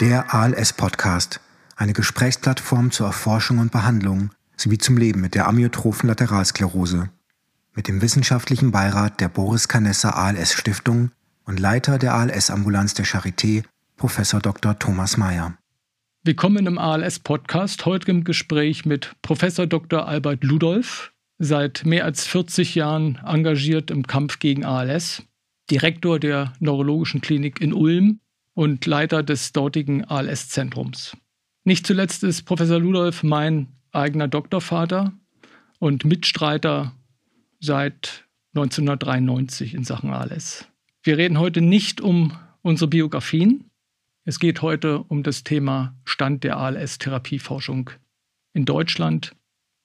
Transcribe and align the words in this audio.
Der 0.00 0.34
ALS-Podcast, 0.34 1.40
eine 1.74 1.94
Gesprächsplattform 1.94 2.90
zur 2.90 3.06
Erforschung 3.06 3.60
und 3.60 3.72
Behandlung 3.72 4.28
sowie 4.54 4.76
zum 4.76 4.98
Leben 4.98 5.22
mit 5.22 5.34
der 5.34 5.48
amyotrophen 5.48 6.06
Lateralsklerose. 6.06 7.08
Mit 7.74 7.88
dem 7.88 8.02
wissenschaftlichen 8.02 8.72
Beirat 8.72 9.22
der 9.22 9.30
Boris 9.30 9.68
Canessa 9.68 10.10
ALS 10.10 10.52
Stiftung 10.52 11.12
und 11.46 11.58
Leiter 11.58 11.96
der 11.98 12.12
ALS-Ambulanz 12.12 12.92
der 12.92 13.06
Charité, 13.06 13.64
Prof. 13.96 14.20
Dr. 14.42 14.78
Thomas 14.78 15.16
Mayer. 15.16 15.56
Willkommen 16.24 16.66
im 16.66 16.76
ALS-Podcast, 16.76 17.86
heute 17.86 18.10
im 18.10 18.24
Gespräch 18.24 18.84
mit 18.84 19.16
Prof. 19.22 19.38
Dr. 19.38 20.06
Albert 20.06 20.44
Ludolf, 20.44 21.14
seit 21.38 21.86
mehr 21.86 22.04
als 22.04 22.26
40 22.26 22.74
Jahren 22.74 23.18
engagiert 23.24 23.90
im 23.90 24.06
Kampf 24.06 24.40
gegen 24.40 24.66
ALS, 24.66 25.22
Direktor 25.70 26.20
der 26.20 26.52
Neurologischen 26.60 27.22
Klinik 27.22 27.62
in 27.62 27.72
Ulm 27.72 28.20
und 28.56 28.86
Leiter 28.86 29.22
des 29.22 29.52
dortigen 29.52 30.06
ALS-Zentrums. 30.06 31.14
Nicht 31.64 31.86
zuletzt 31.86 32.24
ist 32.24 32.44
Professor 32.44 32.80
Ludolf 32.80 33.22
mein 33.22 33.68
eigener 33.92 34.28
Doktorvater 34.28 35.12
und 35.78 36.06
Mitstreiter 36.06 36.94
seit 37.60 38.24
1993 38.54 39.74
in 39.74 39.84
Sachen 39.84 40.10
ALS. 40.10 40.66
Wir 41.02 41.18
reden 41.18 41.38
heute 41.38 41.60
nicht 41.60 42.00
um 42.00 42.32
unsere 42.62 42.88
Biografien. 42.88 43.70
Es 44.24 44.38
geht 44.38 44.62
heute 44.62 45.00
um 45.00 45.22
das 45.22 45.44
Thema 45.44 45.94
Stand 46.06 46.42
der 46.42 46.56
ALS-Therapieforschung 46.56 47.90
in 48.54 48.64
Deutschland. 48.64 49.36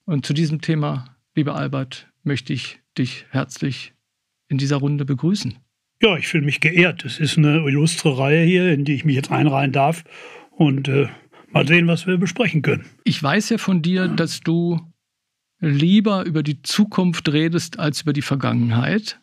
Und 0.05 0.25
zu 0.25 0.31
diesem 0.33 0.61
Thema, 0.61 1.17
lieber 1.35 1.55
Albert, 1.55 2.08
möchte 2.23 2.53
ich 2.53 2.80
dich 2.97 3.25
herzlich 3.31 3.94
in 4.47 4.58
dieser 4.58 4.77
Runde 4.77 5.03
begrüßen. 5.03 5.58
Ja, 6.02 6.18
ich 6.18 6.28
fühle 6.28 6.46
mich 6.46 6.62
geehrt. 6.62 7.05
Es 7.05 7.20
ist 7.20 7.38
eine 7.38 7.60
illustre 7.60 8.18
Reihe 8.18 8.44
hier, 8.44 8.73
in 8.73 8.86
die 8.86 8.96
ich 8.96 9.05
mich 9.05 9.16
jetzt 9.16 9.32
einreihen 9.32 9.72
darf. 9.72 10.03
Und 10.50 10.88
äh, 10.88 11.08
mal 11.52 11.67
sehen, 11.67 11.88
was 11.88 12.08
wir 12.08 12.17
besprechen 12.17 12.64
können. 12.64 12.86
Ich 13.03 13.22
weiß 13.22 13.50
ja 13.50 13.58
von 13.59 13.84
dir, 13.84 14.08
dass 14.08 14.40
du 14.40 14.80
lieber 15.59 16.25
über 16.25 16.42
die 16.42 16.62
Zukunft 16.64 17.31
redest 17.31 17.80
als 17.80 18.02
über 18.02 18.14
die 18.14 18.23
Vergangenheit. 18.23 19.20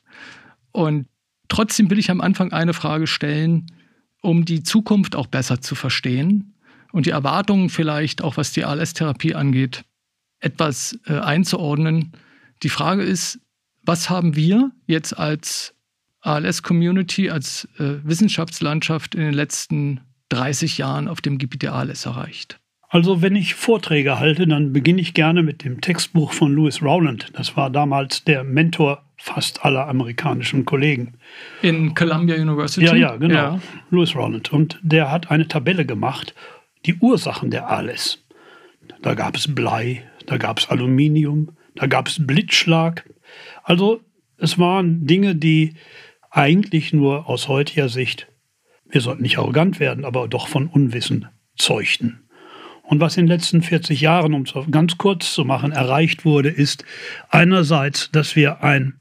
Und 0.71 1.09
trotzdem 1.49 1.91
will 1.91 1.99
ich 1.99 2.13
am 2.13 2.21
Anfang 2.21 2.53
eine 2.53 2.75
Frage 2.75 3.09
stellen, 3.09 3.67
um 4.23 4.45
die 4.45 4.63
Zukunft 4.63 5.17
auch 5.17 5.27
besser 5.27 5.61
zu 5.61 5.75
verstehen 5.75 6.55
und 6.93 7.07
die 7.07 7.11
Erwartungen 7.11 7.71
vielleicht 7.71 8.23
auch, 8.23 8.37
was 8.37 8.53
die 8.53 8.65
ALS-Therapie 8.65 9.35
angeht, 9.35 9.85
etwas 10.39 10.99
äh, 11.07 11.19
einzuordnen. 11.19 12.13
Die 12.63 12.69
Frage 12.69 13.03
ist, 13.03 13.41
was 13.83 14.11
haben 14.11 14.37
wir 14.37 14.71
jetzt 14.87 15.19
als 15.19 15.75
ALS-Community, 16.21 17.31
als 17.31 17.69
äh, 17.79 17.95
Wissenschaftslandschaft 18.03 19.15
in 19.15 19.23
den 19.23 19.35
letzten 19.35 20.01
30 20.31 20.79
Jahren 20.79 21.09
auf 21.09 21.21
dem 21.21 21.39
Gebiet 21.39 21.63
der 21.63 21.75
ALS 21.75 22.07
erreicht? 22.07 22.59
Also 22.91 23.21
wenn 23.21 23.37
ich 23.37 23.55
Vorträge 23.55 24.19
halte, 24.19 24.47
dann 24.47 24.73
beginne 24.73 25.01
ich 25.01 25.13
gerne 25.13 25.43
mit 25.43 25.63
dem 25.63 25.81
Textbuch 25.81 26.33
von 26.33 26.55
Lewis 26.55 26.83
Rowland. 26.83 27.29
Das 27.35 27.57
war 27.57 27.69
damals 27.71 28.25
der 28.25 28.45
Mentor 28.45 29.05
fast 29.19 29.65
aller 29.65 29.89
amerikanischen 29.89 30.65
Kollegen. 30.65 31.15
In 31.61 31.95
Columbia 31.95 32.37
University? 32.37 32.87
Ja, 32.87 32.95
ja, 32.95 33.17
genau. 33.17 33.35
Ja. 33.35 33.61
Lewis 33.91 34.15
Rowland. 34.15 34.53
Und 34.53 34.79
der 34.83 35.11
hat 35.11 35.31
eine 35.31 35.49
Tabelle 35.49 35.85
gemacht, 35.85 36.35
die 36.87 36.95
Ursachen 36.95 37.51
der 37.51 37.69
ALS. 37.69 38.25
Da 39.03 39.15
gab 39.15 39.37
es 39.37 39.55
Blei, 39.55 40.05
da 40.27 40.39
gab 40.39 40.59
es 40.59 40.71
Aluminium, 40.71 41.51
da 41.75 41.87
gab 41.87 42.09
es 42.09 42.25
Blitzschlag. 42.27 43.05
Also 43.65 44.01
es 44.39 44.59
waren 44.59 45.07
Dinge, 45.07 45.35
die 45.35 45.75
eigentlich 46.39 46.93
nur 46.93 47.29
aus 47.29 47.49
heutiger 47.49 47.89
Sicht, 47.89 48.29
wir 48.89 49.01
sollten 49.01 49.23
nicht 49.23 49.39
arrogant 49.39 49.81
werden, 49.81 50.05
aber 50.05 50.29
doch 50.29 50.47
von 50.47 50.69
Unwissen 50.69 51.27
zeugten. 51.57 52.29
Und 52.85 53.01
was 53.01 53.17
in 53.17 53.27
den 53.27 53.33
letzten 53.37 53.61
40 53.61 54.01
Jahren, 54.01 54.33
um 54.33 54.43
es 54.43 54.55
ganz 54.71 54.97
kurz 54.97 55.35
zu 55.35 55.45
machen, 55.45 55.73
erreicht 55.73 56.25
wurde, 56.25 56.49
ist 56.49 56.85
einerseits, 57.29 58.11
dass 58.13 58.37
wir 58.37 58.63
ein 58.63 58.95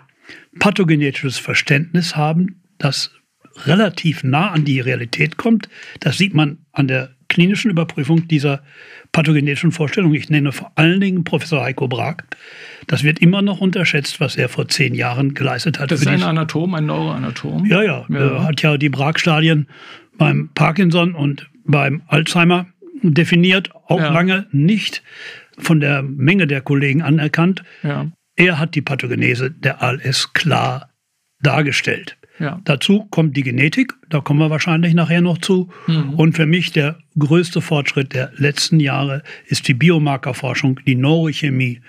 pathogenetisches 0.60 1.38
Verständnis 1.38 2.16
haben, 2.16 2.64
das 2.80 3.12
relativ 3.66 4.24
nah 4.24 4.50
an 4.50 4.66
die 4.66 4.80
Realität 4.80 5.38
kommt. 5.38 5.70
Das 6.00 6.18
sieht 6.18 6.34
man 6.34 6.66
an 6.72 6.88
der 6.88 7.17
klinischen 7.28 7.72
Überprüfung 7.72 8.28
dieser 8.28 8.64
pathogenetischen 9.12 9.72
Vorstellung. 9.72 10.14
Ich 10.14 10.30
nenne 10.30 10.52
vor 10.52 10.72
allen 10.76 11.02
Dingen 11.02 11.24
Professor 11.24 11.64
Heiko 11.64 11.88
Brag. 11.88 12.26
Das 12.88 13.04
wird 13.04 13.20
immer 13.20 13.42
noch 13.42 13.60
unterschätzt, 13.60 14.20
was 14.20 14.36
er 14.36 14.50
vor 14.50 14.68
zehn 14.68 14.96
Jahren 14.96 15.34
geleistet 15.34 15.80
hat. 15.80 15.92
Das 15.92 16.02
ist 16.02 16.08
ein 16.08 16.24
Anatom, 16.24 16.74
ein 16.74 16.86
Neuroanatom. 16.86 17.66
Ja, 17.66 17.82
ja. 17.84 18.06
ja. 18.10 18.18
Er 18.18 18.44
hat 18.44 18.62
ja 18.62 18.78
die 18.78 18.90
Brag-Stadien 18.90 19.68
beim 20.18 20.50
Parkinson 20.54 21.16
und 21.16 21.50
beim 21.66 22.02
Alzheimer 22.08 22.68
definiert, 23.04 23.72
auch 23.88 24.00
ja. 24.00 24.12
lange 24.12 24.48
nicht 24.52 25.04
von 25.58 25.80
der 25.80 26.02
Menge 26.04 26.48
der 26.48 26.62
Kollegen 26.62 27.02
anerkannt. 27.02 27.64
Ja. 27.84 28.12
Er 28.36 28.60
hat 28.60 28.76
die 28.76 28.82
Pathogenese 28.82 29.52
der 29.52 29.82
ALS 29.82 30.34
klar 30.34 30.90
dargestellt. 31.42 32.17
Ja. 32.40 32.62
Dazu 32.66 33.06
kommt 33.10 33.36
die 33.36 33.44
Genetik, 33.44 33.94
da 34.10 34.22
kommen 34.22 34.40
wir 34.40 34.50
wahrscheinlich 34.50 34.94
nachher 34.94 35.22
noch 35.22 35.40
zu. 35.40 35.70
Mhm. 35.88 36.14
Und 36.14 36.34
für 36.34 36.46
mich 36.46 36.72
der 36.72 36.98
größte 37.18 37.62
Fortschritt 37.62 38.14
der 38.14 38.32
letzten 38.36 38.80
Jahre 38.80 39.24
ist 39.48 39.68
die 39.68 39.74
Biomarkerforschung, 39.74 40.80
die 40.86 40.96
Neurochemie 40.96 41.82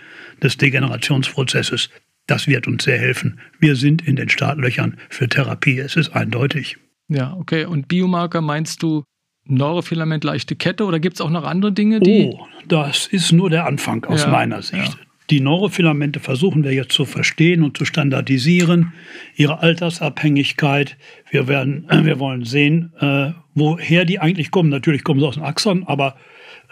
des 0.43 0.57
Degenerationsprozesses. 0.57 1.91
Das 2.27 2.47
wird 2.47 2.67
uns 2.67 2.85
sehr 2.85 2.99
helfen. 2.99 3.41
Wir 3.59 3.77
sind 3.77 4.07
in 4.07 4.17
den 4.17 4.29
Startlöchern 4.29 4.97
für 5.09 5.29
Therapie, 5.29 5.79
es 5.79 5.97
ist 5.97 6.15
eindeutig. 6.15 6.77
Ja, 7.09 7.35
okay. 7.35 7.65
Und 7.65 7.89
Biomarker 7.89 8.41
meinst 8.41 8.83
du 8.83 9.05
Neurofilament 9.45 10.25
leichte 10.25 10.57
Kette 10.57 10.85
oder 10.85 11.01
gibt 11.01 11.17
es 11.17 11.21
auch 11.23 11.31
noch 11.31 11.45
andere 11.45 11.73
Dinge? 11.73 12.01
Die 12.01 12.31
oh, 12.33 12.47
das 12.67 13.07
ist 13.07 13.33
nur 13.33 13.49
der 13.49 13.67
Anfang 13.67 14.05
aus 14.05 14.23
ja, 14.23 14.29
meiner 14.29 14.61
Sicht. 14.61 14.95
Ja. 14.95 15.08
Die 15.31 15.41
Neurofilamente 15.41 16.21
versuchen 16.21 16.65
wir 16.65 16.73
jetzt 16.73 16.93
zu 16.93 17.05
verstehen 17.05 17.63
und 17.63 17.77
zu 17.77 17.85
standardisieren, 17.85 18.95
ihre 19.37 19.61
Altersabhängigkeit. 19.61 20.97
Wir, 21.31 21.49
werden, 21.49 21.89
äh, 21.91 22.05
wir 22.05 22.19
wollen 22.19 22.45
sehen, 22.45 22.93
äh, 22.99 23.33
woher 23.55 24.05
die 24.05 24.21
eigentlich 24.21 24.51
kommen. 24.51 24.71
Natürlich 24.71 25.05
kommen 25.05 25.21
sie 25.21 25.27
aus 25.27 25.35
dem 25.35 25.45
Axon, 25.45 25.85
aber 25.85 26.17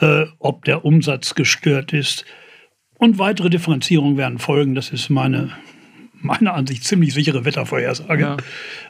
äh, 0.01 0.25
ob 0.39 0.65
der 0.65 0.85
Umsatz 0.85 1.35
gestört 1.35 1.93
ist. 1.93 2.25
Und 2.99 3.19
weitere 3.19 3.51
Differenzierungen 3.51 4.17
werden 4.17 4.39
folgen. 4.39 4.75
Das 4.75 4.91
ist 4.91 5.11
meine, 5.11 5.51
meiner 6.15 6.55
Ansicht 6.55 6.85
ziemlich 6.85 7.13
sichere 7.13 7.45
Wettervorhersage. 7.45 8.23
Ja, 8.23 8.37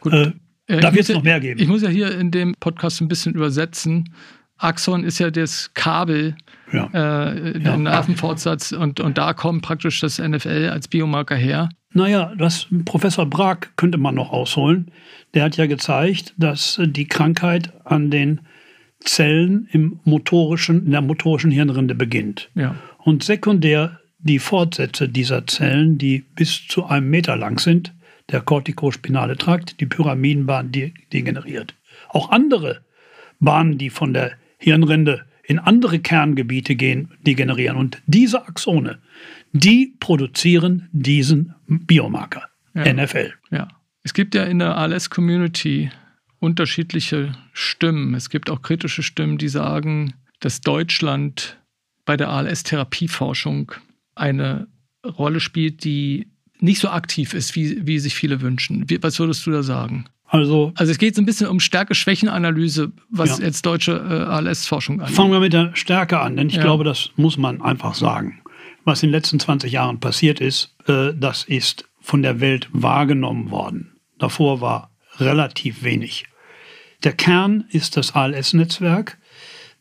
gut. 0.01 0.13
Äh, 0.13 0.33
äh, 0.69 0.81
da 0.81 0.93
wird 0.93 1.09
es 1.09 1.15
noch 1.15 1.23
mehr 1.23 1.41
geben. 1.41 1.61
Ich 1.61 1.69
muss 1.69 1.83
ja 1.83 1.89
hier 1.89 2.17
in 2.19 2.31
dem 2.31 2.55
Podcast 2.59 3.01
ein 3.01 3.09
bisschen 3.09 3.35
übersetzen. 3.35 4.13
Axon 4.59 5.05
ist 5.05 5.19
ja 5.19 5.31
das 5.31 5.73
Kabel, 5.75 6.37
ja. 6.73 6.87
äh, 6.87 7.59
der 7.59 7.73
ja. 7.73 7.77
Nervenfortsatz 7.77 8.73
und, 8.73 9.01
und 9.01 9.19
da 9.19 9.35
kommt 9.35 9.63
praktisch 9.63 10.01
das 10.01 10.19
NFL 10.19 10.71
als 10.73 10.89
Biomarker 10.89 11.37
her. 11.37 11.69
Naja, 11.93 12.33
das 12.37 12.67
Professor 12.85 13.27
Brag 13.27 13.77
könnte 13.77 13.99
man 13.99 14.15
noch 14.15 14.31
ausholen. 14.31 14.91
Der 15.35 15.45
hat 15.45 15.57
ja 15.57 15.67
gezeigt, 15.67 16.35
dass 16.37 16.81
die 16.83 17.07
Krankheit 17.07 17.73
an 17.85 18.11
den 18.11 18.41
Zellen 19.01 19.69
im 19.73 20.01
motorischen, 20.05 20.87
in 20.87 20.91
der 20.93 21.01
motorischen 21.01 21.51
Hirnrinde 21.51 21.95
beginnt. 21.95 22.51
Ja. 22.55 22.75
Und 22.99 23.23
sekundär 23.23 24.01
die 24.19 24.39
Fortsätze 24.39 25.09
dieser 25.09 25.47
Zellen, 25.47 25.99
die 25.99 26.25
bis 26.35 26.67
zu 26.67 26.87
einem 26.87 27.09
Meter 27.09 27.37
lang 27.37 27.59
sind, 27.59 27.95
der 28.31 28.41
kortikospinale 28.41 29.37
Trakt, 29.37 29.81
die 29.81 29.87
Pyramidenbahn 29.87 30.73
degeneriert. 31.13 31.75
Auch 32.09 32.31
andere 32.31 32.81
Bahnen, 33.39 33.79
die 33.79 33.91
von 33.91 34.13
der 34.13 34.33
Hirnrinde 34.57 35.27
in 35.45 35.59
andere 35.59 36.01
Kerngebiete 36.01 36.75
gehen, 36.75 37.13
degenerieren. 37.25 37.77
Und 37.77 38.03
diese 38.07 38.47
Axone, 38.47 38.99
die 39.53 39.95
produzieren 40.01 40.89
diesen 40.93 41.55
Biomarker, 41.67 42.49
ja. 42.75 42.93
NFL. 42.93 43.33
Ja. 43.51 43.69
Es 44.03 44.13
gibt 44.13 44.35
ja 44.35 44.45
in 44.45 44.59
der 44.59 44.77
ALS-Community 44.77 45.91
unterschiedliche 46.39 47.33
Stimmen. 47.53 48.15
Es 48.15 48.29
gibt 48.31 48.51
auch 48.51 48.63
kritische 48.63 49.03
Stimmen, 49.03 49.39
die 49.39 49.49
sagen, 49.49 50.15
dass 50.41 50.61
Deutschland 50.61 51.59
bei 52.05 52.17
der 52.17 52.29
ALS-Therapieforschung 52.29 53.73
eine 54.15 54.69
Rolle 55.05 55.41
spielt, 55.41 55.85
die 55.85 56.29
nicht 56.59 56.81
so 56.81 56.89
aktiv 56.89 57.35
ist, 57.35 57.55
wie, 57.55 57.87
wie 57.87 57.99
sich 57.99 58.15
viele 58.15 58.41
wünschen. 58.41 58.89
Wie, 58.89 59.03
was 59.03 59.19
würdest 59.19 59.47
du 59.47 59.51
da 59.51 59.63
sagen? 59.63 60.07
Also, 60.29 60.73
also 60.75 60.91
es 60.91 60.99
geht 60.99 61.15
so 61.15 61.23
ein 61.23 61.27
bisschen 61.27 61.49
um 61.49 61.61
Stärke-Schwächen-Analyse, 61.61 62.93
was 63.11 63.39
ja. 63.39 63.45
jetzt 63.47 63.65
deutsche 63.65 63.93
äh, 63.93 64.31
ALS-Forschung 64.31 65.01
angeht. 65.01 65.15
Fangen 65.15 65.33
wir 65.33 65.41
mit 65.41 65.53
der 65.53 65.75
Stärke 65.75 66.19
an, 66.19 66.37
denn 66.37 66.49
ich 66.49 66.57
ja. 66.57 66.63
glaube, 66.63 66.85
das 66.85 67.11
muss 67.17 67.37
man 67.37 67.63
einfach 67.63 67.95
sagen. 67.95 68.41
Was 68.85 69.03
in 69.03 69.09
den 69.09 69.13
letzten 69.13 69.39
20 69.39 69.73
Jahren 69.73 70.01
passiert 70.01 70.41
ist, 70.41 70.75
äh, 70.87 71.13
das 71.15 71.45
ist 71.45 71.89
von 72.01 72.23
der 72.23 72.41
Welt 72.41 72.69
wahrgenommen 72.73 73.51
worden. 73.51 73.97
Davor 74.19 74.61
war 74.61 74.91
relativ 75.19 75.83
wenig. 75.83 76.27
Der 77.05 77.13
Kern 77.13 77.65
ist 77.71 77.97
das 77.97 78.15
ALS-Netzwerk, 78.15 79.19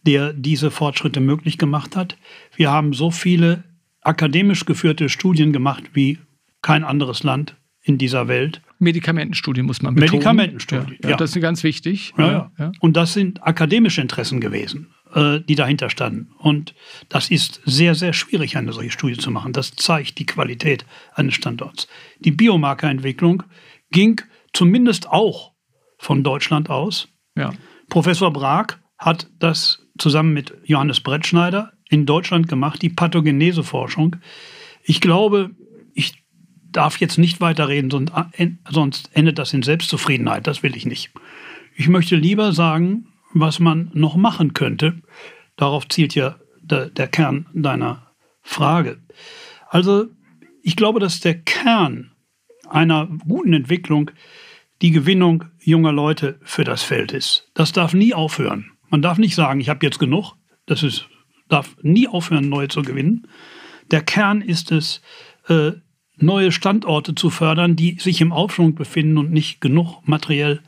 der 0.05 0.33
diese 0.33 0.69
Fortschritte 0.69 1.19
möglich 1.19 1.57
gemacht 1.57 1.95
hat. 1.95 2.17
Wir 2.55 2.71
haben 2.71 2.93
so 2.93 3.09
viele 3.09 3.63
akademisch 4.01 4.65
geführte 4.65 5.09
Studien 5.09 5.51
gemacht 5.51 5.83
wie 5.93 6.19
kein 6.61 6.83
anderes 6.83 7.23
Land 7.23 7.55
in 7.81 7.97
dieser 7.97 8.27
Welt. 8.27 8.61
Medikamentenstudien 8.79 9.65
muss 9.65 9.81
man 9.81 9.95
betonen. 9.95 10.11
Medikamentenstudien, 10.11 10.97
ja, 11.03 11.11
ja. 11.11 11.17
Das 11.17 11.35
ist 11.35 11.41
ganz 11.41 11.63
wichtig. 11.63 12.13
Ja, 12.17 12.51
ja. 12.57 12.71
Und 12.79 12.97
das 12.97 13.13
sind 13.13 13.45
akademische 13.45 14.01
Interessen 14.01 14.41
gewesen, 14.41 14.93
äh, 15.13 15.39
die 15.39 15.55
dahinter 15.55 15.89
standen. 15.89 16.31
Und 16.37 16.75
das 17.09 17.29
ist 17.29 17.61
sehr, 17.65 17.95
sehr 17.95 18.13
schwierig, 18.13 18.57
eine 18.57 18.73
solche 18.73 18.91
Studie 18.91 19.17
zu 19.17 19.31
machen. 19.31 19.53
Das 19.53 19.71
zeigt 19.71 20.19
die 20.19 20.25
Qualität 20.25 20.85
eines 21.13 21.35
Standorts. 21.35 21.87
Die 22.19 22.31
Biomarkerentwicklung 22.31 23.43
ging 23.91 24.21
zumindest 24.53 25.09
auch 25.09 25.53
von 25.97 26.23
Deutschland 26.23 26.69
aus. 26.69 27.07
Ja. 27.37 27.53
Professor 27.89 28.31
Brag 28.31 28.81
hat 28.97 29.27
das 29.39 29.85
zusammen 29.97 30.33
mit 30.33 30.53
Johannes 30.65 30.99
Brettschneider 31.01 31.73
in 31.89 32.05
Deutschland 32.05 32.47
gemacht, 32.47 32.81
die 32.81 32.89
Pathogeneseforschung. 32.89 34.17
Ich 34.83 35.01
glaube, 35.01 35.51
ich 35.93 36.24
darf 36.75 36.99
jetzt 36.99 37.17
nicht 37.17 37.39
weiterreden, 37.39 37.89
sonst 38.69 39.09
endet 39.13 39.39
das 39.39 39.53
in 39.53 39.63
Selbstzufriedenheit. 39.63 40.45
Das 40.45 40.61
will 40.61 40.75
ich 40.75 40.85
nicht. 40.85 41.11
Ich 41.75 41.87
möchte 41.87 42.15
lieber 42.15 42.51
sagen, 42.51 43.07
was 43.33 43.59
man 43.59 43.91
noch 43.93 44.15
machen 44.15 44.53
könnte. 44.53 45.01
Darauf 45.55 45.87
zielt 45.87 46.15
ja 46.15 46.35
der, 46.61 46.89
der 46.89 47.07
Kern 47.07 47.47
deiner 47.53 48.11
Frage. 48.41 49.01
Also, 49.69 50.07
ich 50.63 50.75
glaube, 50.75 50.99
dass 50.99 51.19
der 51.19 51.35
Kern 51.35 52.11
einer 52.69 53.07
guten 53.27 53.53
Entwicklung 53.53 54.11
die 54.81 54.91
Gewinnung 54.91 55.45
junger 55.59 55.93
Leute 55.93 56.39
für 56.43 56.63
das 56.63 56.83
Feld 56.83 57.13
ist. 57.13 57.49
Das 57.53 57.71
darf 57.71 57.93
nie 57.93 58.13
aufhören. 58.13 58.71
Man 58.89 59.01
darf 59.01 59.17
nicht 59.17 59.35
sagen, 59.35 59.61
ich 59.61 59.69
habe 59.69 59.85
jetzt 59.85 59.99
genug. 59.99 60.33
Das 60.65 60.83
ist, 60.83 61.07
darf 61.47 61.77
nie 61.81 62.07
aufhören, 62.07 62.49
neue 62.49 62.67
zu 62.67 62.81
gewinnen. 62.81 63.27
Der 63.91 64.01
Kern 64.01 64.41
ist 64.41 64.71
es, 64.71 65.01
äh, 65.47 65.73
neue 66.17 66.51
Standorte 66.51 67.15
zu 67.15 67.29
fördern, 67.29 67.75
die 67.75 67.97
sich 67.99 68.21
im 68.21 68.31
Aufschwung 68.31 68.75
befinden 68.75 69.17
und 69.17 69.31
nicht 69.31 69.61
genug 69.61 70.07
materiell 70.07 70.61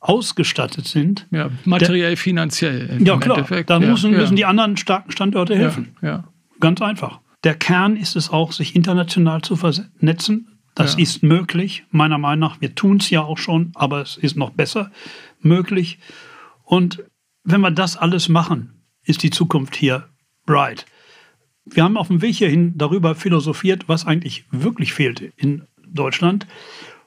ausgestattet 0.00 0.86
sind. 0.86 1.26
Ja, 1.30 1.50
materiell, 1.64 2.16
finanziell. 2.16 2.98
Ja, 3.02 3.16
klar. 3.16 3.38
Endeffekt. 3.38 3.70
Da 3.70 3.80
müssen, 3.80 4.12
ja. 4.12 4.18
müssen 4.18 4.36
die 4.36 4.44
anderen 4.44 4.76
starken 4.76 5.10
Standorte 5.10 5.56
helfen. 5.56 5.96
Ja, 6.02 6.08
ja. 6.08 6.24
Ganz 6.60 6.80
einfach. 6.82 7.20
Der 7.44 7.54
Kern 7.54 7.96
ist 7.96 8.16
es 8.16 8.30
auch, 8.30 8.52
sich 8.52 8.74
international 8.74 9.42
zu 9.42 9.56
vernetzen. 9.56 10.58
Das 10.74 10.94
ja. 10.94 11.00
ist 11.00 11.22
möglich, 11.22 11.84
meiner 11.90 12.18
Meinung 12.18 12.50
nach. 12.50 12.60
Wir 12.60 12.74
tun 12.74 12.98
es 12.98 13.10
ja 13.10 13.22
auch 13.22 13.38
schon, 13.38 13.72
aber 13.74 14.00
es 14.00 14.16
ist 14.16 14.36
noch 14.36 14.50
besser 14.50 14.90
möglich. 15.40 15.98
Und 16.64 17.02
wenn 17.44 17.60
wir 17.60 17.70
das 17.70 17.96
alles 17.96 18.28
machen, 18.28 18.84
ist 19.02 19.22
die 19.22 19.30
Zukunft 19.30 19.74
hier 19.74 20.08
bright. 20.46 20.86
Wir 21.70 21.84
haben 21.84 21.96
auf 21.96 22.08
dem 22.08 22.22
Weg 22.22 22.36
hierhin 22.36 22.76
darüber 22.76 23.14
philosophiert, 23.14 23.88
was 23.88 24.06
eigentlich 24.06 24.44
wirklich 24.50 24.92
fehlt 24.92 25.20
in 25.36 25.66
Deutschland. 25.86 26.46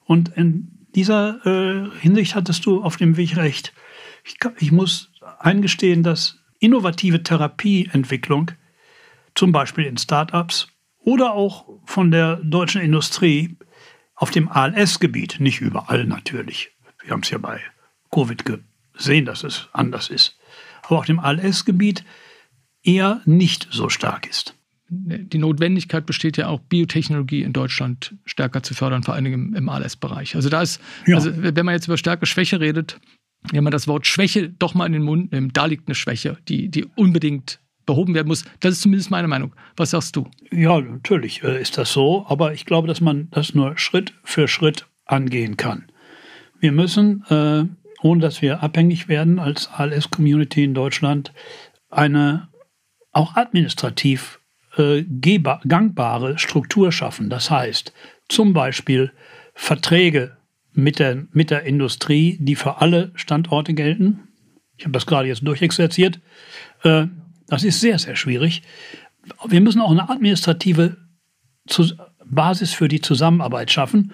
Und 0.06 0.30
in 0.30 0.86
dieser 0.96 1.46
äh, 1.46 1.90
Hinsicht 2.00 2.36
hattest 2.36 2.66
du 2.66 2.84
auf 2.84 2.98
dem 2.98 3.18
Weg 3.18 3.38
recht. 3.38 3.74
Ich, 4.24 4.36
ich 4.60 4.72
muss 4.72 5.12
eingestehen, 5.40 6.04
dass 6.04 6.40
innovative 6.60 7.24
Therapieentwicklung, 7.24 8.52
zum 9.34 9.52
Beispiel 9.52 9.86
in 9.86 9.98
Startups 9.98 10.68
oder 11.00 11.34
auch 11.34 11.68
von 11.86 12.12
der 12.12 12.38
deutschen 12.38 12.82
Industrie 12.82 13.56
auf 14.16 14.30
dem 14.30 14.50
ALS-Gebiet, 14.50 15.40
nicht 15.40 15.62
überall 15.62 16.06
natürlich. 16.06 16.72
Wir 17.02 17.12
haben 17.12 17.22
es 17.22 17.30
ja 17.32 17.38
bei 17.38 17.60
Covid 18.12 18.44
gesehen, 18.94 19.26
dass 19.26 19.44
es 19.44 19.70
anders 19.74 20.10
ist. 20.10 20.38
Aber 20.84 21.00
auf 21.00 21.06
dem 21.06 21.20
ALS-Gebiet 21.20 22.04
eher 22.84 23.22
nicht 23.26 23.68
so 23.72 23.90
stark 23.90 24.28
ist. 24.28 24.56
Die 24.94 25.38
Notwendigkeit 25.38 26.06
besteht 26.06 26.36
ja 26.36 26.48
auch, 26.48 26.60
Biotechnologie 26.60 27.44
in 27.44 27.54
Deutschland 27.54 28.16
stärker 28.26 28.62
zu 28.62 28.74
fördern, 28.74 29.04
vor 29.04 29.14
allem 29.14 29.26
im, 29.28 29.56
im 29.56 29.70
ALS-Bereich. 29.70 30.36
Also 30.36 30.50
da 30.50 30.62
ist, 30.62 30.82
ja. 31.08 31.16
also 31.16 31.32
wenn 31.34 31.66
man 31.66 31.76
jetzt 31.76 31.88
über 31.88 31.98
Stärke, 31.98 32.26
Schwäche 32.26 32.60
redet, 32.60 33.00
wenn 33.52 33.64
man 33.64 33.72
das 33.72 33.88
Wort 33.88 34.06
Schwäche 34.06 34.50
doch 34.50 34.74
mal 34.74 34.86
in 34.86 34.92
den 34.92 35.04
Mund 35.04 35.32
nimmt, 35.32 35.56
da 35.56 35.66
liegt 35.66 35.88
eine 35.88 35.96
Schwäche, 35.96 36.38
die, 36.50 36.68
die 36.68 36.86
unbedingt 36.96 37.60
behoben 37.86 38.14
werden 38.14 38.28
muss. 38.28 38.44
Das 38.60 38.74
ist 38.74 38.82
zumindest 38.82 39.12
meine 39.12 39.30
Meinung. 39.30 39.56
Was 39.78 39.92
sagst 39.92 40.16
du? 40.16 40.30
Ja, 40.52 40.80
natürlich 40.80 41.42
äh, 41.44 41.60
ist 41.62 41.78
das 41.78 41.94
so, 41.94 42.26
aber 42.28 42.54
ich 42.54 42.66
glaube, 42.66 42.88
dass 42.88 43.02
man 43.02 43.30
das 43.32 43.56
nur 43.56 43.78
Schritt 43.78 44.14
für 44.24 44.50
Schritt 44.50 44.88
angehen 45.06 45.58
kann. 45.58 45.86
Wir 46.60 46.74
müssen, 46.74 47.24
äh, 47.30 47.64
ohne 48.02 48.22
dass 48.22 48.42
wir 48.42 48.62
abhängig 48.62 49.08
werden 49.08 49.40
als 49.40 49.70
ALS-Community 49.72 50.64
in 50.64 50.74
Deutschland, 50.74 51.34
eine 51.90 52.50
auch 53.12 53.36
administrativ 53.36 54.40
äh, 54.78 55.04
gangbare 55.68 56.38
Struktur 56.38 56.92
schaffen. 56.92 57.30
Das 57.30 57.52
heißt, 57.52 57.94
zum 58.30 58.54
Beispiel 58.54 59.12
Verträge 59.54 60.38
mit 60.74 61.00
der, 61.00 61.26
mit 61.34 61.50
der 61.50 61.64
Industrie, 61.64 62.38
die 62.40 62.56
für 62.56 62.82
alle 62.82 63.12
Standorte 63.16 63.74
gelten. 63.74 64.28
Ich 64.78 64.86
habe 64.86 64.94
das 64.94 65.06
gerade 65.06 65.28
jetzt 65.28 65.46
durchexerziert. 65.46 66.20
Äh, 66.84 67.08
das 67.48 67.64
ist 67.64 67.82
sehr, 67.82 68.00
sehr 68.00 68.16
schwierig. 68.16 68.62
Wir 69.48 69.62
müssen 69.62 69.82
auch 69.82 69.92
eine 69.92 70.10
administrative 70.10 70.98
Basis 72.26 72.74
für 72.74 72.88
die 72.88 73.02
Zusammenarbeit 73.02 73.72
schaffen. 73.72 74.14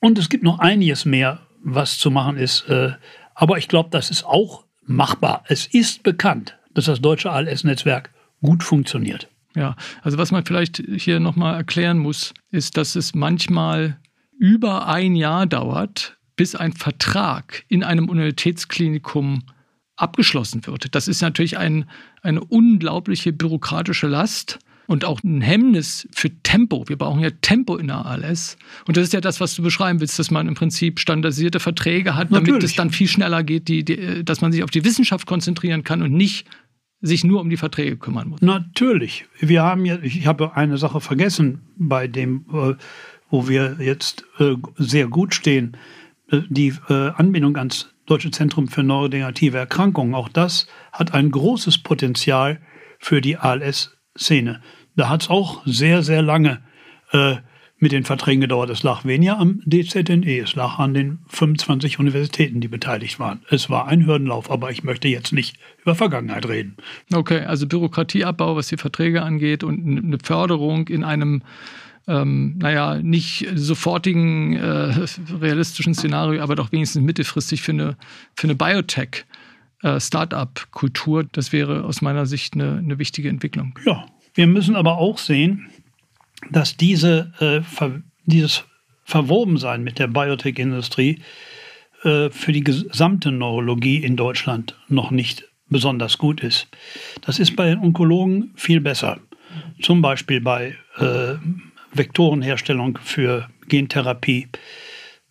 Und 0.00 0.18
es 0.18 0.28
gibt 0.28 0.42
noch 0.42 0.58
einiges 0.58 1.04
mehr, 1.04 1.40
was 1.62 1.98
zu 1.98 2.10
machen 2.10 2.36
ist. 2.36 2.68
Äh, 2.68 2.92
aber 3.34 3.56
ich 3.58 3.68
glaube, 3.68 3.90
das 3.90 4.10
ist 4.10 4.24
auch 4.24 4.64
machbar. 4.84 5.44
Es 5.48 5.66
ist 5.66 6.02
bekannt, 6.02 6.58
dass 6.74 6.86
das 6.86 7.00
deutsche 7.00 7.30
ALS-Netzwerk 7.30 8.10
gut 8.42 8.62
funktioniert. 8.62 9.28
Ja, 9.56 9.76
also 10.02 10.18
was 10.18 10.32
man 10.32 10.44
vielleicht 10.44 10.82
hier 10.96 11.20
nochmal 11.20 11.54
erklären 11.54 11.98
muss, 11.98 12.34
ist, 12.50 12.76
dass 12.76 12.96
es 12.96 13.14
manchmal 13.14 13.98
über 14.38 14.88
ein 14.88 15.14
Jahr 15.14 15.46
dauert, 15.46 16.16
bis 16.36 16.56
ein 16.56 16.72
Vertrag 16.72 17.64
in 17.68 17.84
einem 17.84 18.08
Universitätsklinikum 18.08 19.44
abgeschlossen 19.96 20.66
wird. 20.66 20.94
Das 20.94 21.06
ist 21.06 21.22
natürlich 21.22 21.56
ein, 21.56 21.88
eine 22.22 22.42
unglaubliche 22.42 23.32
bürokratische 23.32 24.08
Last 24.08 24.58
und 24.86 25.04
auch 25.04 25.22
ein 25.22 25.40
Hemmnis 25.40 26.08
für 26.12 26.30
Tempo. 26.42 26.84
Wir 26.88 26.98
brauchen 26.98 27.20
ja 27.20 27.30
Tempo 27.40 27.76
in 27.76 27.86
der 27.86 28.04
ALS. 28.04 28.56
Und 28.86 28.96
das 28.96 29.04
ist 29.04 29.12
ja 29.12 29.20
das, 29.20 29.40
was 29.40 29.54
du 29.54 29.62
beschreiben 29.62 30.00
willst, 30.00 30.18
dass 30.18 30.30
man 30.30 30.48
im 30.48 30.54
Prinzip 30.54 31.00
standardisierte 31.00 31.60
Verträge 31.60 32.16
hat, 32.16 32.30
damit 32.30 32.48
Natürlich. 32.48 32.72
es 32.72 32.76
dann 32.76 32.90
viel 32.90 33.08
schneller 33.08 33.44
geht, 33.44 33.68
die, 33.68 33.84
die, 33.84 34.24
dass 34.24 34.40
man 34.40 34.52
sich 34.52 34.62
auf 34.62 34.70
die 34.70 34.84
Wissenschaft 34.84 35.26
konzentrieren 35.26 35.84
kann 35.84 36.02
und 36.02 36.12
nicht 36.12 36.46
sich 37.04 37.22
nur 37.22 37.40
um 37.42 37.50
die 37.50 37.58
Verträge 37.58 37.96
kümmern 37.96 38.28
muss. 38.28 38.40
Natürlich. 38.40 39.26
Wir 39.38 39.62
haben 39.62 39.84
ja, 39.84 39.98
ich 40.02 40.26
habe 40.26 40.56
eine 40.56 40.78
Sache 40.78 41.00
vergessen 41.00 41.60
bei 41.76 42.08
dem, 42.08 42.46
äh, 42.52 42.74
wo 43.28 43.46
wir 43.46 43.76
jetzt 43.78 44.24
äh, 44.38 44.54
sehr 44.76 45.08
gut 45.08 45.34
stehen, 45.34 45.76
äh, 46.30 46.40
die 46.48 46.72
Anbindung 46.88 47.56
ans 47.56 47.94
Deutsche 48.06 48.30
Zentrum 48.30 48.68
für 48.68 48.82
neurodegenerative 48.82 49.58
Erkrankungen. 49.58 50.14
Auch 50.14 50.28
das 50.28 50.66
hat 50.92 51.12
ein 51.12 51.30
großes 51.30 51.78
Potenzial 51.78 52.60
für 52.98 53.20
die 53.20 53.36
ALS-Szene. 53.36 54.62
Da 54.96 55.08
hat 55.08 55.22
es 55.22 55.30
auch 55.30 55.62
sehr, 55.66 56.02
sehr 56.02 56.22
lange 56.22 56.62
äh, 57.12 57.36
mit 57.84 57.92
den 57.92 58.04
Verträgen 58.04 58.40
gedauert. 58.40 58.70
Es 58.70 58.82
lag 58.82 59.04
weniger 59.04 59.38
am 59.38 59.60
DZNE, 59.66 60.38
es 60.38 60.54
lag 60.54 60.78
an 60.78 60.94
den 60.94 61.18
25 61.28 61.98
Universitäten, 61.98 62.62
die 62.62 62.68
beteiligt 62.68 63.20
waren. 63.20 63.42
Es 63.50 63.68
war 63.68 63.88
ein 63.88 64.06
Hürdenlauf, 64.06 64.50
aber 64.50 64.70
ich 64.70 64.84
möchte 64.84 65.06
jetzt 65.08 65.34
nicht 65.34 65.58
über 65.82 65.94
Vergangenheit 65.94 66.48
reden. 66.48 66.78
Okay, 67.12 67.40
also 67.40 67.66
Bürokratieabbau, 67.66 68.56
was 68.56 68.68
die 68.68 68.78
Verträge 68.78 69.20
angeht 69.20 69.62
und 69.62 69.98
eine 70.02 70.16
Förderung 70.22 70.88
in 70.88 71.04
einem 71.04 71.42
ähm, 72.06 72.56
naja, 72.56 73.02
nicht 73.02 73.46
sofortigen 73.54 74.56
äh, 74.56 75.06
realistischen 75.38 75.92
Szenario, 75.92 76.42
aber 76.42 76.56
doch 76.56 76.72
wenigstens 76.72 77.02
mittelfristig 77.02 77.60
für 77.60 77.72
eine, 77.72 77.96
für 78.34 78.44
eine 78.44 78.54
Biotech. 78.54 79.26
Äh, 79.82 80.00
Start-up-Kultur, 80.00 81.24
das 81.32 81.52
wäre 81.52 81.84
aus 81.84 82.00
meiner 82.00 82.24
Sicht 82.24 82.54
eine, 82.54 82.78
eine 82.78 82.98
wichtige 82.98 83.28
Entwicklung. 83.28 83.78
Ja, 83.84 84.06
wir 84.34 84.46
müssen 84.46 84.74
aber 84.74 84.98
auch 84.98 85.18
sehen, 85.18 85.68
dass 86.50 86.76
diese, 86.76 87.32
äh, 87.40 87.62
ver 87.62 88.02
dieses 88.26 88.64
Verwobensein 89.04 89.84
mit 89.84 89.98
der 89.98 90.06
Biotech-Industrie 90.06 91.20
äh, 92.04 92.30
für 92.30 92.52
die 92.52 92.64
gesamte 92.64 93.30
Neurologie 93.32 93.98
in 93.98 94.16
Deutschland 94.16 94.76
noch 94.88 95.10
nicht 95.10 95.44
besonders 95.68 96.18
gut 96.18 96.42
ist. 96.42 96.68
Das 97.22 97.38
ist 97.38 97.56
bei 97.56 97.66
den 97.66 97.78
Onkologen 97.78 98.52
viel 98.54 98.80
besser. 98.80 99.18
Zum 99.80 100.02
Beispiel 100.02 100.40
bei 100.40 100.76
äh, 100.96 101.34
Vektorenherstellung 101.92 102.98
für 103.02 103.48
Gentherapie. 103.68 104.48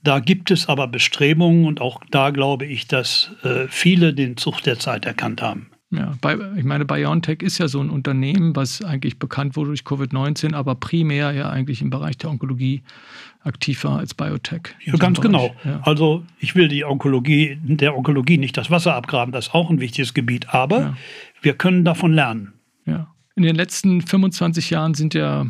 Da 0.03 0.20
gibt 0.20 0.51
es 0.51 0.67
aber 0.67 0.88
Bestrebungen 0.88 1.65
und 1.65 1.82
auch 1.82 2.01
da 2.12 2.29
glaube 2.29 2.65
ich, 2.65 2.88
dass 2.88 3.32
äh, 3.43 3.67
viele 3.70 4.13
den 4.13 4.38
Zug 4.38 4.62
der 4.62 4.79
Zeit 4.79 5.05
erkannt 5.05 5.41
haben. 5.41 5.73
Ja, 5.95 6.13
bei, 6.21 6.38
ich 6.57 6.63
meine, 6.63 6.85
BioNTech 6.85 7.43
ist 7.43 7.59
ja 7.59 7.67
so 7.67 7.79
ein 7.79 7.91
Unternehmen, 7.91 8.55
was 8.55 8.83
eigentlich 8.83 9.19
bekannt 9.19 9.55
wurde 9.55 9.67
durch 9.67 9.81
Covid-19, 9.81 10.55
aber 10.55 10.73
primär 10.73 11.31
ja 11.33 11.50
eigentlich 11.51 11.83
im 11.83 11.91
Bereich 11.91 12.17
der 12.17 12.31
Onkologie 12.31 12.81
aktiv 13.41 13.83
war 13.83 14.00
als 14.00 14.15
Biotech. 14.15 14.75
Ja, 14.83 14.95
ganz 14.95 15.21
genau. 15.21 15.53
Ja. 15.63 15.81
Also 15.83 16.23
ich 16.39 16.55
will 16.55 16.67
die 16.67 16.83
Onkologie, 16.83 17.59
der 17.62 17.95
Onkologie 17.95 18.39
nicht 18.39 18.57
das 18.57 18.71
Wasser 18.71 18.95
abgraben, 18.95 19.31
das 19.31 19.47
ist 19.47 19.53
auch 19.53 19.69
ein 19.69 19.79
wichtiges 19.79 20.15
Gebiet, 20.15 20.50
aber 20.50 20.79
ja. 20.79 20.97
wir 21.41 21.53
können 21.53 21.85
davon 21.85 22.12
lernen. 22.12 22.53
Ja. 22.85 23.13
In 23.35 23.43
den 23.43 23.55
letzten 23.55 24.01
25 24.01 24.71
Jahren 24.71 24.95
sind 24.95 25.13
ja 25.13 25.45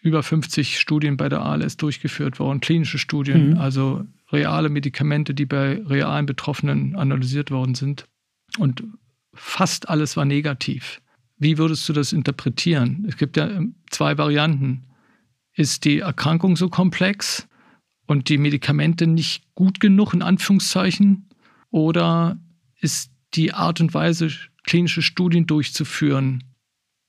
über 0.00 0.22
50 0.22 0.78
Studien 0.78 1.18
bei 1.18 1.28
der 1.28 1.42
ALS 1.42 1.76
durchgeführt 1.76 2.38
worden, 2.38 2.60
klinische 2.60 2.98
Studien, 2.98 3.50
mhm. 3.50 3.58
also 3.58 4.04
reale 4.32 4.70
Medikamente, 4.70 5.34
die 5.34 5.46
bei 5.46 5.82
realen 5.86 6.24
Betroffenen 6.24 6.96
analysiert 6.96 7.50
worden 7.50 7.74
sind. 7.74 8.06
Und 8.58 8.82
fast 9.34 9.88
alles 9.88 10.16
war 10.16 10.24
negativ. 10.24 11.00
Wie 11.36 11.58
würdest 11.58 11.88
du 11.88 11.92
das 11.92 12.12
interpretieren? 12.12 13.04
Es 13.08 13.16
gibt 13.16 13.36
ja 13.36 13.48
ähm, 13.48 13.74
zwei 13.90 14.16
Varianten. 14.18 14.84
Ist 15.54 15.84
die 15.84 16.00
Erkrankung 16.00 16.56
so 16.56 16.68
komplex 16.68 17.46
und 18.06 18.28
die 18.28 18.38
Medikamente 18.38 19.06
nicht 19.06 19.44
gut 19.54 19.80
genug, 19.80 20.14
in 20.14 20.22
Anführungszeichen? 20.22 21.28
Oder 21.70 22.38
ist 22.80 23.10
die 23.34 23.52
Art 23.52 23.80
und 23.80 23.94
Weise, 23.94 24.30
klinische 24.64 25.02
Studien 25.02 25.46
durchzuführen, 25.46 26.44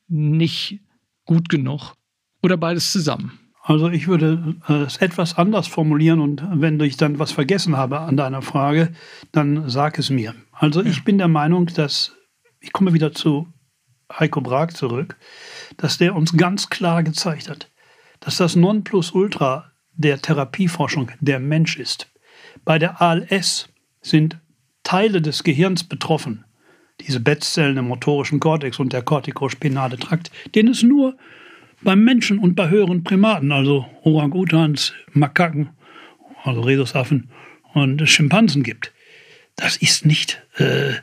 nicht 0.08 0.80
gut 1.26 1.50
genug? 1.50 1.94
Oder 2.42 2.58
beides 2.58 2.92
zusammen? 2.92 3.40
Also 3.68 3.90
ich 3.90 4.08
würde 4.08 4.56
äh, 4.68 4.84
es 4.84 4.98
etwas 4.98 5.40
anders 5.40 5.66
formulieren 5.68 6.20
und 6.20 6.44
wenn 6.52 6.80
ich 6.82 6.98
dann 6.98 7.18
was 7.18 7.32
vergessen 7.32 7.76
habe 7.76 8.00
an 8.00 8.16
deiner 8.16 8.44
Frage, 8.44 8.94
dann 9.32 9.68
sag 9.70 9.98
es 9.98 10.12
mir. 10.12 10.36
Also 10.56 10.82
ja. 10.82 10.90
ich 10.90 11.04
bin 11.04 11.18
der 11.18 11.28
Meinung, 11.28 11.68
dass, 11.68 12.16
ich 12.60 12.72
komme 12.72 12.94
wieder 12.94 13.12
zu 13.12 13.48
Heiko 14.12 14.42
Brag 14.42 14.76
zurück, 14.76 15.18
dass 15.78 15.98
der 15.98 16.16
uns 16.16 16.36
ganz 16.36 16.70
klar 16.70 17.04
gezeigt 17.04 17.50
hat, 17.50 17.72
dass 18.22 18.38
das 18.38 18.56
Nonplusultra 18.56 19.72
der 19.94 20.22
Therapieforschung 20.22 21.12
der 21.20 21.40
Mensch 21.40 21.78
ist. 21.78 22.12
Bei 22.64 22.80
der 22.80 23.02
ALS 23.02 23.70
sind 24.02 24.40
Teile 24.84 25.22
des 25.22 25.44
Gehirns 25.44 25.84
betroffen, 25.84 26.46
diese 27.02 27.20
Bettzellen 27.20 27.78
im 27.78 27.88
motorischen 27.88 28.40
Kortex 28.40 28.80
und 28.80 28.94
der 28.94 29.02
kortikospinale 29.02 29.98
Trakt, 29.98 30.32
den 30.54 30.68
es 30.68 30.84
nur 30.84 31.18
beim 31.82 32.04
Menschen 32.04 32.40
und 32.40 32.56
bei 32.56 32.70
höheren 32.70 33.04
Primaten, 33.04 33.52
also 33.52 33.86
Orang-Utans, 34.04 34.94
Makaken, 35.12 35.70
also 36.44 36.62
Rhesusaffen 36.62 37.30
und 37.74 38.08
Schimpansen 38.08 38.64
gibt. 38.64 38.94
Das 39.56 39.78
ist 39.78 40.06
nicht 40.06 40.44
äh, 40.58 40.94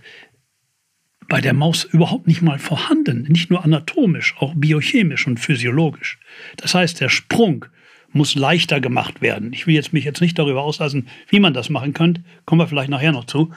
bei 1.28 1.40
der 1.40 1.54
Maus 1.54 1.84
überhaupt 1.84 2.26
nicht 2.26 2.42
mal 2.42 2.58
vorhanden, 2.58 3.22
nicht 3.22 3.50
nur 3.50 3.64
anatomisch, 3.64 4.34
auch 4.38 4.52
biochemisch 4.54 5.26
und 5.26 5.40
physiologisch. 5.40 6.18
Das 6.58 6.74
heißt, 6.74 7.00
der 7.00 7.08
Sprung 7.08 7.64
muss 8.12 8.34
leichter 8.34 8.80
gemacht 8.80 9.22
werden. 9.22 9.52
Ich 9.52 9.66
will 9.66 9.74
jetzt 9.74 9.92
mich 9.92 10.04
jetzt 10.04 10.20
nicht 10.20 10.38
darüber 10.38 10.62
auslassen, 10.62 11.08
wie 11.28 11.40
man 11.40 11.54
das 11.54 11.70
machen 11.70 11.94
könnte, 11.94 12.22
kommen 12.44 12.60
wir 12.60 12.66
vielleicht 12.66 12.90
nachher 12.90 13.12
noch 13.12 13.24
zu. 13.24 13.50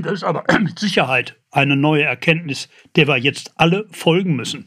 Das 0.00 0.12
ist 0.12 0.24
aber 0.24 0.44
mit 0.60 0.78
Sicherheit 0.78 1.36
eine 1.50 1.76
neue 1.76 2.02
Erkenntnis, 2.02 2.68
der 2.96 3.08
wir 3.08 3.16
jetzt 3.16 3.52
alle 3.56 3.86
folgen 3.90 4.36
müssen. 4.36 4.66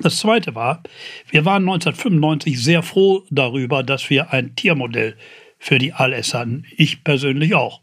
Das 0.00 0.18
Zweite 0.18 0.54
war, 0.54 0.82
wir 1.30 1.44
waren 1.44 1.62
1995 1.62 2.62
sehr 2.62 2.82
froh 2.82 3.24
darüber, 3.30 3.82
dass 3.82 4.08
wir 4.08 4.32
ein 4.32 4.54
Tiermodell 4.54 5.16
für 5.58 5.78
die 5.78 5.92
ALS 5.92 6.34
hatten. 6.34 6.64
Ich 6.76 7.04
persönlich 7.04 7.54
auch. 7.54 7.82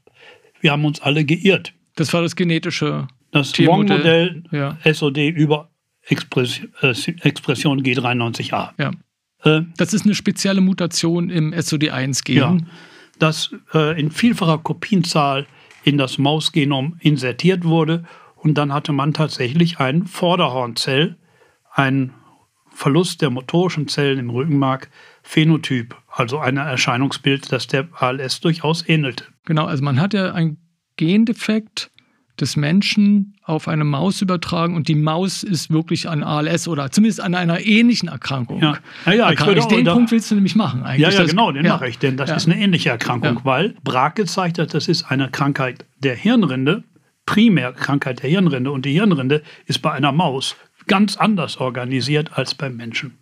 Wir 0.61 0.71
haben 0.71 0.85
uns 0.85 1.01
alle 1.01 1.25
geirrt. 1.25 1.73
Das 1.95 2.13
war 2.13 2.21
das 2.21 2.35
genetische 2.35 3.07
das 3.31 3.57
Wong-Modell 3.59 4.43
ja. 4.51 4.77
SOD 4.91 5.17
über 5.17 5.69
Expression, 6.03 6.69
äh, 6.81 6.93
Expression 7.21 7.81
G93A. 7.81 8.71
Ja. 8.77 8.91
Äh, 9.43 9.61
das 9.77 9.93
ist 9.93 10.05
eine 10.05 10.15
spezielle 10.15 10.61
Mutation 10.61 11.29
im 11.29 11.53
SOD1-Gen. 11.53 12.37
Ja, 12.37 12.57
das 13.19 13.53
äh, 13.73 13.99
in 13.99 14.11
vielfacher 14.11 14.57
Kopienzahl 14.57 15.45
in 15.83 15.97
das 15.97 16.17
Mausgenom 16.17 16.97
insertiert 16.99 17.63
wurde 17.63 18.05
und 18.35 18.57
dann 18.57 18.73
hatte 18.73 18.93
man 18.93 19.13
tatsächlich 19.13 19.79
ein 19.79 20.07
Vorderhornzell, 20.07 21.17
ein 21.73 22.13
Verlust 22.71 23.21
der 23.21 23.29
motorischen 23.29 23.87
Zellen 23.87 24.19
im 24.19 24.29
Rückenmark, 24.29 24.89
Phänotyp, 25.29 25.95
also 26.07 26.39
ein 26.39 26.57
Erscheinungsbild, 26.57 27.51
das 27.51 27.67
der 27.67 27.87
ALS 27.93 28.39
durchaus 28.39 28.89
ähnelte. 28.89 29.25
Genau, 29.45 29.65
also 29.65 29.83
man 29.83 30.01
hat 30.01 30.15
ja 30.15 30.33
einen 30.33 30.57
Gendefekt 30.97 31.91
des 32.41 32.55
Menschen 32.55 33.35
auf 33.43 33.67
eine 33.67 33.83
Maus 33.83 34.23
übertragen 34.23 34.75
und 34.75 34.87
die 34.87 34.95
Maus 34.95 35.43
ist 35.43 35.69
wirklich 35.69 36.09
an 36.09 36.23
ALS 36.23 36.67
oder 36.67 36.89
zumindest 36.89 37.21
an 37.21 37.35
einer 37.35 37.63
ähnlichen 37.63 38.09
Erkrankung. 38.09 38.59
Ja, 38.59 38.79
ja, 39.05 39.13
ja 39.13 39.31
ich 39.31 39.45
würde 39.45 39.61
den 39.67 39.85
Punkt 39.85 40.09
willst 40.09 40.31
du 40.31 40.35
nämlich 40.35 40.55
machen 40.55 40.81
eigentlich. 40.81 41.13
Ja, 41.13 41.21
ja, 41.21 41.27
genau, 41.27 41.51
den 41.51 41.63
ja. 41.63 41.73
mache 41.73 41.87
ich, 41.87 41.99
denn 41.99 42.17
das 42.17 42.31
ja. 42.31 42.35
ist 42.35 42.47
eine 42.47 42.59
ähnliche 42.59 42.89
Erkrankung, 42.89 43.41
weil 43.43 43.75
Brag 43.83 44.15
gezeigt 44.15 44.57
hat, 44.57 44.73
das 44.73 44.87
ist 44.87 45.11
eine 45.11 45.29
Krankheit 45.29 45.85
der 45.99 46.15
Hirnrinde, 46.15 46.83
Primärkrankheit 47.27 48.23
der 48.23 48.31
Hirnrinde 48.31 48.71
und 48.71 48.83
die 48.83 48.93
Hirnrinde 48.93 49.43
ist 49.67 49.83
bei 49.83 49.91
einer 49.91 50.11
Maus 50.11 50.55
ganz 50.87 51.17
anders 51.17 51.57
organisiert 51.57 52.35
als 52.35 52.55
beim 52.55 52.75
Menschen. 52.75 53.18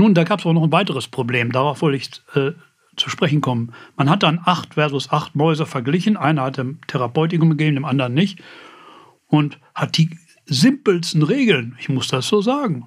Nun, 0.00 0.14
da 0.14 0.24
gab 0.24 0.40
es 0.40 0.46
auch 0.46 0.54
noch 0.54 0.62
ein 0.62 0.72
weiteres 0.72 1.08
Problem, 1.08 1.52
darauf 1.52 1.82
wollte 1.82 1.98
ich 1.98 2.10
äh, 2.34 2.52
zu 2.96 3.10
sprechen 3.10 3.42
kommen. 3.42 3.74
Man 3.98 4.08
hat 4.08 4.22
dann 4.22 4.40
acht 4.42 4.72
versus 4.72 5.10
acht 5.10 5.34
Mäuse 5.34 5.66
verglichen. 5.66 6.16
Einer 6.16 6.44
hat 6.44 6.56
dem 6.56 6.80
Therapeutikum 6.86 7.50
gegeben, 7.50 7.74
dem 7.74 7.84
anderen 7.84 8.14
nicht. 8.14 8.40
Und 9.26 9.58
hat 9.74 9.98
die 9.98 10.18
simpelsten 10.46 11.22
Regeln, 11.22 11.76
ich 11.78 11.90
muss 11.90 12.08
das 12.08 12.26
so 12.28 12.40
sagen, 12.40 12.86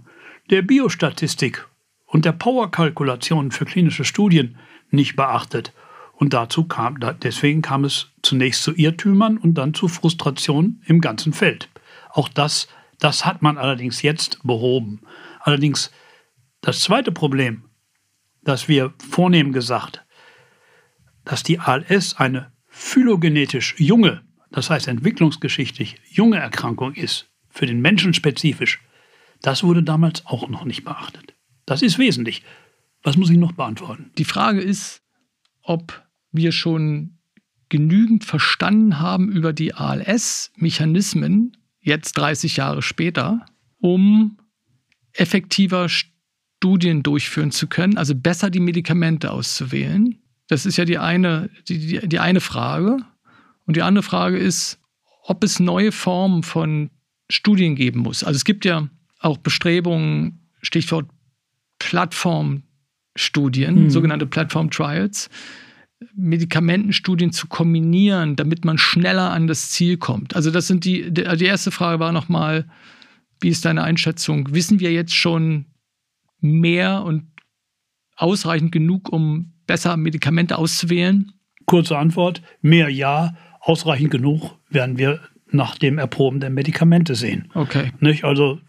der 0.49 0.63
Biostatistik 0.63 1.67
und 2.07 2.25
der 2.25 2.31
Powerkalkulation 2.31 3.51
für 3.51 3.65
klinische 3.65 4.05
Studien 4.05 4.57
nicht 4.89 5.15
beachtet. 5.15 5.71
Und 6.13 6.33
dazu 6.33 6.63
kam, 6.63 6.97
deswegen 7.21 7.61
kam 7.61 7.83
es 7.83 8.07
zunächst 8.23 8.63
zu 8.63 8.73
Irrtümern 8.73 9.37
und 9.37 9.53
dann 9.53 9.75
zu 9.75 9.87
Frustration 9.87 10.81
im 10.87 10.99
ganzen 10.99 11.31
Feld. 11.31 11.69
Auch 12.09 12.27
das, 12.27 12.67
das 12.97 13.23
hat 13.23 13.43
man 13.43 13.59
allerdings 13.59 14.01
jetzt 14.01 14.39
behoben. 14.41 15.01
Allerdings 15.41 15.91
das 16.63 16.79
zweite 16.79 17.11
Problem, 17.11 17.69
das 18.41 18.67
wir 18.67 18.93
vornehm 18.97 19.53
gesagt 19.53 20.03
dass 21.25 21.43
die 21.43 21.59
ALS 21.59 22.17
eine 22.17 22.51
phylogenetisch 22.67 23.75
junge, 23.77 24.23
das 24.51 24.69
heißt 24.69 24.87
entwicklungsgeschichtlich 24.87 25.97
junge 26.09 26.37
Erkrankung 26.37 26.93
ist, 26.93 27.29
für 27.49 27.65
den 27.65 27.81
Menschen 27.81 28.13
spezifisch, 28.13 28.81
das 29.41 29.63
wurde 29.63 29.83
damals 29.83 30.25
auch 30.25 30.49
noch 30.49 30.65
nicht 30.65 30.83
beachtet. 30.83 31.35
Das 31.65 31.81
ist 31.81 31.99
wesentlich. 31.99 32.43
Was 33.03 33.17
muss 33.17 33.29
ich 33.29 33.37
noch 33.37 33.51
beantworten? 33.51 34.11
Die 34.17 34.25
Frage 34.25 34.61
ist, 34.61 35.01
ob 35.61 36.03
wir 36.31 36.51
schon 36.51 37.19
genügend 37.69 38.23
verstanden 38.23 38.99
haben 38.99 39.31
über 39.31 39.53
die 39.53 39.73
ALS-Mechanismen, 39.73 41.57
jetzt 41.81 42.13
30 42.13 42.57
Jahre 42.57 42.81
später, 42.81 43.45
um 43.79 44.37
effektiver 45.13 45.89
Studien 46.63 47.03
durchführen 47.03 47.51
zu 47.51 47.67
können, 47.67 47.97
also 47.97 48.15
besser 48.15 48.49
die 48.49 48.59
Medikamente 48.59 49.31
auszuwählen 49.31 50.17
das 50.47 50.65
ist 50.65 50.77
ja 50.77 50.85
die 50.85 50.97
eine, 50.97 51.49
die, 51.67 51.79
die, 51.79 52.07
die 52.07 52.19
eine 52.19 52.39
Frage. 52.39 52.97
Und 53.65 53.75
die 53.75 53.81
andere 53.81 54.03
Frage 54.03 54.37
ist, 54.37 54.79
ob 55.23 55.43
es 55.43 55.59
neue 55.59 55.91
Formen 55.91 56.43
von 56.43 56.89
Studien 57.29 57.75
geben 57.75 58.01
muss. 58.01 58.23
Also 58.23 58.37
es 58.37 58.45
gibt 58.45 58.65
ja 58.65 58.89
auch 59.19 59.37
Bestrebungen, 59.37 60.49
Stichwort 60.61 61.07
Plattformstudien, 61.79 63.85
mhm. 63.85 63.89
sogenannte 63.89 64.25
Platform 64.25 64.69
Trials, 64.69 65.29
Medikamentenstudien 66.15 67.31
zu 67.31 67.47
kombinieren, 67.47 68.35
damit 68.35 68.65
man 68.65 68.77
schneller 68.77 69.31
an 69.31 69.47
das 69.47 69.71
Ziel 69.71 69.97
kommt. 69.97 70.35
Also 70.35 70.51
das 70.51 70.67
sind 70.67 70.83
die, 70.83 71.11
die 71.11 71.45
erste 71.45 71.71
Frage 71.71 71.99
war 71.99 72.11
nochmal, 72.11 72.69
wie 73.39 73.49
ist 73.49 73.63
deine 73.63 73.83
Einschätzung? 73.83 74.53
Wissen 74.53 74.81
wir 74.81 74.91
jetzt 74.91 75.15
schon 75.15 75.65
mehr 76.43 77.03
und 77.03 77.27
ausreichend 78.15 78.71
genug, 78.71 79.11
um 79.11 79.53
besser 79.65 79.97
Medikamente 79.97 80.57
auszuwählen? 80.57 81.31
Kurze 81.65 81.97
Antwort, 81.97 82.41
mehr 82.61 82.89
ja, 82.89 83.35
ausreichend 83.59 84.11
genug 84.11 84.57
werden 84.69 84.97
wir 84.97 85.19
nach 85.51 85.77
dem 85.77 85.97
Erproben 85.97 86.39
der 86.39 86.49
Medikamente 86.49 87.15
sehen. 87.15 87.49
Okay. 87.53 87.91
Nicht? 87.99 88.23
Also, 88.23 88.59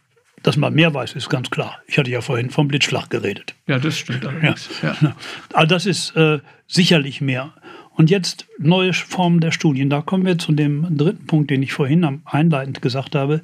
dass 0.43 0.57
man 0.57 0.75
mehr 0.75 0.93
weiß, 0.93 1.15
ist 1.15 1.31
ganz 1.31 1.51
klar. 1.51 1.79
Ich 1.87 1.99
hatte 1.99 2.11
ja 2.11 2.21
vorhin 2.21 2.51
vom 2.51 2.69
Blitzschlag 2.69 3.09
geredet. 3.09 3.55
Ja, 3.67 3.79
das 3.79 3.99
stimmt 3.99 4.25
allerdings. 4.27 4.69
Ja. 4.83 4.97
Ja. 5.01 5.17
Also 5.53 5.67
das 5.67 5.87
ist 5.87 6.17
äh, 6.17 6.41
sicherlich 6.67 7.21
mehr. 7.21 7.55
Und 7.97 8.11
jetzt 8.11 8.47
neue 8.59 8.93
Formen 8.93 9.41
der 9.41 9.53
Studien. 9.53 9.89
Da 9.89 10.03
kommen 10.03 10.27
wir 10.27 10.37
zu 10.37 10.53
dem 10.53 10.97
dritten 10.97 11.27
Punkt, 11.27 11.51
den 11.51 11.63
ich 11.63 11.73
vorhin 11.73 12.21
einleitend 12.25 12.83
gesagt 12.83 13.15
habe, 13.15 13.41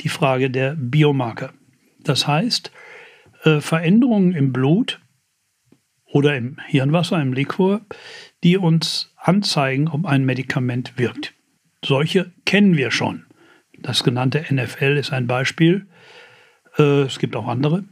die 0.00 0.08
Frage 0.08 0.50
der 0.50 0.74
Biomarker. 0.74 1.50
Das 2.02 2.26
heißt, 2.26 2.72
äh, 3.44 3.60
Veränderungen 3.60 4.32
im 4.32 4.52
Blut 4.52 5.00
oder 6.04 6.36
im 6.36 6.58
Hirnwasser, 6.66 7.20
im 7.20 7.32
Liquor, 7.32 7.82
die 8.42 8.56
uns 8.56 9.14
anzeigen, 9.16 9.88
ob 9.88 10.06
ein 10.06 10.24
Medikament 10.24 10.98
wirkt. 10.98 11.34
Solche 11.84 12.32
kennen 12.44 12.76
wir 12.76 12.90
schon. 12.90 13.26
Das 13.78 14.04
genannte 14.04 14.44
NFL 14.50 14.96
ist 14.98 15.12
ein 15.12 15.26
Beispiel. 15.26 15.86
Äh, 16.76 17.02
es 17.02 17.18
gibt 17.18 17.36
auch 17.36 17.46
andere. 17.46 17.84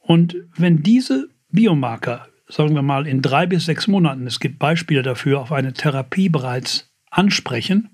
Und 0.00 0.36
wenn 0.56 0.82
diese 0.82 1.28
Biomarker, 1.50 2.28
sagen 2.48 2.74
wir 2.74 2.82
mal, 2.82 3.06
in 3.06 3.22
drei 3.22 3.46
bis 3.46 3.66
sechs 3.66 3.86
Monaten, 3.86 4.26
es 4.26 4.40
gibt 4.40 4.58
Beispiele 4.58 5.02
dafür, 5.02 5.40
auf 5.40 5.52
eine 5.52 5.72
Therapie 5.72 6.28
bereits 6.28 6.92
ansprechen, 7.10 7.90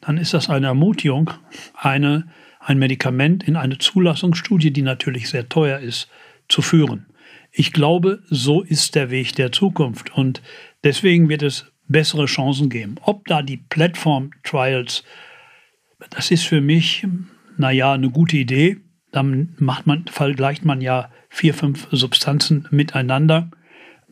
dann 0.00 0.18
ist 0.18 0.34
das 0.34 0.48
eine 0.48 0.66
Ermutigung, 0.66 1.30
eine, 1.74 2.28
ein 2.68 2.78
Medikament 2.78 3.44
in 3.44 3.56
eine 3.56 3.78
Zulassungsstudie, 3.78 4.70
die 4.70 4.82
natürlich 4.82 5.30
sehr 5.30 5.48
teuer 5.48 5.78
ist, 5.78 6.08
zu 6.48 6.60
führen. 6.60 7.06
Ich 7.50 7.72
glaube, 7.72 8.22
so 8.28 8.60
ist 8.62 8.94
der 8.94 9.10
Weg 9.10 9.34
der 9.36 9.52
Zukunft 9.52 10.14
und 10.14 10.42
deswegen 10.84 11.30
wird 11.30 11.42
es 11.42 11.72
bessere 11.86 12.26
Chancen 12.26 12.68
geben. 12.68 12.96
Ob 13.00 13.26
da 13.26 13.40
die 13.40 13.56
Platform 13.56 14.32
Trials, 14.44 15.02
das 16.10 16.30
ist 16.30 16.44
für 16.44 16.60
mich, 16.60 17.06
naja, 17.56 17.94
eine 17.94 18.10
gute 18.10 18.36
Idee. 18.36 18.76
Dann 19.12 19.54
macht 19.56 19.86
man, 19.86 20.04
vergleicht 20.06 20.66
man 20.66 20.82
ja 20.82 21.10
vier, 21.30 21.54
fünf 21.54 21.88
Substanzen 21.90 22.68
miteinander. 22.70 23.50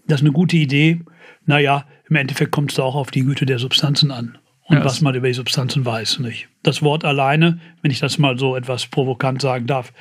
Das 0.06 0.20
ist 0.20 0.24
eine 0.24 0.32
gute 0.32 0.56
Idee. 0.56 1.00
Naja, 1.44 1.86
im 2.08 2.16
Endeffekt 2.16 2.52
kommt 2.52 2.70
es 2.70 2.76
da 2.76 2.84
auch 2.84 2.94
auf 2.94 3.10
die 3.10 3.22
Güte 3.22 3.44
der 3.44 3.58
Substanzen 3.58 4.10
an 4.10 4.38
und 4.68 4.78
ja, 4.78 4.84
was 4.84 5.00
man 5.00 5.14
über 5.14 5.28
die 5.28 5.34
Substanzen 5.34 5.84
weiß. 5.84 6.18
Nicht? 6.20 6.48
Das 6.62 6.82
Wort 6.82 7.04
alleine, 7.04 7.60
wenn 7.82 7.90
ich 7.90 8.00
das 8.00 8.18
mal 8.18 8.38
so 8.38 8.56
etwas 8.56 8.86
provokant 8.86 9.40
sagen 9.40 9.66
darf, 9.66 9.92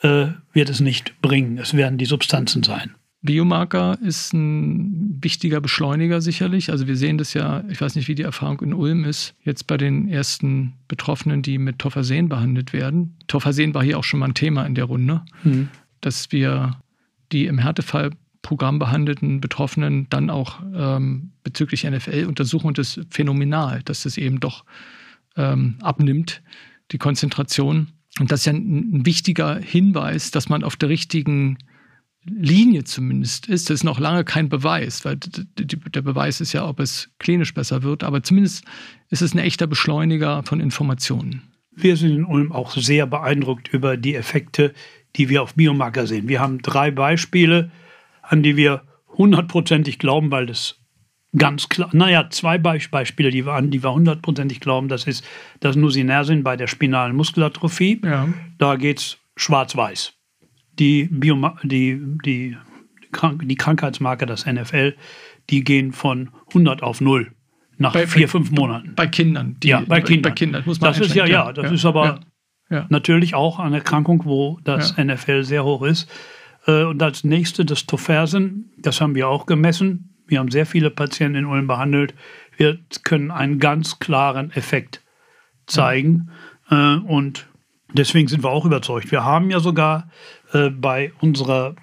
äh, 0.00 0.26
wird 0.52 0.68
es 0.68 0.80
nicht 0.80 1.20
bringen. 1.22 1.58
Es 1.58 1.74
werden 1.74 1.98
die 1.98 2.04
Substanzen 2.04 2.62
sein. 2.62 2.94
Biomarker 3.22 3.98
ist 4.00 4.32
ein 4.32 5.18
wichtiger 5.20 5.60
Beschleuniger 5.60 6.20
sicherlich. 6.20 6.70
Also 6.70 6.86
wir 6.86 6.96
sehen 6.96 7.18
das 7.18 7.34
ja, 7.34 7.64
ich 7.68 7.80
weiß 7.80 7.96
nicht, 7.96 8.06
wie 8.06 8.14
die 8.14 8.22
Erfahrung 8.22 8.60
in 8.60 8.72
Ulm 8.72 9.04
ist, 9.04 9.34
jetzt 9.42 9.66
bei 9.66 9.76
den 9.76 10.08
ersten 10.08 10.74
Betroffenen, 10.86 11.42
die 11.42 11.58
mit 11.58 11.78
Tophasen 11.78 12.28
behandelt 12.28 12.72
werden. 12.72 13.16
Tophasen 13.26 13.74
war 13.74 13.82
hier 13.82 13.98
auch 13.98 14.04
schon 14.04 14.20
mal 14.20 14.26
ein 14.26 14.34
Thema 14.34 14.64
in 14.64 14.76
der 14.76 14.84
Runde, 14.84 15.22
mhm. 15.42 15.68
dass 16.00 16.30
wir 16.30 16.78
die 17.32 17.46
im 17.46 17.58
Härtefallprogramm 18.46 18.78
behandelten 18.78 19.40
Betroffenen 19.40 20.06
dann 20.10 20.30
auch 20.30 20.60
ähm, 20.74 21.32
bezüglich 21.42 21.84
NFL 21.84 22.26
untersuchen 22.26 22.68
und 22.68 22.78
das 22.78 23.00
phänomenal, 23.10 23.82
dass 23.84 24.04
das 24.04 24.16
eben 24.16 24.40
doch 24.40 24.64
ähm, 25.36 25.76
abnimmt, 25.80 26.42
die 26.92 26.98
Konzentration. 26.98 27.88
Und 28.18 28.30
das 28.30 28.40
ist 28.40 28.46
ja 28.46 28.52
ein, 28.52 28.98
ein 28.98 29.06
wichtiger 29.06 29.56
Hinweis, 29.56 30.30
dass 30.30 30.48
man 30.48 30.64
auf 30.64 30.76
der 30.76 30.88
richtigen 30.88 31.58
Linie 32.24 32.84
zumindest 32.84 33.46
ist. 33.46 33.70
Das 33.70 33.76
ist 33.76 33.84
noch 33.84 34.00
lange 34.00 34.24
kein 34.24 34.48
Beweis, 34.48 35.04
weil 35.04 35.16
der 35.16 36.02
Beweis 36.02 36.40
ist 36.40 36.52
ja, 36.52 36.66
ob 36.66 36.80
es 36.80 37.10
klinisch 37.18 37.54
besser 37.54 37.82
wird, 37.82 38.02
aber 38.02 38.22
zumindest 38.22 38.64
ist 39.10 39.22
es 39.22 39.34
ein 39.34 39.38
echter 39.38 39.66
Beschleuniger 39.66 40.42
von 40.42 40.60
Informationen. 40.60 41.42
Wir 41.72 41.96
sind 41.96 42.10
in 42.10 42.24
Ulm 42.24 42.52
auch 42.52 42.74
sehr 42.74 43.06
beeindruckt 43.06 43.68
über 43.68 43.96
die 43.96 44.14
Effekte, 44.14 44.72
die 45.14 45.28
wir 45.28 45.42
auf 45.42 45.54
Biomarker 45.54 46.06
sehen. 46.06 46.26
Wir 46.26 46.40
haben 46.40 46.62
drei 46.62 46.90
Beispiele, 46.90 47.70
an 48.28 48.42
die 48.42 48.56
wir 48.56 48.82
hundertprozentig 49.16 49.98
glauben, 49.98 50.30
weil 50.30 50.46
das 50.46 50.80
ganz 51.36 51.68
klar, 51.68 51.90
naja, 51.92 52.28
zwei 52.30 52.58
Beispiele, 52.58 53.30
die 53.30 53.46
wir 53.46 53.52
an, 53.52 53.70
die 53.70 53.82
wir 53.82 53.92
hundertprozentig 53.92 54.60
glauben, 54.60 54.88
das 54.88 55.04
ist 55.04 55.24
das 55.60 55.76
Nusinersin 55.76 56.42
bei 56.42 56.56
der 56.56 56.66
spinalen 56.66 57.16
Muskelatrophie. 57.16 58.00
Ja. 58.04 58.28
Da 58.58 58.76
geht 58.76 58.98
es 58.98 59.18
schwarz-weiß 59.36 60.16
die, 60.78 61.08
Bioma 61.10 61.56
die, 61.62 62.00
die, 62.24 62.56
die 63.42 63.56
Krankheitsmarke, 63.56 64.26
das 64.26 64.46
NFL, 64.46 64.94
die 65.50 65.64
gehen 65.64 65.92
von 65.92 66.30
100 66.48 66.82
auf 66.82 67.00
0 67.00 67.32
nach 67.78 67.92
bei, 67.92 68.06
vier, 68.06 68.28
fünf 68.28 68.50
Monaten. 68.50 68.94
Bei 68.94 69.06
Kindern. 69.06 69.56
Die, 69.62 69.68
ja, 69.68 69.82
bei 69.86 70.00
Kindern. 70.00 70.32
Bei 70.32 70.34
Kindern 70.34 70.62
muss 70.64 70.80
man 70.80 70.92
das 70.92 71.00
ist 71.00 71.14
ja, 71.14 71.26
ja, 71.26 71.52
das 71.52 71.66
ja, 71.66 71.72
ist 71.72 71.84
aber 71.84 72.20
ja, 72.70 72.86
natürlich 72.88 73.34
auch 73.34 73.58
eine 73.58 73.76
Erkrankung, 73.76 74.24
wo 74.24 74.58
das 74.64 74.96
NFL 74.96 75.42
sehr 75.44 75.62
hoch 75.64 75.82
ist. 75.82 76.10
Äh, 76.66 76.84
und 76.84 77.02
als 77.02 77.24
nächste 77.24 77.64
das 77.64 77.86
Tofersen, 77.86 78.70
das 78.78 79.00
haben 79.00 79.14
wir 79.14 79.28
auch 79.28 79.46
gemessen. 79.46 80.14
Wir 80.26 80.40
haben 80.40 80.50
sehr 80.50 80.66
viele 80.66 80.90
Patienten 80.90 81.38
in 81.38 81.46
Ulm 81.46 81.66
behandelt. 81.66 82.14
Wir 82.56 82.78
können 83.04 83.30
einen 83.30 83.58
ganz 83.58 83.98
klaren 83.98 84.50
Effekt 84.52 85.02
zeigen. 85.66 86.30
Äh, 86.70 86.96
und 86.96 87.46
deswegen 87.92 88.28
sind 88.28 88.42
wir 88.42 88.50
auch 88.50 88.64
überzeugt. 88.64 89.10
Wir 89.10 89.24
haben 89.24 89.50
ja 89.50 89.60
sogar 89.60 90.10
äh, 90.52 90.70
bei 90.70 91.12
unserer 91.20 91.76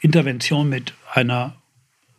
Intervention 0.00 0.68
mit 0.68 0.94
einer 1.12 1.54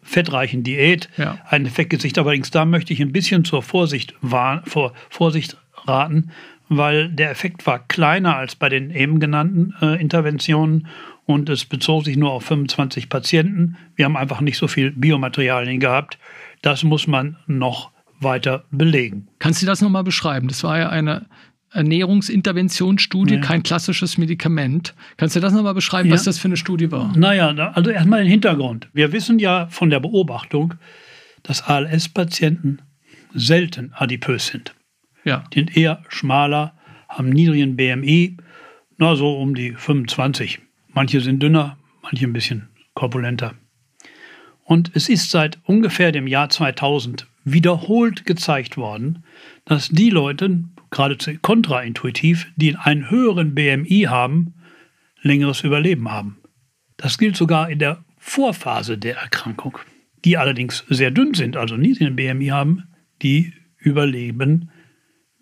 fettreichen 0.01 0.63
Diät 0.63 1.09
ja. 1.17 1.39
einen 1.49 1.65
Effekt 1.65 1.89
gesicht. 1.89 2.17
Allerdings 2.19 2.51
da 2.51 2.65
möchte 2.65 2.93
ich 2.93 3.01
ein 3.01 3.11
bisschen 3.11 3.43
zur 3.43 3.63
Vorsicht, 3.63 4.13
vor 4.21 4.93
Vorsicht 5.09 5.57
raten, 5.85 6.31
weil 6.69 7.09
der 7.09 7.31
Effekt 7.31 7.65
war 7.65 7.79
kleiner 7.79 8.37
als 8.37 8.55
bei 8.55 8.69
den 8.69 8.91
eben 8.91 9.19
genannten 9.19 9.73
äh, 9.81 9.99
Interventionen 9.99 10.87
und 11.25 11.49
es 11.49 11.65
bezog 11.65 12.05
sich 12.05 12.17
nur 12.17 12.31
auf 12.31 12.45
25 12.45 13.09
Patienten. 13.09 13.77
Wir 13.95 14.05
haben 14.05 14.17
einfach 14.17 14.41
nicht 14.41 14.57
so 14.57 14.67
viel 14.67 14.91
Biomaterialien 14.91 15.79
gehabt. 15.79 16.17
Das 16.61 16.83
muss 16.83 17.07
man 17.07 17.37
noch 17.47 17.91
weiter 18.19 18.65
belegen. 18.71 19.27
Kannst 19.39 19.61
du 19.61 19.65
das 19.65 19.81
nochmal 19.81 20.03
beschreiben? 20.03 20.47
Das 20.47 20.63
war 20.63 20.77
ja 20.77 20.89
eine 20.89 21.25
Ernährungsinterventionsstudie, 21.71 23.35
ja. 23.35 23.41
kein 23.41 23.63
klassisches 23.63 24.17
Medikament. 24.17 24.95
Kannst 25.17 25.35
du 25.35 25.39
das 25.41 25.51
nochmal 25.51 25.73
beschreiben, 25.73 26.09
ja. 26.09 26.15
was 26.15 26.23
das 26.23 26.39
für 26.39 26.47
eine 26.47 26.57
Studie 26.57 26.91
war? 26.91 27.15
Naja, 27.17 27.49
also 27.49 27.89
erstmal 27.89 28.21
den 28.23 28.29
Hintergrund. 28.29 28.87
Wir 28.93 29.11
wissen 29.11 29.39
ja 29.39 29.67
von 29.67 29.89
der 29.89 29.99
Beobachtung, 29.99 30.75
dass 31.43 31.63
ALS-Patienten 31.63 32.81
selten 33.33 33.91
adipös 33.93 34.47
sind. 34.47 34.73
Ja. 35.25 35.43
Die 35.53 35.59
sind 35.59 35.75
eher 35.75 36.03
schmaler, 36.07 36.75
haben 37.09 37.29
niedrigen 37.29 37.75
BMI, 37.75 38.37
na 38.97 39.15
so 39.15 39.37
um 39.37 39.53
die 39.53 39.73
25. 39.73 40.61
Manche 40.95 41.19
sind 41.19 41.43
dünner, 41.43 41.77
manche 42.01 42.25
ein 42.25 42.31
bisschen 42.31 42.69
korpulenter. 42.93 43.53
Und 44.63 44.91
es 44.95 45.09
ist 45.09 45.29
seit 45.29 45.59
ungefähr 45.65 46.13
dem 46.13 46.25
Jahr 46.25 46.49
2000 46.49 47.27
wiederholt 47.43 48.25
gezeigt 48.25 48.77
worden, 48.77 49.25
dass 49.65 49.89
die 49.89 50.09
Leute, 50.09 50.63
geradezu 50.91 51.31
kontraintuitiv, 51.41 52.47
die 52.55 52.77
einen 52.77 53.11
höheren 53.11 53.53
BMI 53.53 54.05
haben, 54.07 54.53
längeres 55.21 55.65
Überleben 55.65 56.09
haben. 56.09 56.37
Das 56.95 57.17
gilt 57.17 57.35
sogar 57.35 57.69
in 57.69 57.79
der 57.79 58.05
Vorphase 58.17 58.97
der 58.97 59.17
Erkrankung. 59.17 59.77
Die 60.23 60.37
allerdings 60.37 60.85
sehr 60.87 61.11
dünn 61.11 61.33
sind, 61.33 61.57
also 61.57 61.75
niedrigen 61.75 62.15
BMI 62.15 62.47
haben, 62.47 62.83
die 63.21 63.51
überleben 63.77 64.71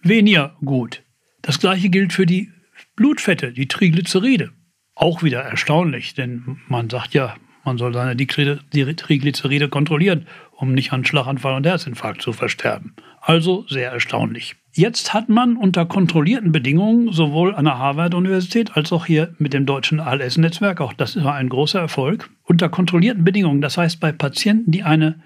weniger 0.01 0.57
gut. 0.65 1.03
Das 1.43 1.59
gleiche 1.59 1.89
gilt 1.89 2.11
für 2.11 2.25
die 2.25 2.51
Blutfette, 2.95 3.53
die 3.53 3.67
Triglyceride. 3.67 4.51
Auch 4.95 5.23
wieder 5.23 5.41
erstaunlich, 5.41 6.13
denn 6.13 6.58
man 6.67 6.89
sagt 6.89 7.13
ja, 7.13 7.36
man 7.65 7.77
soll 7.77 7.93
seine 7.93 8.15
Triglyceride 8.15 9.69
kontrollieren, 9.69 10.27
um 10.51 10.73
nicht 10.73 10.91
an 10.91 11.06
Schlaganfall 11.06 11.56
und 11.56 11.65
Herzinfarkt 11.65 12.21
zu 12.21 12.34
versterben. 12.34 12.95
Also 13.21 13.65
sehr 13.69 13.91
erstaunlich. 13.91 14.56
Jetzt 14.73 15.13
hat 15.13 15.29
man 15.29 15.56
unter 15.56 15.86
kontrollierten 15.86 16.51
Bedingungen 16.51 17.12
sowohl 17.13 17.56
an 17.56 17.65
der 17.65 17.77
Harvard-Universität 17.77 18.75
als 18.75 18.91
auch 18.91 19.06
hier 19.06 19.34
mit 19.38 19.53
dem 19.53 19.65
deutschen 19.65 19.99
ALS-Netzwerk, 19.99 20.82
auch 20.82 20.93
das 20.93 21.23
war 21.23 21.36
ein 21.36 21.47
großer 21.47 21.79
Erfolg, 21.79 22.29
unter 22.43 22.69
kontrollierten 22.69 23.23
Bedingungen, 23.23 23.62
das 23.62 23.77
heißt 23.77 23.99
bei 23.99 24.12
Patienten, 24.12 24.71
die 24.71 24.84
eine, 24.84 25.21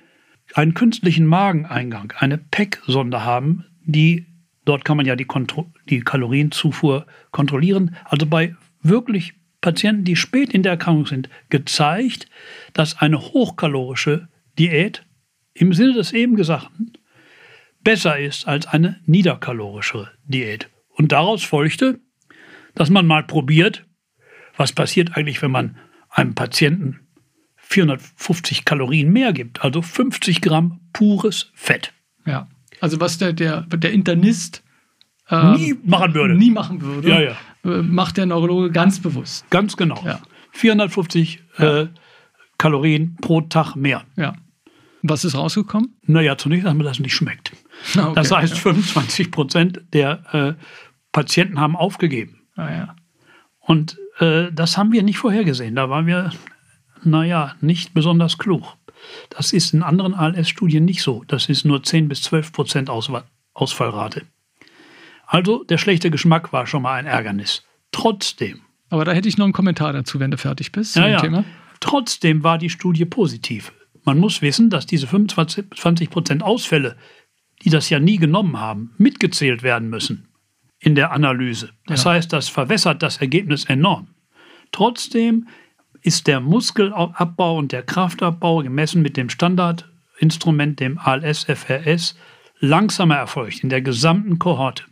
einen 0.53 0.73
künstlichen 0.73 1.25
Mageneingang, 1.25 2.13
eine 2.17 2.38
PEC-Sonde 2.38 3.23
haben, 3.23 3.65
die 3.84 4.27
dort 4.65 4.86
kann 4.86 4.97
man 4.97 5.06
ja 5.06 5.15
die, 5.15 5.25
Kontro 5.25 5.71
die 5.89 6.01
Kalorienzufuhr 6.01 7.08
kontrollieren, 7.32 7.95
also 8.06 8.25
bei 8.25 8.53
wirklich 8.84 9.34
Patienten, 9.61 10.03
die 10.03 10.15
spät 10.15 10.53
in 10.53 10.63
der 10.63 10.73
Erkrankung 10.73 11.07
sind, 11.07 11.29
gezeigt, 11.49 12.27
dass 12.73 12.99
eine 12.99 13.19
hochkalorische 13.19 14.27
Diät 14.57 15.05
im 15.53 15.73
Sinne 15.73 15.93
des 15.93 16.13
eben 16.13 16.35
Gesagten 16.35 16.93
besser 17.83 18.19
ist 18.19 18.47
als 18.47 18.67
eine 18.67 18.99
niederkalorische 19.05 20.11
Diät. 20.25 20.69
Und 20.89 21.11
daraus 21.11 21.43
folgte, 21.43 21.99
dass 22.75 22.89
man 22.89 23.07
mal 23.07 23.23
probiert, 23.23 23.85
was 24.55 24.73
passiert 24.73 25.15
eigentlich, 25.15 25.41
wenn 25.41 25.51
man 25.51 25.77
einem 26.09 26.35
Patienten 26.35 27.07
450 27.55 28.65
Kalorien 28.65 29.11
mehr 29.11 29.33
gibt, 29.33 29.63
also 29.63 29.81
50 29.81 30.41
Gramm 30.41 30.79
pures 30.93 31.51
Fett. 31.53 31.93
Ja, 32.25 32.47
also 32.79 32.99
was 32.99 33.17
der, 33.17 33.33
der, 33.33 33.61
der 33.61 33.91
Internist 33.91 34.63
ähm, 35.29 35.53
nie 35.53 35.75
machen 35.83 36.13
würde. 36.13 36.35
Nie 36.35 36.51
machen 36.51 36.81
würde, 36.81 37.09
ja, 37.09 37.21
ja. 37.21 37.37
Äh, 37.63 37.81
macht 37.81 38.17
der 38.17 38.25
Neurologe 38.25 38.71
ganz 38.71 38.99
bewusst. 38.99 39.49
Ganz 39.49 39.77
genau. 39.77 40.01
Ja. 40.05 40.21
450 40.51 41.43
ja. 41.57 41.81
Äh, 41.81 41.87
Kalorien 42.57 43.17
pro 43.21 43.41
Tag 43.41 43.75
mehr. 43.75 44.03
Ja. 44.15 44.35
Was 45.03 45.23
ist 45.23 45.35
rausgekommen? 45.35 45.95
Naja, 46.03 46.37
zunächst 46.37 46.65
einmal, 46.67 46.85
dass 46.85 46.97
es 46.97 47.03
nicht 47.03 47.15
schmeckt. 47.15 47.51
Okay, 47.95 48.11
das 48.15 48.31
heißt, 48.31 48.55
ja. 48.55 48.59
25 48.59 49.29
Prozent 49.29 49.81
der 49.93 50.33
äh, 50.33 50.53
Patienten 51.11 51.59
haben 51.59 51.75
aufgegeben. 51.75 52.41
Ah, 52.55 52.71
ja. 52.71 52.95
Und 53.59 53.99
äh, 54.17 54.51
das 54.51 54.77
haben 54.79 54.91
wir 54.91 55.03
nicht 55.03 55.19
vorhergesehen. 55.19 55.75
Da 55.75 55.87
waren 55.87 56.07
wir, 56.07 56.31
naja, 57.03 57.55
nicht 57.61 57.93
besonders 57.93 58.39
klug. 58.39 58.75
Das 59.29 59.53
ist 59.53 59.75
in 59.75 59.83
anderen 59.83 60.15
ALS-Studien 60.15 60.85
nicht 60.85 61.03
so. 61.03 61.23
Das 61.27 61.49
ist 61.49 61.65
nur 61.65 61.83
10 61.83 62.07
bis 62.07 62.23
12 62.23 62.51
Prozent 62.51 62.89
Ausfallrate. 62.89 64.23
Also 65.27 65.63
der 65.65 65.77
schlechte 65.77 66.09
Geschmack 66.09 66.53
war 66.53 66.65
schon 66.65 66.81
mal 66.81 66.93
ein 66.93 67.05
Ärgernis. 67.05 67.63
Trotzdem. 67.91 68.61
Aber 68.89 69.05
da 69.05 69.11
hätte 69.11 69.27
ich 69.27 69.37
noch 69.37 69.45
einen 69.45 69.53
Kommentar 69.53 69.93
dazu, 69.93 70.19
wenn 70.19 70.31
du 70.31 70.37
fertig 70.37 70.71
bist. 70.71 70.95
Ja, 70.95 71.07
ja. 71.07 71.19
Thema. 71.19 71.43
Trotzdem 71.81 72.43
war 72.43 72.57
die 72.57 72.69
Studie 72.69 73.05
positiv. 73.05 73.73
Man 74.05 74.17
muss 74.19 74.41
wissen, 74.41 74.69
dass 74.69 74.85
diese 74.85 75.05
25 75.05 76.09
Prozent 76.09 76.41
Ausfälle, 76.41 76.95
die 77.63 77.69
das 77.69 77.89
ja 77.89 77.99
nie 77.99 78.17
genommen 78.17 78.57
haben, 78.57 78.93
mitgezählt 78.97 79.63
werden 79.63 79.89
müssen 79.89 80.29
in 80.79 80.95
der 80.95 81.11
Analyse. 81.11 81.71
Das 81.87 82.05
ja. 82.05 82.11
heißt, 82.11 82.31
das 82.31 82.47
verwässert 82.47 83.03
das 83.03 83.17
Ergebnis 83.17 83.65
enorm. 83.65 84.07
Trotzdem 84.71 85.47
ist 86.01 86.27
der 86.27 86.39
Muskelabbau 86.39 87.57
und 87.57 87.71
der 87.71 87.83
Kraftabbau 87.83 88.59
gemessen 88.59 89.01
mit 89.01 89.17
dem 89.17 89.29
Standardinstrument, 89.29 90.79
dem 90.79 90.97
ALS-FRS, 90.97 92.15
langsamer 92.59 93.17
erfolgt 93.17 93.63
in 93.63 93.69
der 93.69 93.81
gesamten 93.81 94.39
Kohorte. 94.39 94.85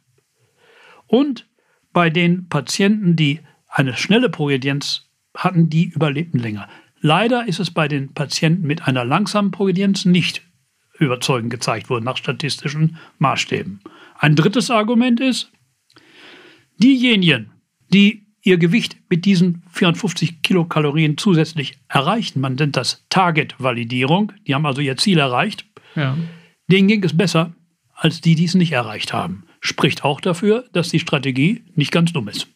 Und 1.08 1.48
bei 1.94 2.10
den 2.10 2.50
Patienten, 2.50 3.16
die 3.16 3.40
eine 3.68 3.96
schnelle 3.96 4.30
Progredienz 4.30 5.10
hatten, 5.36 5.70
die 5.70 5.86
überlebten 5.86 6.40
länger. 6.40 6.68
Leider 7.00 7.48
ist 7.48 7.60
es 7.60 7.72
bei 7.72 7.88
den 7.88 8.14
Patienten 8.14 8.66
mit 8.66 8.88
einer 8.88 9.06
langsamen 9.06 9.52
Progredienz 9.52 10.06
nicht 10.06 10.42
überzeugend 10.98 11.52
gezeigt 11.52 11.90
worden 11.90 12.06
nach 12.06 12.18
statistischen 12.18 12.98
Maßstäben. 13.20 13.82
Ein 14.18 14.36
drittes 14.36 14.72
Argument 14.72 15.20
ist, 15.20 15.52
diejenigen, 16.78 17.52
die 17.94 18.26
ihr 18.42 18.58
Gewicht 18.58 18.98
mit 19.10 19.26
diesen 19.26 19.64
450 19.72 20.42
Kilokalorien 20.42 21.18
zusätzlich 21.18 21.80
erreichen, 21.88 22.40
man 22.40 22.56
nennt 22.56 22.78
das 22.78 23.06
Target-Validierung, 23.10 24.32
die 24.48 24.56
haben 24.56 24.66
also 24.66 24.82
ihr 24.82 24.98
Ziel 24.98 25.18
erreicht, 25.18 25.66
ja. 25.96 26.18
denen 26.70 26.88
ging 26.88 27.04
es 27.04 27.18
besser 27.18 27.54
als 27.94 28.22
die, 28.22 28.36
die 28.36 28.46
es 28.46 28.56
nicht 28.56 28.72
erreicht 28.72 29.14
haben. 29.14 29.46
Spricht 29.66 30.04
auch 30.04 30.22
dafür, 30.22 30.66
dass 30.74 30.90
die 30.90 31.00
Strategie 31.00 31.64
nicht 31.74 31.92
ganz 31.92 32.14
dumm 32.14 32.28
ist. 32.28 32.48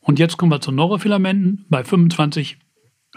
Und 0.00 0.18
jetzt 0.18 0.36
kommen 0.36 0.52
wir 0.52 0.60
zu 0.60 0.70
Neurofilamenten. 0.70 1.66
Bei 1.68 1.82
25 1.82 2.58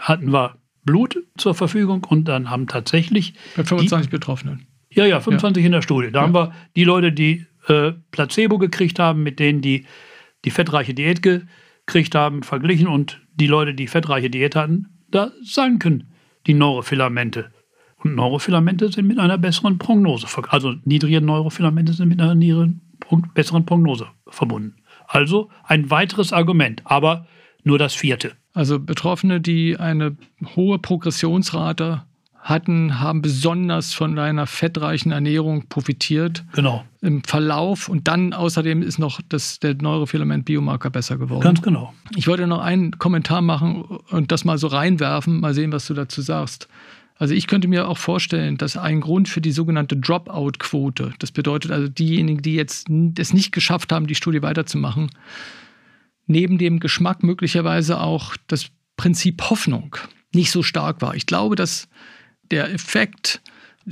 hatten 0.00 0.32
wir 0.32 0.56
Blut 0.84 1.16
zur 1.36 1.54
Verfügung 1.54 2.04
und 2.04 2.26
dann 2.26 2.50
haben 2.50 2.66
tatsächlich. 2.66 3.34
Bei 3.56 3.64
25 3.64 4.08
die, 4.08 4.10
Betroffenen. 4.10 4.66
Ja, 4.90 5.04
ja, 5.04 5.20
25 5.20 5.62
ja. 5.62 5.66
in 5.66 5.72
der 5.72 5.82
Studie. 5.82 6.10
Da 6.10 6.20
ja. 6.20 6.26
haben 6.26 6.34
wir 6.34 6.52
die 6.74 6.84
Leute, 6.84 7.12
die 7.12 7.46
äh, 7.68 7.92
Placebo 8.10 8.58
gekriegt 8.58 8.98
haben, 8.98 9.22
mit 9.22 9.38
denen 9.38 9.60
die 9.60 9.86
die 10.44 10.50
fettreiche 10.50 10.94
Diät 10.94 11.22
gekriegt 11.22 12.14
haben, 12.14 12.42
verglichen 12.42 12.88
und 12.88 13.20
die 13.34 13.46
Leute, 13.46 13.74
die 13.74 13.86
fettreiche 13.86 14.30
Diät 14.30 14.56
hatten, 14.56 14.86
da 15.10 15.32
sanken 15.42 16.12
die 16.46 16.54
Neurofilamente. 16.54 17.52
Und 17.96 18.14
Neurofilamente 18.14 18.90
sind 18.92 19.06
mit 19.06 19.18
einer 19.18 19.38
besseren 19.38 19.78
Prognose, 19.78 20.26
also 20.48 20.74
niedrige 20.84 21.20
Neurofilamente 21.20 21.92
sind 21.92 22.08
mit 22.08 22.20
einer 22.20 22.34
niedrigen, 22.34 22.80
besseren 23.34 23.66
Prognose 23.66 24.06
verbunden. 24.28 24.76
Also 25.06 25.50
ein 25.64 25.90
weiteres 25.90 26.32
Argument, 26.32 26.82
aber 26.84 27.26
nur 27.64 27.78
das 27.78 27.94
vierte. 27.94 28.32
Also 28.54 28.78
Betroffene, 28.78 29.40
die 29.40 29.76
eine 29.76 30.16
hohe 30.56 30.78
Progressionsrate 30.78 32.02
hatten, 32.40 33.00
haben 33.00 33.22
besonders 33.22 33.92
von 33.92 34.18
einer 34.18 34.46
fettreichen 34.46 35.10
Ernährung 35.10 35.66
profitiert. 35.68 36.44
Genau. 36.52 36.84
Im 37.02 37.24
Verlauf 37.24 37.88
und 37.88 38.06
dann 38.06 38.32
außerdem 38.32 38.82
ist 38.82 38.98
noch 38.98 39.20
das, 39.28 39.58
der 39.58 39.74
Neurofilament-Biomarker 39.74 40.90
besser 40.90 41.18
geworden. 41.18 41.42
Ganz 41.42 41.60
genau. 41.60 41.92
Ich 42.14 42.28
wollte 42.28 42.46
noch 42.46 42.60
einen 42.60 42.98
Kommentar 42.98 43.42
machen 43.42 43.82
und 44.10 44.30
das 44.30 44.44
mal 44.44 44.58
so 44.58 44.68
reinwerfen, 44.68 45.40
mal 45.40 45.54
sehen, 45.54 45.72
was 45.72 45.86
du 45.86 45.94
dazu 45.94 46.22
sagst. 46.22 46.68
Also 47.18 47.34
ich 47.34 47.46
könnte 47.46 47.68
mir 47.68 47.88
auch 47.88 47.98
vorstellen, 47.98 48.58
dass 48.58 48.76
ein 48.76 49.00
Grund 49.00 49.28
für 49.28 49.40
die 49.40 49.52
sogenannte 49.52 49.96
Dropout-Quote, 49.96 51.14
das 51.18 51.32
bedeutet 51.32 51.70
also 51.70 51.88
diejenigen, 51.88 52.42
die 52.42 52.54
jetzt 52.54 52.88
es 53.18 53.32
nicht 53.32 53.52
geschafft 53.52 53.90
haben, 53.90 54.06
die 54.06 54.14
Studie 54.14 54.42
weiterzumachen, 54.42 55.10
neben 56.26 56.58
dem 56.58 56.78
Geschmack 56.78 57.22
möglicherweise 57.22 58.00
auch 58.00 58.36
das 58.48 58.66
Prinzip 58.96 59.42
Hoffnung 59.48 59.96
nicht 60.34 60.50
so 60.50 60.62
stark 60.62 61.00
war. 61.00 61.14
Ich 61.14 61.26
glaube, 61.26 61.56
dass 61.56 61.88
der 62.50 62.72
Effekt, 62.72 63.40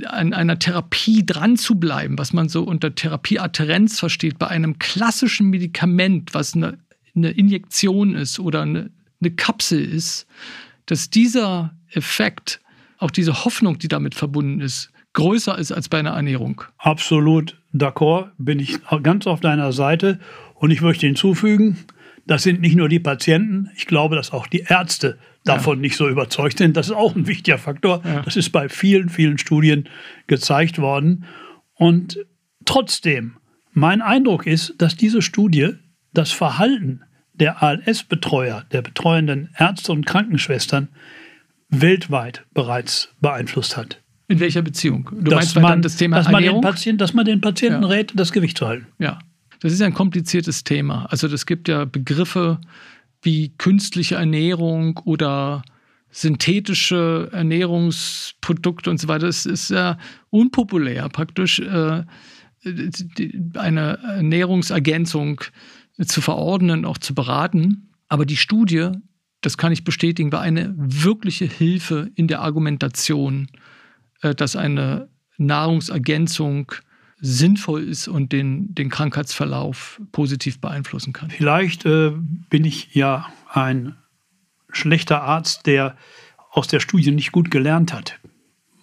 an 0.03 0.33
einer 0.33 0.59
Therapie 0.59 1.25
dran 1.25 1.55
zu 1.55 1.75
bleiben, 1.75 2.17
was 2.17 2.33
man 2.33 2.49
so 2.49 2.63
unter 2.63 2.93
Therapieadherenz 2.93 3.99
versteht, 3.99 4.37
bei 4.37 4.47
einem 4.47 4.77
klassischen 4.77 5.49
Medikament, 5.49 6.33
was 6.33 6.53
eine, 6.53 6.77
eine 7.15 7.31
Injektion 7.31 8.13
ist 8.13 8.39
oder 8.39 8.63
eine, 8.63 8.91
eine 9.21 9.31
Kapsel 9.31 9.81
ist, 9.81 10.27
dass 10.85 11.09
dieser 11.09 11.73
Effekt, 11.91 12.59
auch 12.97 13.11
diese 13.11 13.45
Hoffnung, 13.45 13.79
die 13.79 13.87
damit 13.87 14.15
verbunden 14.15 14.61
ist, 14.61 14.91
größer 15.13 15.57
ist 15.57 15.71
als 15.71 15.89
bei 15.89 15.99
einer 15.99 16.11
Ernährung. 16.11 16.61
Absolut 16.77 17.59
d'accord, 17.73 18.31
bin 18.37 18.59
ich 18.59 18.77
ganz 19.03 19.27
auf 19.27 19.39
deiner 19.39 19.71
Seite. 19.71 20.19
Und 20.55 20.71
ich 20.71 20.81
möchte 20.81 21.05
hinzufügen, 21.05 21.77
das 22.27 22.43
sind 22.43 22.61
nicht 22.61 22.75
nur 22.75 22.89
die 22.89 22.99
Patienten, 22.99 23.69
ich 23.75 23.85
glaube, 23.85 24.15
dass 24.15 24.31
auch 24.31 24.47
die 24.47 24.65
Ärzte 24.67 25.17
davon 25.43 25.77
ja. 25.77 25.81
nicht 25.81 25.95
so 25.95 26.09
überzeugt 26.09 26.57
sind. 26.57 26.75
Das 26.75 26.87
ist 26.87 26.95
auch 26.95 27.15
ein 27.15 27.27
wichtiger 27.27 27.57
Faktor. 27.57 28.01
Ja. 28.03 28.21
Das 28.21 28.35
ist 28.35 28.49
bei 28.49 28.67
vielen, 28.67 29.09
vielen 29.09 29.37
Studien 29.37 29.87
gezeigt 30.27 30.79
worden. 30.79 31.25
Und 31.75 32.25
trotzdem, 32.65 33.37
mein 33.73 34.01
Eindruck 34.01 34.47
ist, 34.47 34.73
dass 34.79 34.95
diese 34.95 35.21
Studie 35.21 35.73
das 36.13 36.31
Verhalten 36.31 37.01
der 37.33 37.61
ALS-Betreuer, 37.61 38.65
der 38.71 38.81
betreuenden 38.81 39.49
Ärzte 39.57 39.91
und 39.91 40.05
Krankenschwestern 40.05 40.89
weltweit 41.81 42.45
bereits 42.53 43.09
beeinflusst 43.21 43.77
hat. 43.77 44.01
In 44.27 44.39
welcher 44.39 44.61
Beziehung? 44.61 45.09
Du 45.11 45.31
dass 45.31 45.35
meinst 45.35 45.59
man, 45.59 45.81
das 45.81 45.97
Thema 45.97 46.17
dass 46.17 46.29
man, 46.29 46.43
den 46.43 46.61
Patient, 46.61 46.99
dass 46.99 47.13
man 47.13 47.25
den 47.25 47.41
Patienten 47.41 47.83
ja. 47.83 47.89
rät, 47.89 48.13
das 48.15 48.31
Gewicht 48.31 48.57
zu 48.57 48.67
halten. 48.67 48.87
Ja, 48.97 49.19
das 49.59 49.71
ist 49.71 49.81
ein 49.81 49.93
kompliziertes 49.93 50.63
Thema. 50.63 51.05
Also 51.09 51.27
es 51.27 51.45
gibt 51.45 51.67
ja 51.67 51.85
Begriffe 51.85 52.59
wie 53.21 53.49
künstliche 53.57 54.15
Ernährung 54.15 54.99
oder 55.05 55.63
synthetische 56.09 57.29
Ernährungsprodukte 57.33 58.89
und 58.89 58.99
so 58.99 59.07
weiter. 59.07 59.27
Das 59.27 59.45
ist 59.45 59.69
ja 59.69 59.97
unpopulär, 60.29 61.09
praktisch 61.09 61.59
äh, 61.59 62.03
eine 63.53 63.99
Ernährungsergänzung 64.03 65.41
zu 66.03 66.21
verordnen, 66.21 66.85
auch 66.85 66.97
zu 66.97 67.13
beraten. 67.13 67.89
Aber 68.07 68.25
die 68.25 68.37
Studie, 68.37 68.91
das 69.45 69.57
kann 69.57 69.71
ich 69.71 69.83
bestätigen, 69.83 70.31
war 70.31 70.41
eine 70.41 70.73
wirkliche 70.75 71.45
Hilfe 71.45 72.09
in 72.15 72.27
der 72.27 72.41
Argumentation, 72.41 73.47
äh, 74.21 74.33
dass 74.33 74.55
eine 74.55 75.07
Nahrungsergänzung 75.37 76.71
sinnvoll 77.21 77.83
ist 77.83 78.07
und 78.07 78.31
den, 78.31 78.73
den 78.73 78.89
Krankheitsverlauf 78.89 80.01
positiv 80.11 80.59
beeinflussen 80.59 81.13
kann. 81.13 81.29
Vielleicht 81.29 81.85
äh, 81.85 82.11
bin 82.49 82.65
ich 82.65 82.95
ja 82.95 83.31
ein 83.47 83.95
schlechter 84.69 85.21
Arzt, 85.21 85.67
der 85.67 85.95
aus 86.51 86.67
der 86.67 86.79
Studie 86.79 87.11
nicht 87.11 87.31
gut 87.31 87.51
gelernt 87.51 87.93
hat. 87.93 88.19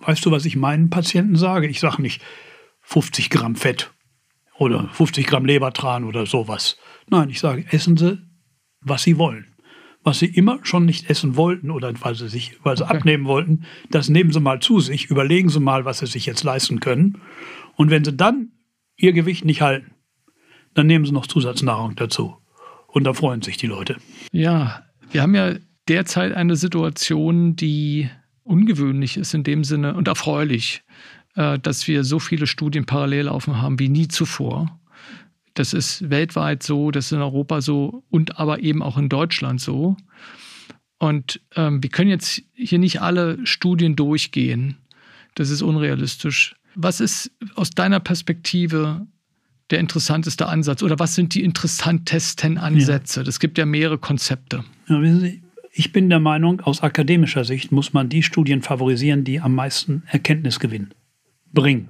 Weißt 0.01 0.25
du, 0.25 0.31
was 0.31 0.44
ich 0.44 0.57
meinen 0.57 0.90
Patienten 0.90 1.37
sage? 1.37 1.66
Ich 1.66 1.81
sage 1.81 2.01
nicht 2.01 2.22
50 2.83 3.31
Gramm 3.31 3.57
Fett 3.57 3.90
oder 4.59 4.88
50 4.92 5.27
Gramm 5.27 5.44
Lebertran 5.44 6.05
oder 6.05 6.25
sowas. 6.25 6.77
Nein, 7.09 7.31
ich 7.31 7.40
sage, 7.40 7.64
essen 7.70 7.96
Sie, 7.96 8.18
was 8.81 9.03
Sie 9.03 9.18
wollen. 9.18 9.51
Was 10.04 10.18
Sie 10.18 10.26
immer 10.26 10.58
schon 10.62 10.84
nicht 10.84 11.08
essen 11.08 11.36
wollten 11.36 11.70
oder 11.70 11.92
weil 12.00 12.14
Sie 12.14 12.28
sich, 12.28 12.58
weil 12.64 12.76
Sie 12.76 12.84
okay. 12.84 12.96
abnehmen 12.96 13.24
wollten, 13.26 13.64
das 13.90 14.08
nehmen 14.08 14.32
Sie 14.32 14.40
mal 14.40 14.60
zu 14.60 14.80
sich, 14.80 15.10
überlegen 15.10 15.48
Sie 15.48 15.60
mal, 15.60 15.84
was 15.84 15.98
Sie 15.98 16.06
sich 16.06 16.26
jetzt 16.26 16.42
leisten 16.42 16.80
können 16.80 17.20
und 17.76 17.90
wenn 17.90 18.04
sie 18.04 18.12
dann 18.12 18.52
ihr 18.96 19.12
Gewicht 19.12 19.44
nicht 19.44 19.62
halten, 19.62 19.92
dann 20.74 20.86
nehmen 20.86 21.04
sie 21.04 21.12
noch 21.12 21.26
Zusatznahrung 21.26 21.96
dazu. 21.96 22.36
Und 22.86 23.04
da 23.04 23.14
freuen 23.14 23.42
sich 23.42 23.56
die 23.56 23.66
Leute. 23.66 23.96
Ja, 24.32 24.84
wir 25.10 25.22
haben 25.22 25.34
ja 25.34 25.54
derzeit 25.88 26.32
eine 26.32 26.56
Situation, 26.56 27.56
die 27.56 28.08
ungewöhnlich 28.44 29.16
ist 29.16 29.34
in 29.34 29.44
dem 29.44 29.64
Sinne 29.64 29.94
und 29.94 30.08
erfreulich, 30.08 30.82
äh, 31.34 31.58
dass 31.58 31.88
wir 31.88 32.04
so 32.04 32.18
viele 32.18 32.46
Studien 32.46 32.84
parallel 32.84 33.26
laufen 33.26 33.60
haben 33.60 33.78
wie 33.78 33.88
nie 33.88 34.08
zuvor. 34.08 34.78
Das 35.54 35.74
ist 35.74 36.08
weltweit 36.08 36.62
so, 36.62 36.90
das 36.90 37.06
ist 37.06 37.12
in 37.12 37.20
Europa 37.20 37.60
so 37.60 38.04
und 38.10 38.38
aber 38.38 38.60
eben 38.60 38.82
auch 38.82 38.96
in 38.96 39.08
Deutschland 39.08 39.60
so. 39.60 39.96
Und 40.98 41.40
ähm, 41.56 41.82
wir 41.82 41.90
können 41.90 42.10
jetzt 42.10 42.42
hier 42.54 42.78
nicht 42.78 43.02
alle 43.02 43.44
Studien 43.44 43.96
durchgehen. 43.96 44.78
Das 45.34 45.50
ist 45.50 45.62
unrealistisch. 45.62 46.54
Was 46.74 47.00
ist 47.00 47.30
aus 47.54 47.70
deiner 47.70 48.00
Perspektive 48.00 49.06
der 49.70 49.80
interessanteste 49.80 50.46
Ansatz 50.46 50.82
oder 50.82 50.98
was 50.98 51.14
sind 51.14 51.34
die 51.34 51.42
interessantesten 51.42 52.58
Ansätze? 52.58 53.22
Es 53.22 53.36
ja. 53.36 53.40
gibt 53.40 53.58
ja 53.58 53.66
mehrere 53.66 53.98
Konzepte. 53.98 54.64
Ja, 54.88 55.00
ich 55.74 55.92
bin 55.92 56.10
der 56.10 56.20
Meinung, 56.20 56.60
aus 56.60 56.82
akademischer 56.82 57.44
Sicht 57.44 57.72
muss 57.72 57.92
man 57.92 58.08
die 58.08 58.22
Studien 58.22 58.60
favorisieren, 58.62 59.24
die 59.24 59.40
am 59.40 59.54
meisten 59.54 60.02
Erkenntnisgewinn 60.06 60.90
bringen. 61.52 61.88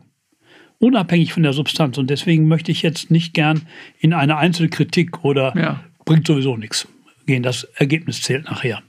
Unabhängig 0.82 1.32
von 1.32 1.44
der 1.44 1.52
Substanz. 1.52 1.96
Und 1.96 2.10
deswegen 2.10 2.48
möchte 2.48 2.72
ich 2.72 2.82
jetzt 2.82 3.08
nicht 3.12 3.34
gern 3.34 3.68
in 4.00 4.12
eine 4.12 4.36
Einzelkritik 4.36 5.24
oder 5.24 5.56
ja. 5.56 5.84
bringt 6.04 6.26
sowieso 6.26 6.56
nichts 6.56 6.88
gehen. 7.24 7.44
Das 7.44 7.62
Ergebnis 7.76 8.20
zählt 8.20 8.46
nachher. 8.46 8.82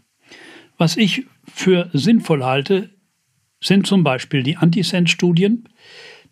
Was 0.80 0.98
ich 0.98 1.28
für 1.54 1.92
sinnvoll 1.94 2.44
halte, 2.44 2.90
sind 3.62 3.86
zum 3.86 4.04
Beispiel 4.04 4.42
die 4.42 4.58
Antisense-Studien. 4.58 5.70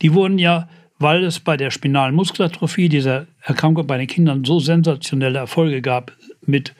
Die 0.02 0.16
wurden 0.16 0.40
ja, 0.40 0.68
weil 0.98 1.24
es 1.24 1.40
bei 1.40 1.58
der 1.58 1.70
spinalen 1.70 2.16
Muskelatrophie, 2.16 2.90
dieser 2.90 3.28
Erkrankung 3.40 3.86
bei 3.86 4.00
den 4.00 4.08
Kindern, 4.08 4.44
so 4.44 4.60
sensationelle 4.60 5.38
Erfolge 5.38 5.84
gab, 5.84 6.18
mit 6.44 6.74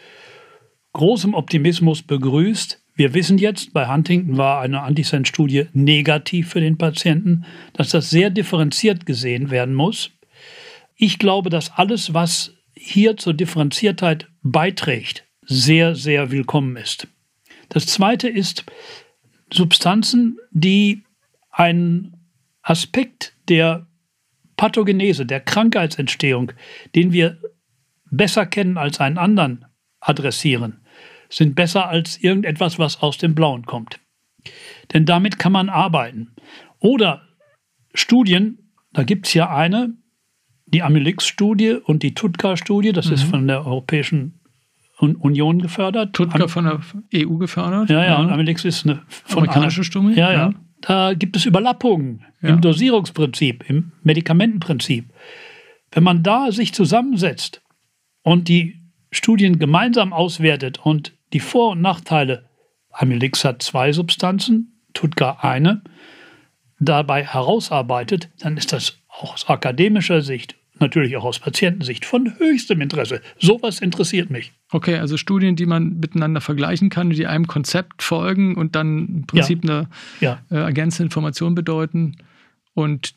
großem 0.94 1.36
Optimismus 1.36 2.02
begrüßt. 2.02 2.81
Wir 2.94 3.14
wissen 3.14 3.38
jetzt, 3.38 3.74
bei 3.74 3.88
Huntington 3.88 4.38
war 4.38 4.62
eine 4.62 4.82
Antisense-Studie 4.82 5.68
negativ 5.74 6.50
für 6.50 6.60
den 6.60 6.78
Patienten, 6.78 7.46
dass 7.74 7.90
das 7.90 8.10
sehr 8.10 8.30
differenziert 8.30 9.06
gesehen 9.06 9.50
werden 9.50 9.74
muss. 9.74 10.12
Ich 10.96 11.18
glaube, 11.18 11.50
dass 11.50 11.72
alles, 11.72 12.14
was 12.14 12.54
hier 12.76 13.18
zur 13.18 13.34
Differenziertheit 13.34 14.28
beiträgt, 14.44 15.26
sehr, 15.46 15.96
sehr 15.96 16.32
willkommen 16.32 16.76
ist. 16.76 17.08
Das 17.70 17.86
zweite 17.86 18.28
ist 18.28 18.66
Substanzen, 19.52 20.38
die 20.52 21.04
einen 21.50 22.18
Aspekt 22.62 23.34
der 23.48 23.88
Pathogenese, 24.58 25.26
der 25.26 25.40
Krankheitsentstehung, 25.40 26.52
den 26.96 27.14
wir 27.14 27.38
besser 28.12 28.46
kennen 28.46 28.78
als 28.78 29.00
einen 29.00 29.18
anderen, 29.18 29.66
adressieren, 30.00 30.81
sind 31.32 31.56
besser 31.56 31.88
als 31.88 32.18
irgendetwas, 32.22 32.78
was 32.78 33.02
aus 33.02 33.18
dem 33.18 33.34
Blauen 33.34 33.66
kommt. 33.66 34.00
Denn 34.94 35.06
damit 35.06 35.40
kann 35.40 35.52
man 35.52 35.70
arbeiten. 35.70 36.36
Oder 36.80 37.24
Studien, 37.94 38.72
da 38.94 39.04
gibt 39.04 39.28
es 39.28 39.34
ja 39.34 39.50
eine, 39.50 39.94
die 40.66 40.84
Amylix-Studie 40.84 41.78
und 41.84 42.04
die 42.04 42.14
Tutka-Studie, 42.14 42.92
das 42.92 43.08
mhm. 43.08 43.14
ist 43.14 43.24
von 43.24 43.48
der 43.48 43.66
Europäischen 43.66 44.42
Union 45.00 45.62
gefördert. 45.62 46.14
Tutka 46.14 46.48
von 46.48 46.66
der 46.66 47.28
EU 47.28 47.38
gefördert? 47.38 47.90
Ja, 47.90 48.04
ja, 48.04 48.10
ja. 48.12 48.20
und 48.20 48.30
Amylix 48.30 48.66
ist 48.66 48.86
eine 48.86 49.02
amerikanische 49.32 49.84
Studie. 49.84 50.14
Ja, 50.14 50.32
ja, 50.32 50.38
ja. 50.38 50.54
Da 50.82 51.14
gibt 51.14 51.36
es 51.36 51.46
Überlappungen 51.46 52.26
ja. 52.42 52.50
im 52.50 52.62
Dosierungsprinzip, 52.62 53.68
im 53.68 53.94
Medikamentenprinzip. 54.04 55.12
Wenn 55.92 56.04
man 56.04 56.24
da 56.24 56.52
sich 56.52 56.74
zusammensetzt 56.74 57.62
und 58.24 58.48
die 58.48 58.82
Studien 59.12 59.60
gemeinsam 59.60 60.14
auswertet 60.14 60.80
und 60.84 61.14
die 61.34 61.40
Vor- 61.40 61.72
und 61.72 61.82
Nachteile, 61.82 62.50
Amylix 62.92 63.46
hat 63.46 63.62
zwei 63.62 63.94
Substanzen, 63.94 64.82
Tutka 64.94 65.38
eine, 65.42 65.82
dabei 66.80 67.24
herausarbeitet, 67.24 68.30
dann 68.40 68.58
ist 68.58 68.74
das 68.74 68.98
auch 69.08 69.34
aus 69.34 69.48
akademischer 69.48 70.22
Sicht 70.22 70.56
natürlich 70.82 71.16
auch 71.16 71.24
aus 71.24 71.40
Patientensicht 71.40 72.04
von 72.04 72.38
höchstem 72.38 72.82
Interesse. 72.82 73.22
Sowas 73.40 73.80
interessiert 73.80 74.30
mich. 74.30 74.52
Okay, 74.72 74.98
also 74.98 75.16
Studien, 75.16 75.56
die 75.56 75.66
man 75.66 76.00
miteinander 76.00 76.42
vergleichen 76.42 76.90
kann, 76.90 77.12
die 77.12 77.28
einem 77.28 77.48
Konzept 77.48 78.04
folgen 78.04 78.58
und 78.58 78.76
dann 78.76 79.08
im 79.08 79.28
Prinzip 79.28 79.64
ja. 79.64 79.72
eine 79.72 79.90
ja. 80.20 80.42
Äh, 80.50 80.56
ergänzende 80.56 81.06
Information 81.06 81.56
bedeuten 81.56 82.18
und 82.74 83.14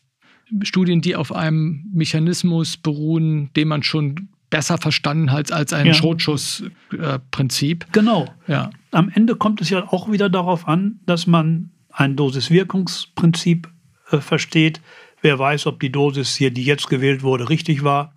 Studien, 0.63 1.01
die 1.01 1.17
auf 1.17 1.35
einem 1.35 1.91
Mechanismus 1.93 2.77
beruhen, 2.77 3.51
den 3.57 3.67
man 3.67 3.83
schon 3.83 4.29
besser 4.51 4.79
verstanden 4.79 5.33
hat 5.33 5.53
als 5.53 5.73
ein 5.73 5.87
ja. 5.87 5.95
Schrotschuss-Prinzip. 5.95 7.87
genau. 7.93 8.33
Ja. 8.47 8.71
Am 8.91 9.11
Ende 9.13 9.37
kommt 9.37 9.61
es 9.61 9.71
ja 9.71 9.89
auch 9.89 10.11
wieder 10.11 10.29
darauf 10.29 10.69
an, 10.69 11.01
dass 11.07 11.27
man 11.27 11.71
ein 11.91 12.17
Dosis-Wirkungsprinzip 12.17 13.69
äh, 14.11 14.19
versteht, 14.19 14.81
Wer 15.25 15.39
weiß, 15.39 15.67
ob 15.69 15.81
die 15.81 15.91
Dosis 15.91 16.37
hier, 16.37 16.51
die 16.51 16.65
jetzt 16.65 16.91
gewählt 16.91 17.23
wurde, 17.23 17.49
richtig 17.49 17.83
war. 17.83 18.13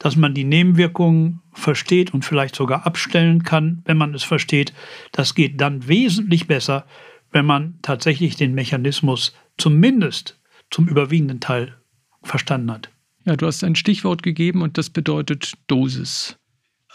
Dass 0.00 0.16
man 0.16 0.34
die 0.34 0.42
Nebenwirkungen 0.42 1.40
versteht 1.52 2.12
und 2.12 2.24
vielleicht 2.24 2.56
sogar 2.56 2.84
abstellen 2.84 3.44
kann, 3.44 3.82
wenn 3.84 3.96
man 3.96 4.12
es 4.12 4.24
versteht. 4.24 4.72
Das 5.12 5.36
geht 5.36 5.60
dann 5.60 5.86
wesentlich 5.86 6.48
besser, 6.48 6.84
wenn 7.30 7.46
man 7.46 7.78
tatsächlich 7.82 8.34
den 8.34 8.54
Mechanismus 8.54 9.36
zumindest 9.56 10.40
zum 10.68 10.88
überwiegenden 10.88 11.38
Teil 11.38 11.76
verstanden 12.24 12.72
hat. 12.72 12.90
Ja, 13.28 13.36
du 13.36 13.46
hast 13.46 13.62
ein 13.62 13.76
Stichwort 13.76 14.22
gegeben 14.22 14.62
und 14.62 14.78
das 14.78 14.88
bedeutet 14.88 15.52
Dosis. 15.66 16.38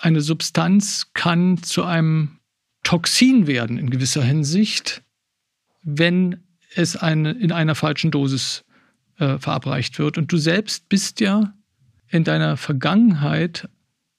Eine 0.02 0.20
Substanz 0.20 1.12
kann 1.14 1.62
zu 1.62 1.84
einem 1.84 2.40
Toxin 2.82 3.46
werden 3.46 3.78
in 3.78 3.92
gewisser 3.92 4.24
Hinsicht, 4.24 5.04
wenn 5.84 6.38
es 6.74 6.96
eine, 6.96 7.34
in 7.34 7.52
einer 7.52 7.76
falschen 7.76 8.10
Dosis 8.10 8.66
äh, 9.20 9.38
verabreicht 9.38 10.00
wird. 10.00 10.18
Und 10.18 10.32
du 10.32 10.38
selbst 10.38 10.90
bist 10.90 11.20
ja 11.20 11.54
in 12.10 12.24
deiner 12.24 12.58
Vergangenheit 12.58 13.70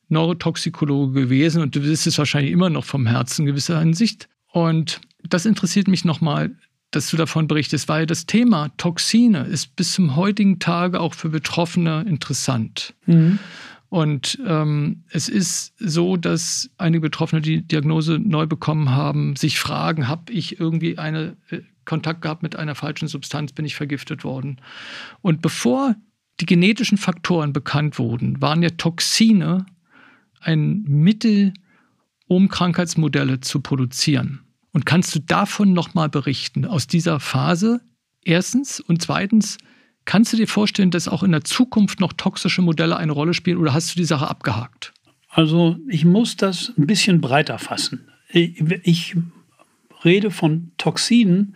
Neurotoxikologe 0.08 1.22
gewesen 1.22 1.62
und 1.62 1.74
du 1.74 1.80
bist 1.80 2.06
es 2.06 2.16
wahrscheinlich 2.16 2.52
immer 2.52 2.70
noch 2.70 2.84
vom 2.84 3.08
Herzen 3.08 3.42
in 3.42 3.46
gewisser 3.46 3.80
Hinsicht. 3.80 4.28
Und 4.52 5.00
das 5.24 5.46
interessiert 5.46 5.88
mich 5.88 6.04
nochmal, 6.04 6.52
dass 6.94 7.10
du 7.10 7.16
davon 7.16 7.48
berichtest, 7.48 7.88
weil 7.88 8.06
das 8.06 8.26
Thema 8.26 8.68
Toxine 8.76 9.44
ist 9.44 9.76
bis 9.76 9.92
zum 9.92 10.16
heutigen 10.16 10.58
Tage 10.58 11.00
auch 11.00 11.14
für 11.14 11.28
Betroffene 11.28 12.04
interessant. 12.08 12.94
Mhm. 13.06 13.38
Und 13.88 14.38
ähm, 14.46 15.04
es 15.10 15.28
ist 15.28 15.74
so, 15.78 16.16
dass 16.16 16.68
einige 16.78 17.02
Betroffene, 17.02 17.40
die 17.40 17.62
Diagnose 17.62 18.18
neu 18.18 18.46
bekommen 18.46 18.90
haben, 18.90 19.36
sich 19.36 19.60
fragen, 19.60 20.08
habe 20.08 20.32
ich 20.32 20.58
irgendwie 20.58 20.98
eine 20.98 21.36
äh, 21.50 21.60
Kontakt 21.84 22.22
gehabt 22.22 22.42
mit 22.42 22.56
einer 22.56 22.74
falschen 22.74 23.08
Substanz, 23.08 23.52
bin 23.52 23.64
ich 23.64 23.76
vergiftet 23.76 24.24
worden. 24.24 24.60
Und 25.22 25.42
bevor 25.42 25.94
die 26.40 26.46
genetischen 26.46 26.98
Faktoren 26.98 27.52
bekannt 27.52 27.98
wurden, 27.98 28.40
waren 28.40 28.62
ja 28.62 28.70
Toxine 28.70 29.66
ein 30.40 30.82
Mittel, 30.82 31.54
um 32.26 32.48
Krankheitsmodelle 32.48 33.40
zu 33.40 33.60
produzieren. 33.60 34.43
Und 34.74 34.84
kannst 34.84 35.14
du 35.14 35.20
davon 35.20 35.72
nochmal 35.72 36.08
berichten, 36.08 36.66
aus 36.66 36.88
dieser 36.88 37.20
Phase? 37.20 37.80
Erstens. 38.22 38.80
Und 38.80 39.00
zweitens, 39.00 39.56
kannst 40.04 40.32
du 40.32 40.36
dir 40.36 40.48
vorstellen, 40.48 40.90
dass 40.90 41.06
auch 41.06 41.22
in 41.22 41.30
der 41.30 41.44
Zukunft 41.44 42.00
noch 42.00 42.12
toxische 42.12 42.60
Modelle 42.60 42.96
eine 42.96 43.12
Rolle 43.12 43.34
spielen 43.34 43.58
oder 43.58 43.72
hast 43.72 43.94
du 43.94 44.00
die 44.00 44.04
Sache 44.04 44.28
abgehakt? 44.28 44.92
Also 45.28 45.76
ich 45.88 46.04
muss 46.04 46.36
das 46.36 46.72
ein 46.76 46.86
bisschen 46.86 47.20
breiter 47.20 47.58
fassen. 47.58 48.08
Ich 48.32 49.16
rede 50.04 50.32
von 50.32 50.72
Toxinen 50.76 51.54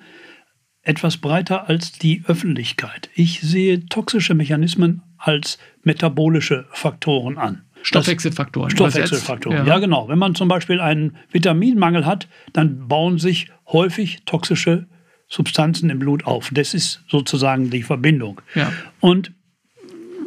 etwas 0.82 1.16
breiter 1.16 1.68
als 1.68 1.92
die 1.92 2.22
Öffentlichkeit. 2.26 3.10
Ich 3.14 3.40
sehe 3.40 3.84
toxische 3.86 4.34
Mechanismen 4.34 5.02
als 5.16 5.58
metabolische 5.82 6.66
Faktoren 6.70 7.36
an. 7.36 7.64
Stoffwechselfaktoren. 7.88 8.70
Stoffwechselfaktoren, 8.70 9.66
ja. 9.66 9.74
ja. 9.74 9.78
genau. 9.78 10.08
Wenn 10.08 10.18
man 10.18 10.34
zum 10.34 10.48
Beispiel 10.48 10.80
einen 10.80 11.16
Vitaminmangel 11.32 12.04
hat, 12.04 12.28
dann 12.52 12.86
bauen 12.86 13.18
sich 13.18 13.50
häufig 13.66 14.24
toxische 14.26 14.86
Substanzen 15.26 15.88
im 15.88 15.98
Blut 15.98 16.26
auf. 16.26 16.50
Das 16.52 16.74
ist 16.74 17.02
sozusagen 17.08 17.70
die 17.70 17.82
Verbindung. 17.82 18.40
Ja. 18.54 18.72
Und 19.00 19.32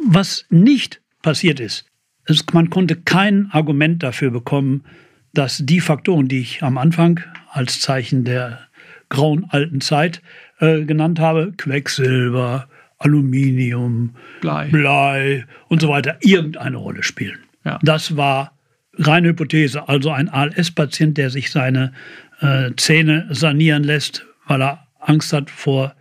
was 0.04 0.44
nicht 0.50 1.00
passiert 1.22 1.60
ist, 1.60 1.86
ist, 2.26 2.52
man 2.52 2.68
konnte 2.68 2.96
kein 2.96 3.48
Argument 3.52 4.02
dafür 4.02 4.30
bekommen, 4.30 4.84
dass 5.32 5.58
die 5.64 5.80
Faktoren, 5.80 6.26
die 6.26 6.40
ich 6.40 6.62
am 6.64 6.78
Anfang 6.78 7.20
als 7.50 7.80
Zeichen 7.80 8.24
der 8.24 8.60
grauen 9.08 9.46
alten 9.48 9.80
Zeit 9.80 10.20
äh, 10.58 10.84
genannt 10.84 11.20
habe, 11.20 11.52
Quecksilber, 11.56 12.68
Aluminium, 12.98 14.14
Blei, 14.40 14.68
Blei 14.68 15.46
und 15.68 15.80
so 15.80 15.88
weiter, 15.88 16.16
irgendeine 16.20 16.76
Rolle 16.76 17.02
spielen. 17.02 17.38
Ja. 17.64 17.78
Das 17.82 18.16
war 18.16 18.56
reine 18.94 19.28
Hypothese. 19.28 19.88
Also 19.88 20.10
ein 20.10 20.28
ALS-Patient, 20.28 21.16
der 21.16 21.30
sich 21.30 21.50
seine 21.50 21.92
äh, 22.40 22.70
Zähne 22.76 23.28
sanieren 23.30 23.84
lässt, 23.84 24.26
weil 24.46 24.62
er 24.62 24.86
Angst 24.98 25.32
hat 25.32 25.50
vor 25.50 25.94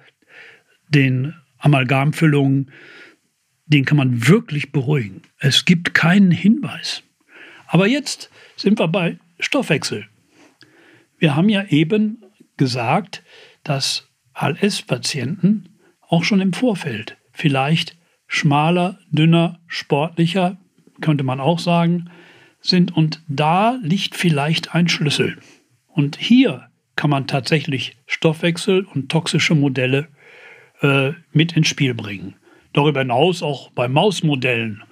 den 0.90 1.34
Amalgamfüllungen, 1.58 2.72
den 3.66 3.86
kann 3.86 3.98
man 3.98 4.28
wirklich 4.28 4.72
beruhigen. 4.72 5.22
Es 5.38 5.66
gibt 5.66 5.94
keinen 5.94 6.32
Hinweis. 6.32 7.04
Aber 7.68 7.88
jetzt 7.88 8.30
sind 8.58 8.80
wir 8.80 8.88
bei 8.88 9.18
Stoffwechsel. 9.40 10.06
Wir 11.18 11.36
haben 11.36 11.50
ja 11.50 11.64
eben 11.70 12.24
gesagt, 12.58 13.24
dass 13.64 14.10
ALS-Patienten 14.34 15.70
auch 16.02 16.24
schon 16.24 16.42
im 16.42 16.52
Vorfeld 16.52 17.18
vielleicht 17.32 17.98
schmaler, 18.28 19.00
dünner, 19.10 19.60
sportlicher, 19.68 20.58
könnte 21.02 21.24
man 21.24 21.40
auch 21.40 21.60
sagen, 21.60 22.10
sind. 22.62 22.96
Und 22.96 23.24
da 23.28 23.80
liegt 23.82 24.16
vielleicht 24.16 24.74
ein 24.74 24.88
Schlüssel. 24.88 25.38
Und 25.88 26.18
hier 26.18 26.68
kann 26.96 27.10
man 27.10 27.28
tatsächlich 27.28 27.98
Stoffwechsel 28.06 28.86
und 28.86 29.10
toxische 29.10 29.56
Modelle 29.56 30.08
äh, 30.82 31.12
mit 31.32 31.54
ins 31.54 31.68
Spiel 31.68 31.94
bringen. 31.94 32.36
Darüber 32.74 33.00
hinaus 33.00 33.44
auch 33.44 33.72
bei 33.72 33.88
Mausmodellen 33.88 34.84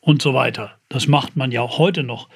und 0.00 0.22
so 0.22 0.34
weiter. 0.34 0.78
Das 0.88 1.06
macht 1.06 1.36
man 1.36 1.52
ja 1.52 1.62
auch 1.62 1.78
heute 1.78 2.02
noch. 2.02 2.28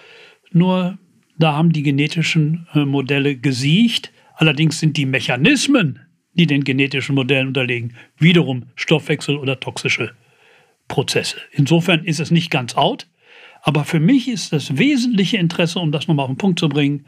Nur 0.52 0.98
da 1.38 1.54
haben 1.54 1.72
die 1.72 1.82
genetischen 1.82 2.66
äh, 2.74 2.84
Modelle 2.84 3.36
gesiegt. 3.36 4.12
Allerdings 4.36 4.78
sind 4.78 4.96
die 4.96 5.06
Mechanismen, 5.06 6.00
die 6.34 6.46
den 6.46 6.64
genetischen 6.64 7.14
Modellen 7.14 7.48
unterliegen, 7.48 7.94
wiederum 8.18 8.66
Stoffwechsel- 8.76 9.38
oder 9.38 9.58
toxische 9.58 10.14
Prozesse. 10.88 11.38
Insofern 11.52 12.04
ist 12.04 12.20
es 12.20 12.30
nicht 12.30 12.50
ganz 12.50 12.76
out. 12.76 13.06
Aber 13.62 13.84
für 13.84 14.00
mich 14.00 14.28
ist 14.28 14.52
das 14.52 14.76
wesentliche 14.76 15.38
Interesse, 15.38 15.80
um 15.80 15.90
das 15.90 16.06
nochmal 16.06 16.24
auf 16.24 16.30
den 16.30 16.38
Punkt 16.38 16.60
zu 16.60 16.68
bringen, 16.68 17.06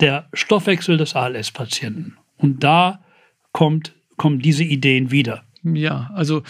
der 0.00 0.28
Stoffwechsel 0.32 0.96
des 0.96 1.14
ALS-Patienten. 1.14 2.16
Und 2.38 2.64
da 2.64 3.04
kommt, 3.52 3.94
kommen 4.16 4.38
diese 4.38 4.64
Ideen 4.64 5.10
wieder. 5.10 5.44
Ja, 5.62 6.10
also 6.14 6.42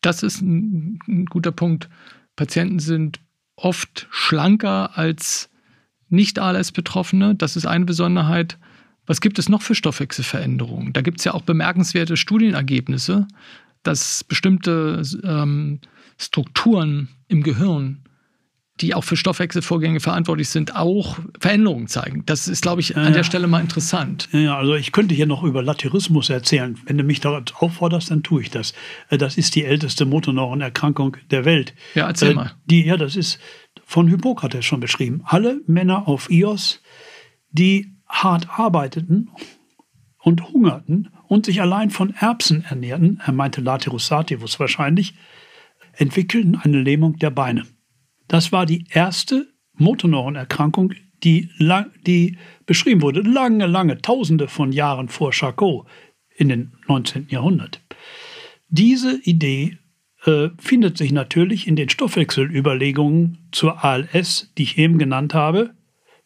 das 0.00 0.22
ist 0.22 0.42
ein, 0.42 0.98
ein 1.08 1.26
guter 1.26 1.52
Punkt. 1.52 1.88
Patienten 2.36 2.78
sind 2.78 3.20
oft 3.56 4.06
schlanker 4.10 4.98
als 4.98 5.50
nicht-ALS-Betroffene. 6.08 7.34
Das 7.34 7.56
ist 7.56 7.66
eine 7.66 7.84
Besonderheit. 7.84 8.58
Was 9.06 9.20
gibt 9.20 9.38
es 9.38 9.48
noch 9.48 9.62
für 9.62 9.74
Stoffwechselveränderungen? 9.74 10.92
Da 10.92 11.02
gibt 11.02 11.20
es 11.20 11.24
ja 11.24 11.34
auch 11.34 11.42
bemerkenswerte 11.42 12.16
Studienergebnisse, 12.16 13.26
dass 13.84 14.24
bestimmte 14.24 15.02
ähm, 15.22 15.80
Strukturen 16.18 17.08
im 17.28 17.42
Gehirn 17.42 18.04
die 18.80 18.94
auch 18.94 19.04
für 19.04 19.16
Stoffwechselvorgänge 19.16 20.00
verantwortlich 20.00 20.48
sind, 20.48 20.74
auch 20.74 21.18
Veränderungen 21.38 21.86
zeigen. 21.86 22.24
Das 22.26 22.48
ist, 22.48 22.62
glaube 22.62 22.80
ich, 22.80 22.96
an 22.96 23.12
der 23.12 23.22
Stelle 23.22 23.46
mal 23.46 23.60
interessant. 23.60 24.28
Ja, 24.32 24.56
also 24.56 24.74
ich 24.74 24.90
könnte 24.90 25.14
hier 25.14 25.26
noch 25.26 25.44
über 25.44 25.62
Laterismus 25.62 26.28
erzählen. 26.28 26.76
Wenn 26.84 26.98
du 26.98 27.04
mich 27.04 27.20
dort 27.20 27.54
aufforderst, 27.62 28.10
dann 28.10 28.24
tue 28.24 28.42
ich 28.42 28.50
das. 28.50 28.74
Äh, 29.10 29.18
das 29.18 29.38
ist 29.38 29.54
die 29.54 29.64
älteste 29.64 30.06
Motorneuronerkrankung 30.06 31.16
der 31.30 31.44
Welt. 31.44 31.74
Ja, 31.94 32.08
erzähl 32.08 32.32
äh, 32.32 32.34
mal. 32.34 32.52
Die, 32.64 32.84
ja, 32.84 32.96
das 32.96 33.14
ist 33.14 33.38
von 33.84 34.08
Hippokrates 34.08 34.64
schon 34.64 34.80
beschrieben. 34.80 35.22
Alle 35.24 35.60
Männer 35.66 36.08
auf 36.08 36.28
Ios, 36.28 36.80
die 37.52 37.92
hart 38.08 38.48
arbeiteten 38.58 39.30
und 40.24 40.52
hungerten 40.52 41.10
und 41.28 41.46
sich 41.46 41.60
allein 41.60 41.90
von 41.90 42.14
Erbsen 42.14 42.64
ernährten, 42.64 43.20
er 43.24 43.32
meinte 43.32 43.60
Laterus 43.60 44.06
sativus 44.06 44.58
wahrscheinlich, 44.58 45.14
entwickelten 45.92 46.56
eine 46.56 46.80
Lähmung 46.80 47.18
der 47.18 47.30
Beine. 47.30 47.64
Das 48.26 48.50
war 48.50 48.66
die 48.66 48.86
erste 48.90 49.48
Motorneuronerkrankung, 49.74 50.94
die, 51.22 51.50
die 52.06 52.38
beschrieben 52.66 53.02
wurde, 53.02 53.20
lange, 53.20 53.66
lange, 53.66 54.00
tausende 54.00 54.48
von 54.48 54.72
Jahren 54.72 55.08
vor 55.08 55.32
Charcot 55.32 55.86
in 56.36 56.48
den 56.48 56.72
19. 56.88 57.28
Jahrhundert. 57.28 57.82
Diese 58.68 59.20
Idee 59.22 59.78
äh, 60.24 60.48
findet 60.58 60.96
sich 60.96 61.12
natürlich 61.12 61.68
in 61.68 61.76
den 61.76 61.90
Stoffwechselüberlegungen 61.90 63.48
zur 63.52 63.84
ALS, 63.84 64.52
die 64.56 64.64
ich 64.64 64.78
eben 64.78 64.98
genannt 64.98 65.34
habe, 65.34 65.74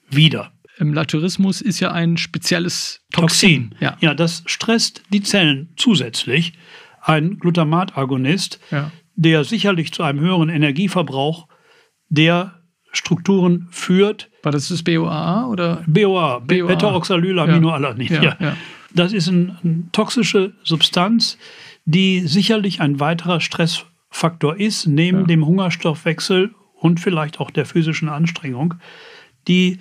wieder. 0.09 0.53
Im 0.79 0.95
Latourismus 0.95 1.61
ist 1.61 1.81
ja 1.81 1.93
ein 1.93 2.17
spezielles 2.17 3.01
Toxin. 3.13 3.71
Toxin. 3.71 3.75
Ja. 3.81 3.97
ja, 4.01 4.15
das 4.15 4.45
stresst 4.47 5.03
die 5.13 5.23
Zellen 5.23 5.71
zusätzlich. 5.77 6.53
Ein 7.03 7.39
Glutamatargonist, 7.39 8.61
ja. 8.71 8.91
der 9.17 9.45
sicherlich 9.45 9.93
zu 9.93 10.03
einem 10.03 10.21
höheren 10.21 10.49
Energieverbrauch 10.49 11.49
der 12.09 12.61
Strukturen 12.93 13.69
führt. 13.71 14.31
War 14.43 14.53
das 14.53 14.69
das 14.69 14.83
BOAA 14.83 15.49
oder? 15.49 15.83
BOA, 15.87 16.41
BOA. 16.41 16.67
Beta-Oxalylaminoalanin. 16.67 18.13
Ja. 18.13 18.23
Ja, 18.23 18.37
ja. 18.41 18.57
Das 18.95 19.13
ist 19.13 19.29
eine 19.29 19.59
ein 19.65 19.91
toxische 19.93 20.55
Substanz, 20.63 21.39
die 21.85 22.21
sicherlich 22.21 22.81
ein 22.81 23.01
weiterer 23.01 23.41
Stressfaktor 23.41 24.57
ist, 24.59 24.87
neben 24.87 25.27
dem 25.27 25.47
Hungerstoffwechsel 25.47 26.55
und 26.75 27.01
vielleicht 27.01 27.41
auch 27.41 27.51
der 27.51 27.67
physischen 27.67 28.09
Anstrengung, 28.09 28.75
die 29.47 29.79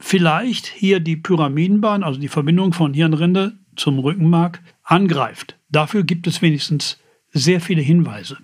vielleicht 0.00 0.66
hier 0.66 0.98
die 0.98 1.16
Pyramidenbahn, 1.16 2.02
also 2.02 2.18
die 2.18 2.28
Verbindung 2.28 2.72
von 2.72 2.94
Hirnrinde 2.94 3.58
zum 3.76 3.98
Rückenmark, 3.98 4.60
angreift. 4.82 5.56
Dafür 5.68 6.02
gibt 6.02 6.26
es 6.26 6.42
wenigstens 6.42 6.98
sehr 7.32 7.60
viele 7.60 7.82
Hinweise. 7.82 8.38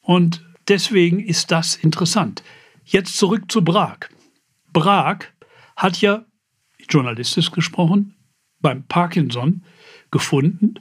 Und 0.00 0.44
deswegen 0.68 1.20
ist 1.20 1.52
das 1.52 1.76
interessant. 1.76 2.42
Jetzt 2.84 3.16
zurück 3.16 3.50
zu 3.50 3.62
Brag. 3.62 4.10
Brag 4.72 5.32
hat 5.76 6.00
ja, 6.00 6.24
journalistisch 6.88 7.50
gesprochen, 7.50 8.14
beim 8.60 8.84
Parkinson 8.84 9.62
gefunden, 10.10 10.74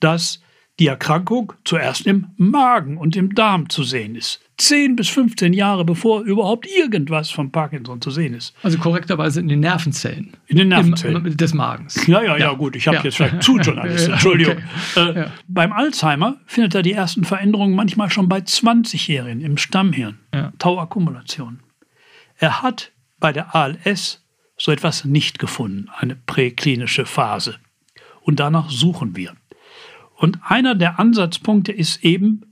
dass 0.00 0.40
die 0.78 0.88
Erkrankung 0.88 1.54
zuerst 1.64 2.06
im 2.06 2.28
Magen 2.36 2.98
und 2.98 3.16
im 3.16 3.34
Darm 3.34 3.70
zu 3.70 3.82
sehen 3.82 4.14
ist. 4.14 4.40
10 4.58 4.96
bis 4.96 5.08
15 5.08 5.52
Jahre 5.52 5.84
bevor 5.84 6.22
überhaupt 6.22 6.66
irgendwas 6.66 7.30
von 7.30 7.50
Parkinson 7.50 8.00
zu 8.00 8.10
sehen 8.10 8.34
ist. 8.34 8.54
Also 8.62 8.78
korrekterweise 8.78 9.40
in 9.40 9.48
den 9.48 9.60
Nervenzellen. 9.60 10.32
In 10.46 10.56
den 10.56 10.68
Nervenzellen. 10.68 11.24
Im, 11.24 11.36
des 11.36 11.54
Magens. 11.54 12.06
Ja, 12.06 12.22
ja, 12.22 12.36
ja, 12.36 12.38
ja 12.38 12.52
gut. 12.52 12.76
Ich 12.76 12.86
habe 12.86 12.98
ja. 12.98 13.04
jetzt 13.04 13.16
vielleicht 13.16 13.42
zu 13.42 13.58
Journalist. 13.58 14.08
Entschuldigung. 14.08 14.56
Okay. 14.94 15.20
Äh, 15.20 15.26
beim 15.48 15.72
Alzheimer 15.72 16.36
findet 16.46 16.74
er 16.74 16.82
die 16.82 16.92
ersten 16.92 17.24
Veränderungen 17.24 17.74
manchmal 17.74 18.10
schon 18.10 18.28
bei 18.28 18.38
20-Jährigen 18.38 19.40
im 19.40 19.56
Stammhirn. 19.58 20.18
Tauakkumulation. 20.58 21.60
Er 22.38 22.62
hat 22.62 22.92
bei 23.18 23.32
der 23.32 23.54
ALS 23.54 24.22
so 24.58 24.72
etwas 24.72 25.04
nicht 25.04 25.38
gefunden, 25.38 25.88
eine 25.96 26.16
präklinische 26.16 27.06
Phase. 27.06 27.56
Und 28.22 28.40
danach 28.40 28.70
suchen 28.70 29.16
wir. 29.16 29.34
Und 30.16 30.38
einer 30.42 30.74
der 30.74 30.98
Ansatzpunkte 30.98 31.72
ist 31.72 32.04
eben 32.04 32.42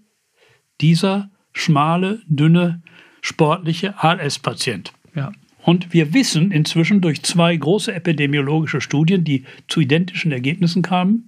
dieser 0.80 1.30
schmale, 1.52 2.22
dünne, 2.26 2.82
sportliche 3.22 4.02
ALS-Patient. 4.02 4.92
Ja. 5.14 5.32
Und 5.62 5.94
wir 5.94 6.12
wissen 6.12 6.50
inzwischen 6.50 7.00
durch 7.00 7.22
zwei 7.22 7.56
große 7.56 7.92
epidemiologische 7.92 8.82
Studien, 8.82 9.24
die 9.24 9.44
zu 9.66 9.80
identischen 9.80 10.30
Ergebnissen 10.30 10.82
kamen, 10.82 11.26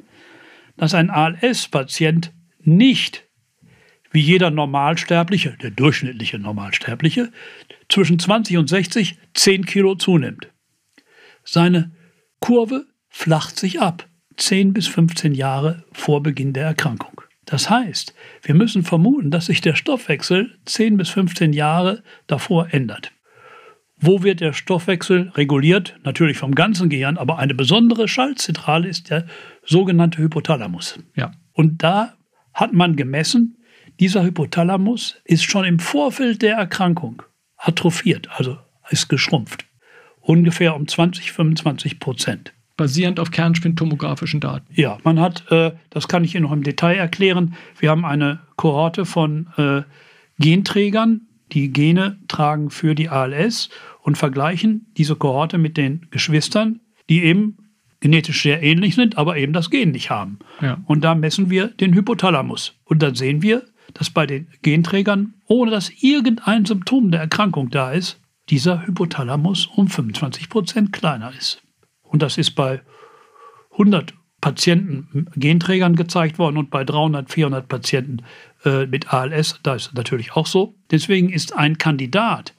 dass 0.77 0.93
ein 0.93 1.09
ALS-Patient 1.09 2.33
nicht 2.61 3.25
wie 4.11 4.21
jeder 4.21 4.51
Normalsterbliche, 4.51 5.57
der 5.63 5.71
durchschnittliche 5.71 6.39
Normalsterbliche, 6.39 7.33
zwischen 7.89 8.19
20 8.19 8.59
und 8.59 8.69
60 8.69 9.19
10 9.35 9.65
Kilo 9.67 9.95
zunimmt. 9.95 10.49
Seine 11.45 11.93
Kurve 12.41 12.87
flacht 13.09 13.59
sich 13.59 13.81
ab. 13.81 14.06
10 14.37 14.73
bis 14.73 14.87
15 14.87 15.35
Jahre 15.35 15.85
vor 15.93 16.23
Beginn 16.23 16.53
der 16.53 16.67
Erkrankung. 16.67 17.23
Das 17.47 17.71
heißt, 17.71 18.15
wir 18.43 18.55
müssen 18.55 18.83
vermuten, 18.83 19.31
dass 19.31 19.47
sich 19.47 19.61
der 19.61 19.77
Stoffwechsel 19.77 20.59
10 20.65 20.97
bis 20.97 21.09
15 21.11 21.53
Jahre 21.53 22.03
davor 22.27 22.73
ändert. 22.73 23.13
Wo 23.99 24.23
wird 24.23 24.41
der 24.41 24.53
Stoffwechsel 24.53 25.31
reguliert? 25.37 25.99
Natürlich 26.05 26.37
vom 26.37 26.55
ganzen 26.55 26.91
Gehirn, 26.91 27.17
aber 27.17 27.39
eine 27.39 27.55
besondere 27.55 28.09
Schaltzentrale 28.09 28.89
ist 28.89 29.09
der 29.09 29.27
sogenannte 29.65 30.19
Hypothalamus. 30.19 30.99
Ja. 31.15 31.33
Und 31.53 31.83
da 31.83 32.15
hat 32.53 32.75
man 32.75 32.97
gemessen, 32.97 33.57
dieser 33.99 34.23
Hypothalamus 34.23 35.21
ist 35.25 35.45
schon 35.45 35.65
im 35.65 35.79
Vorfeld 35.79 36.43
der 36.43 36.57
Erkrankung 36.57 37.23
atrophiert, 37.57 38.29
also 38.37 38.59
ist 38.91 39.09
geschrumpft. 39.09 39.65
Ungefähr 40.21 40.75
um 40.75 40.87
20, 40.87 41.33
25 41.33 41.99
Prozent 41.99 42.53
basierend 42.77 43.21
auf 43.21 43.31
kernspintomografischen 43.31 44.41
Daten. 44.41 44.67
Ja, 44.75 44.99
man 45.03 45.21
hat, 45.21 45.51
äh, 45.51 45.73
das 45.91 46.09
kann 46.09 46.25
ich 46.25 46.35
Ihnen 46.35 46.45
noch 46.45 46.53
im 46.53 46.63
Detail 46.63 46.97
erklären, 46.97 47.55
wir 47.79 47.91
haben 47.91 48.05
eine 48.05 48.41
Kohorte 48.57 49.05
von 49.05 49.49
äh, 49.57 49.83
Genträgern, 50.39 51.23
die 51.53 51.73
Gene 51.73 52.19
tragen 52.29 52.71
für 52.71 52.95
die 52.95 53.09
ALS 53.09 53.71
und 54.03 54.19
vergleichen 54.19 54.87
diese 54.97 55.17
Kohorte 55.17 55.59
mit 55.59 55.77
den 55.77 56.07
Geschwistern, 56.11 56.81
die 57.09 57.23
eben 57.23 57.59
genetisch 58.01 58.43
sehr 58.43 58.63
ähnlich 58.63 58.95
sind, 58.95 59.17
aber 59.17 59.37
eben 59.37 59.53
das 59.53 59.71
Gen 59.71 59.93
nicht 59.93 60.11
haben. 60.11 60.39
Ja. 60.61 60.79
Und 60.87 61.03
da 61.03 61.15
messen 61.15 61.51
wir 61.51 61.69
den 61.69 61.95
Hypothalamus. 61.95 62.75
Und 62.85 63.03
dann 63.03 63.15
sehen 63.15 63.43
wir, 63.43 63.63
dass 63.95 64.11
bei 64.11 64.27
den 64.27 64.49
Genträgern, 64.63 65.35
ohne 65.47 65.71
dass 65.71 65.91
irgendein 66.03 66.65
Symptom 66.65 67.11
der 67.11 67.21
Erkrankung 67.21 67.71
da 67.71 67.93
ist, 67.93 68.21
dieser 68.51 68.87
Hypothalamus 68.87 69.67
um 69.67 69.89
25 69.89 70.49
Prozent 70.49 70.93
kleiner 70.93 71.33
ist. 71.37 71.63
Und 72.09 72.23
das 72.23 72.39
ist 72.39 72.53
bei 72.53 72.83
100 73.73 74.15
Patienten 74.41 75.27
Genträgern 75.35 75.97
gezeigt 75.97 76.39
worden 76.39 76.57
und 76.57 76.71
bei 76.71 76.85
300, 76.85 77.31
400 77.31 77.69
Patienten 77.69 78.25
äh, 78.65 78.87
mit 78.87 79.13
ALS, 79.13 79.59
da 79.63 79.75
ist 79.75 79.95
natürlich 79.95 80.33
auch 80.37 80.47
so. 80.47 80.77
Deswegen 80.91 81.31
ist 81.31 81.57
ein 81.57 81.79
Kandidat 81.79 82.55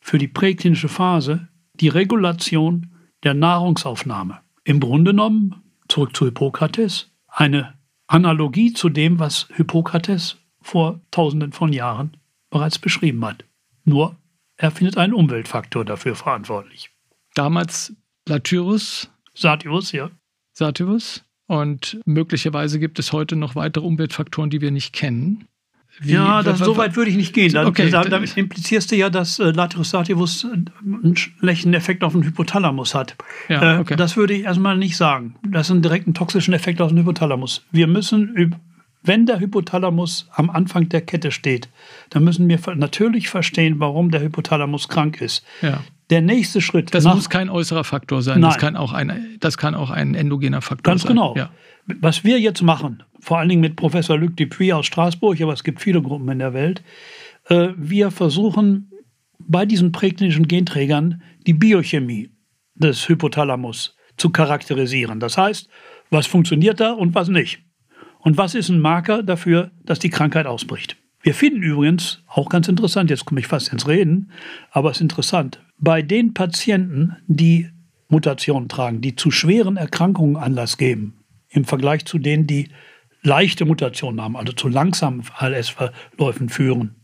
für 0.00 0.18
die 0.18 0.28
präklinische 0.28 0.88
Phase 0.88 1.48
die 1.74 1.88
Regulation 1.88 2.90
der 3.22 3.34
Nahrungsaufnahme. 3.34 4.40
Im 4.64 4.80
Grunde 4.80 5.10
genommen, 5.10 5.62
zurück 5.88 6.16
zu 6.16 6.26
Hippokrates, 6.26 7.10
eine 7.28 7.74
Analogie 8.06 8.72
zu 8.72 8.88
dem, 8.88 9.18
was 9.18 9.48
Hippokrates 9.54 10.38
vor 10.60 11.00
tausenden 11.10 11.52
von 11.52 11.72
Jahren 11.72 12.16
bereits 12.50 12.78
beschrieben 12.78 13.24
hat. 13.24 13.44
Nur 13.84 14.16
er 14.56 14.70
findet 14.70 14.96
einen 14.96 15.12
Umweltfaktor 15.12 15.84
dafür 15.84 16.14
verantwortlich. 16.14 16.90
Damals 17.34 17.94
Latyrus. 18.28 19.10
Sativus, 19.34 19.92
ja. 19.92 20.10
Sativus. 20.52 21.24
Und 21.46 21.98
möglicherweise 22.06 22.78
gibt 22.78 22.98
es 22.98 23.12
heute 23.12 23.36
noch 23.36 23.54
weitere 23.54 23.84
Umweltfaktoren, 23.84 24.50
die 24.50 24.60
wir 24.60 24.70
nicht 24.70 24.92
kennen. 24.92 25.46
Wie, 26.00 26.12
ja, 26.12 26.42
das, 26.42 26.58
so 26.58 26.76
weit 26.76 26.96
würde 26.96 27.10
ich 27.10 27.16
nicht 27.16 27.34
gehen. 27.34 27.52
Dann, 27.52 27.66
okay, 27.66 27.88
damit 27.88 28.36
implizierst 28.36 28.90
du 28.90 28.96
ja, 28.96 29.10
dass 29.10 29.38
äh, 29.38 29.50
Laterus 29.50 29.90
sativus 29.90 30.44
einen 30.44 31.16
schlechten 31.16 31.72
Effekt 31.72 32.02
auf 32.02 32.14
den 32.14 32.24
Hypothalamus 32.24 32.96
hat. 32.96 33.16
Ja, 33.48 33.76
äh, 33.76 33.78
okay. 33.78 33.94
Das 33.94 34.16
würde 34.16 34.34
ich 34.34 34.42
erstmal 34.42 34.76
nicht 34.76 34.96
sagen. 34.96 35.36
Das 35.46 35.68
ist 35.68 35.76
ein 35.76 35.82
direkten 35.82 36.12
toxischen 36.14 36.52
Effekt 36.52 36.80
auf 36.80 36.88
den 36.88 36.98
Hypothalamus. 36.98 37.64
Wir 37.70 37.86
müssen, 37.86 38.56
wenn 39.04 39.26
der 39.26 39.38
Hypothalamus 39.38 40.28
am 40.32 40.50
Anfang 40.50 40.88
der 40.88 41.00
Kette 41.00 41.30
steht, 41.30 41.68
dann 42.10 42.24
müssen 42.24 42.48
wir 42.48 42.58
natürlich 42.74 43.28
verstehen, 43.28 43.78
warum 43.78 44.10
der 44.10 44.22
Hypothalamus 44.22 44.88
krank 44.88 45.20
ist. 45.20 45.44
Ja 45.62 45.80
der 46.10 46.20
nächste 46.20 46.60
Schritt. 46.60 46.94
Das 46.94 47.04
muss 47.04 47.30
kein 47.30 47.48
äußerer 47.48 47.84
Faktor 47.84 48.22
sein. 48.22 48.40
Nein. 48.40 48.50
Das 48.50 48.58
kann 48.58 48.76
auch 48.76 48.92
ein, 48.92 49.36
das 49.40 49.56
kann 49.56 49.74
auch 49.74 49.90
ein 49.90 50.14
endogener 50.14 50.60
Faktor 50.60 50.92
Ganz 50.92 51.02
sein. 51.02 51.16
Ganz 51.16 51.34
genau. 51.34 51.36
Ja. 51.36 51.50
Was 52.00 52.24
wir 52.24 52.40
jetzt 52.40 52.62
machen, 52.62 53.02
vor 53.20 53.38
allen 53.38 53.48
Dingen 53.48 53.60
mit 53.60 53.76
Professor 53.76 54.18
Luc 54.18 54.36
Dupuis 54.36 54.72
aus 54.72 54.86
Straßburg, 54.86 55.40
aber 55.40 55.52
es 55.52 55.64
gibt 55.64 55.80
viele 55.80 56.02
Gruppen 56.02 56.28
in 56.28 56.38
der 56.38 56.54
Welt, 56.54 56.82
äh, 57.48 57.68
wir 57.76 58.10
versuchen 58.10 58.90
bei 59.38 59.66
diesen 59.66 59.92
präklinischen 59.92 60.48
Genträgern 60.48 61.22
die 61.46 61.52
Biochemie 61.52 62.30
des 62.74 63.08
Hypothalamus 63.08 63.96
zu 64.16 64.30
charakterisieren. 64.30 65.20
Das 65.20 65.36
heißt, 65.36 65.68
was 66.10 66.26
funktioniert 66.26 66.80
da 66.80 66.92
und 66.92 67.14
was 67.14 67.28
nicht. 67.28 67.60
Und 68.20 68.38
was 68.38 68.54
ist 68.54 68.68
ein 68.68 68.80
Marker 68.80 69.22
dafür, 69.22 69.70
dass 69.84 69.98
die 69.98 70.08
Krankheit 70.08 70.46
ausbricht. 70.46 70.96
Wir 71.22 71.34
finden 71.34 71.62
übrigens, 71.62 72.22
auch 72.26 72.48
ganz 72.48 72.68
interessant, 72.68 73.10
jetzt 73.10 73.24
komme 73.24 73.40
ich 73.40 73.46
fast 73.46 73.72
ins 73.72 73.88
Reden, 73.88 74.30
aber 74.70 74.90
es 74.90 74.98
ist 74.98 75.02
interessant, 75.02 75.60
bei 75.78 76.02
den 76.02 76.34
Patienten, 76.34 77.16
die 77.26 77.68
Mutationen 78.08 78.68
tragen, 78.68 79.00
die 79.00 79.16
zu 79.16 79.30
schweren 79.30 79.76
Erkrankungen 79.76 80.36
Anlass 80.36 80.76
geben, 80.76 81.24
im 81.48 81.64
Vergleich 81.64 82.04
zu 82.04 82.18
denen, 82.18 82.46
die 82.46 82.68
leichte 83.22 83.64
Mutationen 83.64 84.20
haben, 84.20 84.36
also 84.36 84.52
zu 84.52 84.68
langsamen 84.68 85.22
ALS-Verläufen 85.36 86.48
führen, 86.48 86.94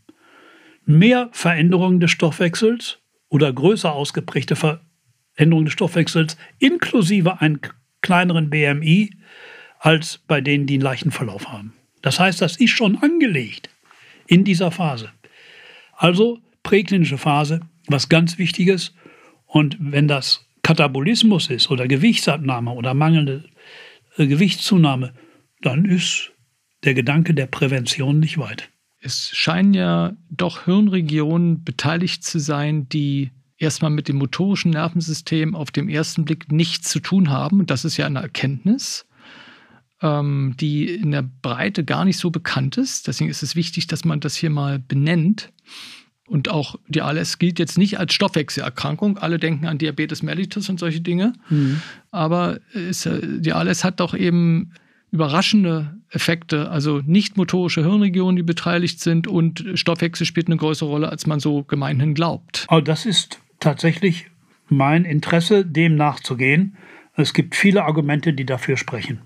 mehr 0.84 1.28
Veränderungen 1.32 2.00
des 2.00 2.10
Stoffwechsels 2.10 2.98
oder 3.28 3.52
größer 3.52 3.92
ausgeprägte 3.92 4.56
Veränderungen 4.56 5.64
des 5.64 5.72
Stoffwechsels 5.72 6.36
inklusive 6.58 7.40
einen 7.40 7.60
kleineren 8.02 8.50
BMI 8.50 9.10
als 9.78 10.18
bei 10.26 10.40
denen, 10.40 10.66
die 10.66 10.74
einen 10.74 10.82
leichten 10.82 11.10
Verlauf 11.10 11.48
haben. 11.48 11.72
Das 12.02 12.20
heißt, 12.20 12.40
das 12.40 12.56
ist 12.56 12.70
schon 12.70 12.96
angelegt 13.02 13.70
in 14.26 14.44
dieser 14.44 14.70
Phase. 14.70 15.10
Also 15.96 16.40
präklinische 16.62 17.18
Phase, 17.18 17.60
was 17.90 18.08
ganz 18.08 18.38
Wichtiges. 18.38 18.94
Und 19.46 19.76
wenn 19.80 20.08
das 20.08 20.46
Katabolismus 20.62 21.48
ist 21.48 21.70
oder 21.70 21.88
Gewichtsabnahme 21.88 22.72
oder 22.72 22.94
mangelnde 22.94 23.44
äh, 24.16 24.26
Gewichtszunahme, 24.26 25.14
dann 25.62 25.84
ist 25.84 26.32
der 26.84 26.94
Gedanke 26.94 27.34
der 27.34 27.46
Prävention 27.46 28.20
nicht 28.20 28.38
weit. 28.38 28.70
Es 29.00 29.30
scheinen 29.32 29.74
ja 29.74 30.12
doch 30.30 30.64
Hirnregionen 30.64 31.64
beteiligt 31.64 32.22
zu 32.22 32.38
sein, 32.38 32.88
die 32.88 33.30
erstmal 33.56 33.90
mit 33.90 34.08
dem 34.08 34.16
motorischen 34.16 34.70
Nervensystem 34.70 35.54
auf 35.54 35.70
dem 35.70 35.88
ersten 35.88 36.24
Blick 36.24 36.52
nichts 36.52 36.90
zu 36.90 37.00
tun 37.00 37.30
haben. 37.30 37.60
Und 37.60 37.70
das 37.70 37.84
ist 37.84 37.96
ja 37.96 38.06
eine 38.06 38.20
Erkenntnis 38.20 39.06
ähm, 40.02 40.54
die 40.58 40.86
in 40.94 41.10
der 41.10 41.22
Breite 41.22 41.84
gar 41.84 42.04
nicht 42.04 42.18
so 42.18 42.30
bekannt 42.30 42.76
ist. 42.76 43.06
Deswegen 43.06 43.30
ist 43.30 43.42
es 43.42 43.56
wichtig, 43.56 43.86
dass 43.86 44.04
man 44.04 44.20
das 44.20 44.34
hier 44.34 44.50
mal 44.50 44.78
benennt. 44.78 45.52
Und 46.30 46.48
auch 46.48 46.76
die 46.88 47.02
ALS 47.02 47.38
gilt 47.38 47.58
jetzt 47.58 47.76
nicht 47.76 47.98
als 47.98 48.14
Stoffwechselerkrankung. 48.14 49.18
Alle 49.18 49.38
denken 49.38 49.66
an 49.66 49.78
Diabetes 49.78 50.22
mellitus 50.22 50.68
und 50.68 50.78
solche 50.78 51.00
Dinge. 51.00 51.32
Mhm. 51.48 51.82
Aber 52.10 52.60
ist, 52.72 53.08
die 53.22 53.52
ALS 53.52 53.84
hat 53.84 54.00
doch 54.00 54.14
eben 54.14 54.72
überraschende 55.10 55.96
Effekte, 56.10 56.70
also 56.70 57.02
nicht 57.04 57.36
motorische 57.36 57.82
Hirnregionen, 57.82 58.36
die 58.36 58.42
beteiligt 58.44 59.00
sind 59.00 59.26
und 59.26 59.64
Stoffwechsel 59.74 60.24
spielt 60.24 60.46
eine 60.46 60.56
größere 60.56 60.88
Rolle, 60.88 61.08
als 61.08 61.26
man 61.26 61.40
so 61.40 61.64
gemeinhin 61.64 62.14
glaubt. 62.14 62.64
Aber 62.68 62.82
das 62.82 63.06
ist 63.06 63.40
tatsächlich 63.58 64.26
mein 64.68 65.04
Interesse, 65.04 65.66
dem 65.66 65.96
nachzugehen. 65.96 66.76
Es 67.16 67.34
gibt 67.34 67.56
viele 67.56 67.84
Argumente, 67.84 68.32
die 68.32 68.46
dafür 68.46 68.76
sprechen 68.76 69.20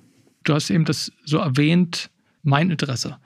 du 0.44 0.54
hast 0.54 0.70
eben 0.70 0.84
das 0.84 1.12
so 1.24 1.38
erwähnt, 1.38 2.10
mein 2.42 2.70
Interesse. 2.70 3.18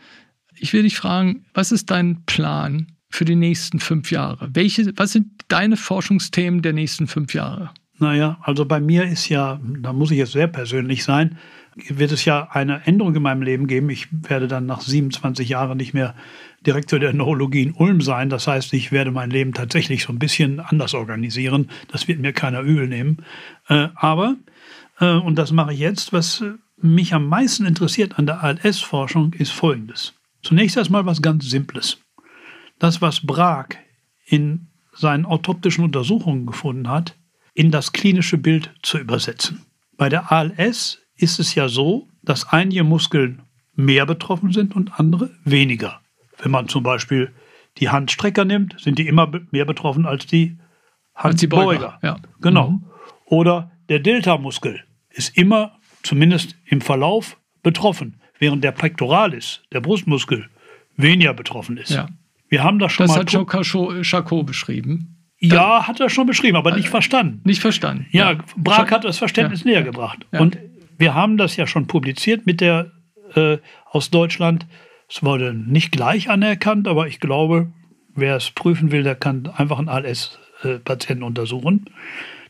Ich 0.55 0.73
will 0.73 0.85
dich 0.85 0.97
fragen, 0.97 1.45
was 1.53 1.73
ist 1.73 1.91
dein 1.91 2.25
Plan 2.25 2.93
für 3.09 3.25
die 3.25 3.37
nächsten 3.37 3.81
fünf 3.81 4.11
Jahre? 4.11 4.49
Welche, 4.53 4.93
was 4.97 5.13
sind 5.13 5.27
deine 5.49 5.77
Forschungsthemen 5.77 6.63
der 6.63 6.73
nächsten 6.73 7.07
fünf 7.07 7.35
Jahre? 7.35 7.71
Naja, 7.99 8.39
also 8.43 8.65
bei 8.65 8.81
mir 8.81 9.05
ist 9.05 9.29
ja, 9.29 9.61
da 9.81 9.93
muss 9.93 10.11
ich 10.11 10.19
jetzt 10.19 10.33
sehr 10.33 10.47
persönlich 10.47 11.03
sein, 11.03 11.39
wird 11.89 12.13
es 12.13 12.25
ja 12.25 12.49
eine 12.51 12.87
Änderung 12.87 13.15
in 13.15 13.23
meinem 13.23 13.43
Leben 13.43 13.67
geben. 13.67 13.91
Ich 13.91 14.09
werde 14.11 14.49
dann 14.49 14.67
nach 14.67 14.81
27 14.81 15.49
Jahren 15.49 15.77
nicht 15.77 15.95
mehr 15.95 16.15
Direktor 16.67 16.99
der 16.99 17.13
Neurologie 17.13 17.63
in 17.63 17.73
Ulm 17.73 18.01
sein. 18.01 18.31
Das 18.31 18.47
heißt, 18.47 18.73
ich 18.73 18.91
werde 18.91 19.11
mein 19.11 19.31
Leben 19.31 19.53
tatsächlich 19.53 20.03
so 20.03 20.13
ein 20.13 20.19
bisschen 20.19 20.61
anders 20.61 20.95
organisieren. 20.95 21.71
Das 21.91 22.09
wird 22.09 22.21
mir 22.21 22.33
keiner 22.33 22.61
übel 22.61 22.89
nehmen. 22.89 23.19
Äh, 23.69 23.89
aber, 23.95 24.37
äh, 24.99 25.13
und 25.13 25.37
das 25.37 25.53
mache 25.53 25.73
ich 25.73 25.79
jetzt, 25.79 26.13
was 26.13 26.45
mich 26.81 27.15
am 27.15 27.29
meisten 27.29 27.65
interessiert 27.65 28.19
an 28.19 28.27
der 28.27 28.43
ALS-Forschung 28.43 29.33
ist 29.35 29.53
Folgendes. 29.53 30.15
Zunächst 30.43 30.77
erstmal 30.77 31.07
was 31.07 31.23
ganz 31.23 31.49
Simples. 31.49 31.99
Das, 32.79 33.03
was 33.03 33.27
Brag 33.27 33.79
in 34.25 34.69
seinen 34.93 35.27
autoptischen 35.27 35.85
Untersuchungen 35.85 36.47
gefunden 36.47 36.89
hat, 36.89 37.17
in 37.55 37.71
das 37.71 37.93
klinische 37.93 38.39
Bild 38.39 38.73
zu 38.83 38.99
übersetzen. 38.99 39.65
Bei 39.97 40.09
der 40.09 40.31
ALS 40.31 41.01
ist 41.17 41.41
es 41.41 41.55
ja 41.55 41.69
so, 41.69 42.09
dass 42.23 42.49
einige 42.49 42.85
Muskeln 42.85 43.43
mehr 43.75 44.07
betroffen 44.07 44.53
sind 44.53 44.77
und 44.77 44.99
andere 44.99 45.31
weniger. 45.45 46.01
Wenn 46.39 46.51
man 46.51 46.69
zum 46.69 46.83
Beispiel 46.83 47.33
die 47.79 47.89
Handstrecker 47.89 48.45
nimmt, 48.45 48.79
sind 48.81 48.99
die 48.99 49.09
immer 49.09 49.31
mehr 49.51 49.65
betroffen 49.65 50.07
als 50.07 50.27
die 50.27 50.59
Handbeuger. 51.15 51.99
Ja. 52.03 52.17
Genau. 52.41 52.71
Mhm. 52.71 52.85
Oder 53.25 53.71
der 53.89 54.01
Delta-Muskel 54.01 54.85
ist 55.11 55.37
immer 55.37 55.79
zumindest 56.03 56.57
im 56.65 56.81
Verlauf 56.81 57.39
betroffen, 57.63 58.21
während 58.39 58.63
der 58.63 58.73
Pectoralis, 58.73 59.63
der 59.73 59.81
Brustmuskel, 59.81 60.49
weniger 60.97 61.35
betroffen 61.35 61.77
ist. 61.77 61.91
Ja. 61.91 62.09
Wir 62.49 62.63
haben 62.63 62.79
das 62.79 62.93
schon 62.93 63.07
das 63.07 63.17
mal. 63.17 63.25
Das 63.25 63.35
hat 63.35 63.67
Joe 63.67 64.05
Charcot 64.05 64.47
beschrieben. 64.47 65.17
Ja, 65.41 65.87
hat 65.87 66.01
er 66.01 66.11
schon 66.11 66.27
beschrieben, 66.27 66.57
aber 66.57 66.75
nicht 66.75 66.89
verstanden. 66.89 67.41
Nicht 67.45 67.61
verstanden. 67.61 68.07
Ja, 68.11 68.33
ja. 68.33 68.39
Brag 68.57 68.91
hat 68.91 69.05
das 69.05 69.19
Verständnis 69.19 69.63
ja. 69.65 69.71
näher 69.71 69.83
gebracht. 69.83 70.27
Ja. 70.33 70.41
Und 70.41 70.59
wir 70.97 71.15
haben 71.15 71.37
das 71.37 71.57
ja 71.57 71.67
schon 71.67 71.87
publiziert 71.87 72.45
mit 72.45 72.61
der 72.61 72.91
äh, 73.35 73.59
aus 73.85 74.11
Deutschland. 74.11 74.67
Es 75.09 75.23
wurde 75.23 75.55
nicht 75.55 75.93
gleich 75.93 76.29
anerkannt, 76.29 76.89
aber 76.89 77.07
ich 77.07 77.21
glaube, 77.21 77.73
wer 78.15 78.35
es 78.37 78.51
prüfen 78.51 78.91
will, 78.91 79.05
der 79.05 79.15
kann 79.15 79.47
einfach 79.47 79.79
einen 79.79 79.89
ALS-Patienten 79.89 81.23
äh, 81.23 81.27
untersuchen. 81.27 81.85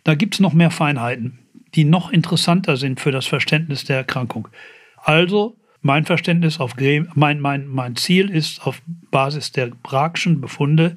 Da 0.04 0.14
gibt 0.14 0.34
es 0.34 0.40
noch 0.40 0.54
mehr 0.54 0.70
Feinheiten 0.70 1.40
die 1.74 1.84
noch 1.84 2.10
interessanter 2.10 2.76
sind 2.76 3.00
für 3.00 3.12
das 3.12 3.26
Verständnis 3.26 3.84
der 3.84 3.98
Erkrankung. 3.98 4.48
Also 4.96 5.56
mein 5.80 6.04
Verständnis 6.04 6.60
auf 6.60 6.74
mein, 7.14 7.40
mein, 7.40 7.66
mein 7.66 7.96
Ziel 7.96 8.30
ist 8.30 8.66
auf 8.66 8.82
Basis 9.10 9.52
der 9.52 9.68
Bragschen 9.68 10.40
Befunde 10.40 10.96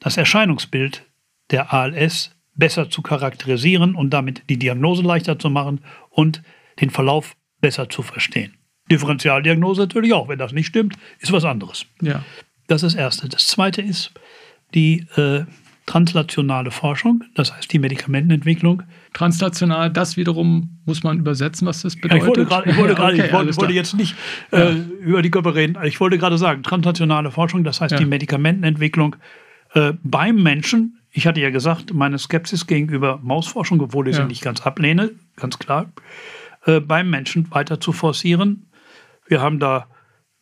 das 0.00 0.16
Erscheinungsbild 0.16 1.04
der 1.50 1.72
ALS 1.72 2.34
besser 2.54 2.90
zu 2.90 3.02
charakterisieren 3.02 3.94
und 3.94 4.10
damit 4.10 4.42
die 4.48 4.58
Diagnose 4.58 5.02
leichter 5.02 5.38
zu 5.38 5.50
machen 5.50 5.80
und 6.10 6.42
den 6.80 6.90
Verlauf 6.90 7.36
besser 7.60 7.88
zu 7.88 8.02
verstehen. 8.02 8.54
Differentialdiagnose 8.90 9.82
natürlich 9.82 10.12
auch, 10.12 10.28
wenn 10.28 10.38
das 10.38 10.52
nicht 10.52 10.66
stimmt, 10.66 10.96
ist 11.20 11.32
was 11.32 11.44
anderes. 11.44 11.86
Ja. 12.00 12.24
Das 12.66 12.82
ist 12.82 12.94
das 12.94 13.00
Erste. 13.00 13.28
Das 13.28 13.46
Zweite 13.46 13.82
ist 13.82 14.12
die 14.74 15.06
äh, 15.16 15.44
translationale 15.88 16.70
Forschung, 16.70 17.24
das 17.34 17.56
heißt 17.56 17.72
die 17.72 17.78
Medikamentenentwicklung. 17.78 18.82
Translational, 19.14 19.90
das 19.90 20.18
wiederum 20.18 20.78
muss 20.84 21.02
man 21.02 21.18
übersetzen, 21.18 21.66
was 21.66 21.80
das 21.80 21.96
bedeutet. 21.96 22.12
Ja, 22.12 22.18
ich 22.18 22.26
wollte 22.26 22.44
gerade, 22.44 22.70
ich 22.70 22.76
wollte, 22.76 22.94
gerade, 22.94 23.14
okay, 23.14 23.26
ich 23.26 23.32
wollte, 23.32 23.56
wollte 23.56 23.72
jetzt 23.72 23.94
nicht 23.94 24.14
äh, 24.50 24.74
über 25.00 25.22
die 25.22 25.30
Körper 25.30 25.54
reden. 25.54 25.78
Ich 25.84 25.98
wollte 25.98 26.18
gerade 26.18 26.36
sagen, 26.36 26.62
translationale 26.62 27.30
Forschung, 27.30 27.64
das 27.64 27.80
heißt 27.80 27.92
ja. 27.92 27.98
die 27.98 28.04
Medikamentenentwicklung 28.04 29.16
äh, 29.72 29.94
beim 30.02 30.42
Menschen. 30.42 31.00
Ich 31.10 31.26
hatte 31.26 31.40
ja 31.40 31.48
gesagt, 31.48 31.94
meine 31.94 32.18
Skepsis 32.18 32.66
gegenüber 32.66 33.18
Mausforschung, 33.22 33.80
obwohl 33.80 34.08
ich 34.08 34.16
sie 34.16 34.24
nicht 34.24 34.42
ganz 34.42 34.60
ablehne, 34.60 35.12
ganz 35.36 35.58
klar, 35.58 35.90
äh, 36.66 36.80
beim 36.80 37.08
Menschen 37.08 37.50
weiter 37.50 37.80
zu 37.80 37.92
forcieren. 37.92 38.66
Wir 39.26 39.40
haben 39.40 39.58
da 39.58 39.86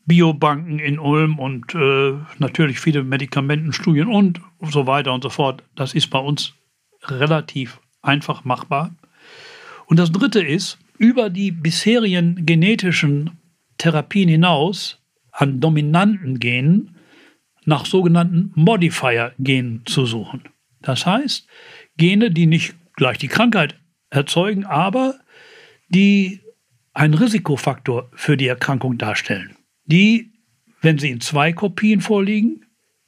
Biobanken 0.06 0.78
in 0.78 0.98
Ulm 1.00 1.38
und 1.38 1.74
äh, 1.74 2.14
natürlich 2.38 2.78
viele 2.78 3.02
Medikamentenstudien 3.02 4.06
und 4.06 4.40
so 4.62 4.86
weiter 4.86 5.12
und 5.12 5.22
so 5.22 5.30
fort. 5.30 5.64
Das 5.74 5.94
ist 5.94 6.08
bei 6.10 6.20
uns 6.20 6.54
relativ 7.02 7.80
einfach 8.02 8.44
machbar. 8.44 8.94
Und 9.86 9.98
das 9.98 10.12
Dritte 10.12 10.40
ist, 10.40 10.78
über 10.98 11.28
die 11.28 11.50
bisherigen 11.50 12.46
genetischen 12.46 13.32
Therapien 13.78 14.28
hinaus 14.28 15.02
an 15.32 15.60
dominanten 15.60 16.38
Genen 16.38 16.96
nach 17.64 17.84
sogenannten 17.84 18.52
Modifier-Genen 18.54 19.84
zu 19.86 20.06
suchen. 20.06 20.44
Das 20.82 21.04
heißt, 21.04 21.48
Gene, 21.96 22.30
die 22.30 22.46
nicht 22.46 22.76
gleich 22.94 23.18
die 23.18 23.28
Krankheit 23.28 23.74
erzeugen, 24.08 24.64
aber 24.64 25.18
die 25.88 26.40
einen 26.94 27.14
Risikofaktor 27.14 28.08
für 28.14 28.36
die 28.36 28.46
Erkrankung 28.46 28.96
darstellen 28.98 29.55
die, 29.86 30.32
wenn 30.82 30.98
sie 30.98 31.10
in 31.10 31.20
zwei 31.20 31.52
Kopien 31.52 32.00
vorliegen, 32.00 32.66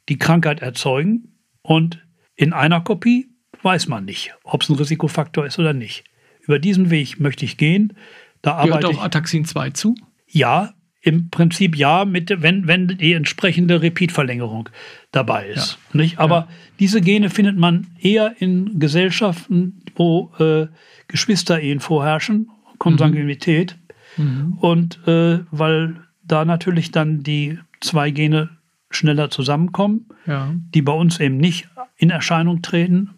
die 0.08 0.18
Krankheit 0.18 0.60
erzeugen 0.60 1.34
und 1.62 2.04
in 2.34 2.52
einer 2.52 2.80
Kopie 2.80 3.28
weiß 3.62 3.88
man 3.88 4.04
nicht, 4.04 4.34
ob 4.44 4.62
es 4.62 4.68
ein 4.68 4.76
Risikofaktor 4.76 5.46
ist 5.46 5.58
oder 5.58 5.72
nicht. 5.72 6.04
Über 6.40 6.58
diesen 6.58 6.90
Weg 6.90 7.20
möchte 7.20 7.44
ich 7.44 7.56
gehen. 7.56 7.94
Da 8.40 8.54
arbeite 8.54 8.80
Gehört 8.80 8.96
auch 8.96 9.02
Ataxin 9.02 9.44
2 9.44 9.70
zu? 9.70 9.94
Ja, 10.26 10.74
im 11.00 11.30
Prinzip 11.30 11.76
ja, 11.76 12.04
mit, 12.04 12.42
wenn, 12.42 12.66
wenn 12.66 12.88
die 12.88 13.12
entsprechende 13.12 13.82
Repeat-Verlängerung 13.82 14.68
dabei 15.12 15.48
ist. 15.48 15.78
Ja. 15.92 16.00
Nicht? 16.00 16.18
Aber 16.18 16.36
ja. 16.36 16.48
diese 16.80 17.00
Gene 17.00 17.30
findet 17.30 17.56
man 17.56 17.86
eher 18.00 18.34
in 18.38 18.78
Gesellschaften, 18.78 19.82
wo 19.94 20.32
äh, 20.38 20.66
Geschwisterehen 21.06 21.80
vorherrschen, 21.80 22.50
Konsanguinität. 22.78 23.76
Mhm. 24.16 24.58
Und 24.60 25.06
äh, 25.06 25.40
weil 25.50 26.07
da 26.28 26.44
natürlich 26.44 26.90
dann 26.90 27.22
die 27.22 27.58
zwei 27.80 28.10
Gene 28.10 28.50
schneller 28.90 29.30
zusammenkommen, 29.30 30.06
ja. 30.26 30.54
die 30.74 30.82
bei 30.82 30.92
uns 30.92 31.20
eben 31.20 31.36
nicht 31.36 31.68
in 31.96 32.10
Erscheinung 32.10 32.62
treten. 32.62 33.10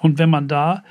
Und 0.00 0.18
wenn 0.18 0.30
man 0.30 0.48
da 0.48 0.82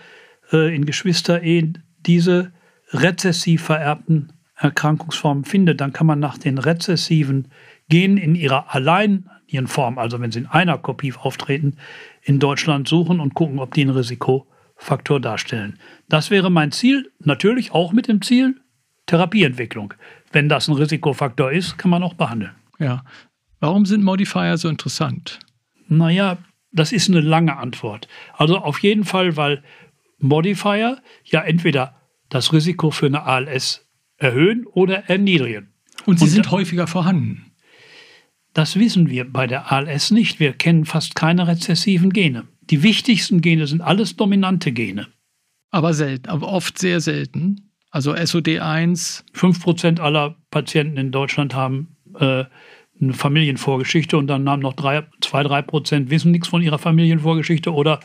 äh, 0.51 0.73
in 0.73 0.85
Geschwisterehen 0.85 1.83
diese 2.05 2.51
rezessiv 2.93 3.63
vererbten 3.63 4.33
Erkrankungsformen 4.55 5.43
findet, 5.43 5.81
dann 5.81 5.93
kann 5.93 6.07
man 6.07 6.19
nach 6.19 6.37
den 6.37 6.57
rezessiven 6.57 7.47
Genen 7.89 8.17
in 8.17 8.35
ihrer 8.35 8.73
alleinigen 8.73 9.67
Form, 9.67 9.97
also 9.97 10.19
wenn 10.21 10.31
sie 10.31 10.39
in 10.39 10.45
einer 10.47 10.77
Kopie 10.77 11.13
auftreten, 11.13 11.77
in 12.21 12.39
Deutschland 12.39 12.87
suchen 12.87 13.19
und 13.19 13.33
gucken, 13.33 13.59
ob 13.59 13.73
die 13.73 13.81
einen 13.81 13.89
Risikofaktor 13.89 15.19
darstellen. 15.19 15.77
Das 16.07 16.29
wäre 16.29 16.49
mein 16.49 16.71
Ziel, 16.71 17.11
natürlich 17.19 17.71
auch 17.71 17.91
mit 17.91 18.07
dem 18.07 18.21
Ziel 18.21 18.60
Therapieentwicklung. 19.11 19.93
Wenn 20.31 20.47
das 20.47 20.69
ein 20.69 20.75
Risikofaktor 20.75 21.51
ist, 21.51 21.77
kann 21.77 21.91
man 21.91 22.01
auch 22.01 22.13
behandeln. 22.13 22.53
Ja. 22.79 23.03
Warum 23.59 23.85
sind 23.85 24.05
Modifier 24.05 24.57
so 24.57 24.69
interessant? 24.69 25.39
Naja, 25.89 26.37
das 26.71 26.93
ist 26.93 27.09
eine 27.09 27.19
lange 27.19 27.57
Antwort. 27.57 28.07
Also 28.37 28.57
auf 28.57 28.79
jeden 28.79 29.03
Fall, 29.03 29.35
weil 29.35 29.63
Modifier 30.19 31.01
ja 31.25 31.41
entweder 31.41 31.93
das 32.29 32.53
Risiko 32.53 32.89
für 32.89 33.07
eine 33.07 33.23
ALS 33.23 33.85
erhöhen 34.15 34.65
oder 34.65 35.09
erniedrigen. 35.09 35.73
Und 36.05 36.19
sie 36.19 36.25
Und 36.25 36.31
sind 36.31 36.51
häufiger 36.51 36.87
vorhanden. 36.87 37.51
Das 38.53 38.79
wissen 38.79 39.09
wir 39.09 39.29
bei 39.29 39.45
der 39.45 39.73
ALS 39.73 40.11
nicht. 40.11 40.39
Wir 40.39 40.53
kennen 40.53 40.85
fast 40.85 41.15
keine 41.15 41.49
rezessiven 41.49 42.13
Gene. 42.13 42.47
Die 42.61 42.81
wichtigsten 42.81 43.41
Gene 43.41 43.67
sind 43.67 43.81
alles 43.81 44.15
dominante 44.15 44.71
Gene. 44.71 45.07
Aber 45.69 45.93
selten, 45.93 46.29
aber 46.29 46.47
oft 46.47 46.79
sehr 46.79 47.01
selten. 47.01 47.70
Also 47.91 48.13
SOD1. 48.13 49.23
5% 49.35 49.99
aller 49.99 50.35
Patienten 50.49 50.97
in 50.97 51.11
Deutschland 51.11 51.53
haben 51.53 51.95
äh, 52.17 52.45
eine 53.01 53.13
Familienvorgeschichte 53.13 54.17
und 54.17 54.27
dann 54.27 54.47
haben 54.49 54.61
noch 54.61 54.75
2, 54.75 55.03
3 55.21 55.61
Prozent 55.63 56.09
wissen 56.09 56.31
nichts 56.31 56.47
von 56.47 56.61
ihrer 56.61 56.79
Familienvorgeschichte 56.79 57.73
oder 57.73 57.99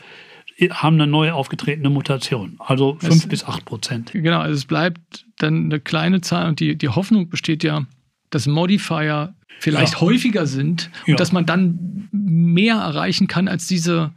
haben 0.71 0.95
eine 0.95 1.07
neu 1.07 1.31
aufgetretene 1.31 1.89
Mutation. 1.89 2.55
Also 2.59 2.97
5 2.99 3.29
bis 3.29 3.45
8 3.45 3.63
Prozent. 3.63 4.11
Genau, 4.11 4.39
also 4.39 4.55
es 4.55 4.65
bleibt 4.65 5.25
dann 5.37 5.65
eine 5.65 5.79
kleine 5.79 6.21
Zahl 6.21 6.47
und 6.49 6.59
die, 6.59 6.75
die 6.75 6.89
Hoffnung 6.89 7.29
besteht 7.29 7.63
ja, 7.63 7.85
dass 8.31 8.47
Modifier 8.47 9.35
vielleicht 9.59 9.93
ja. 9.93 10.01
häufiger 10.01 10.47
sind 10.47 10.89
und 11.05 11.11
ja. 11.11 11.15
dass 11.15 11.31
man 11.31 11.45
dann 11.45 12.09
mehr 12.11 12.75
erreichen 12.75 13.27
kann 13.27 13.47
als 13.47 13.67
diese 13.67 14.11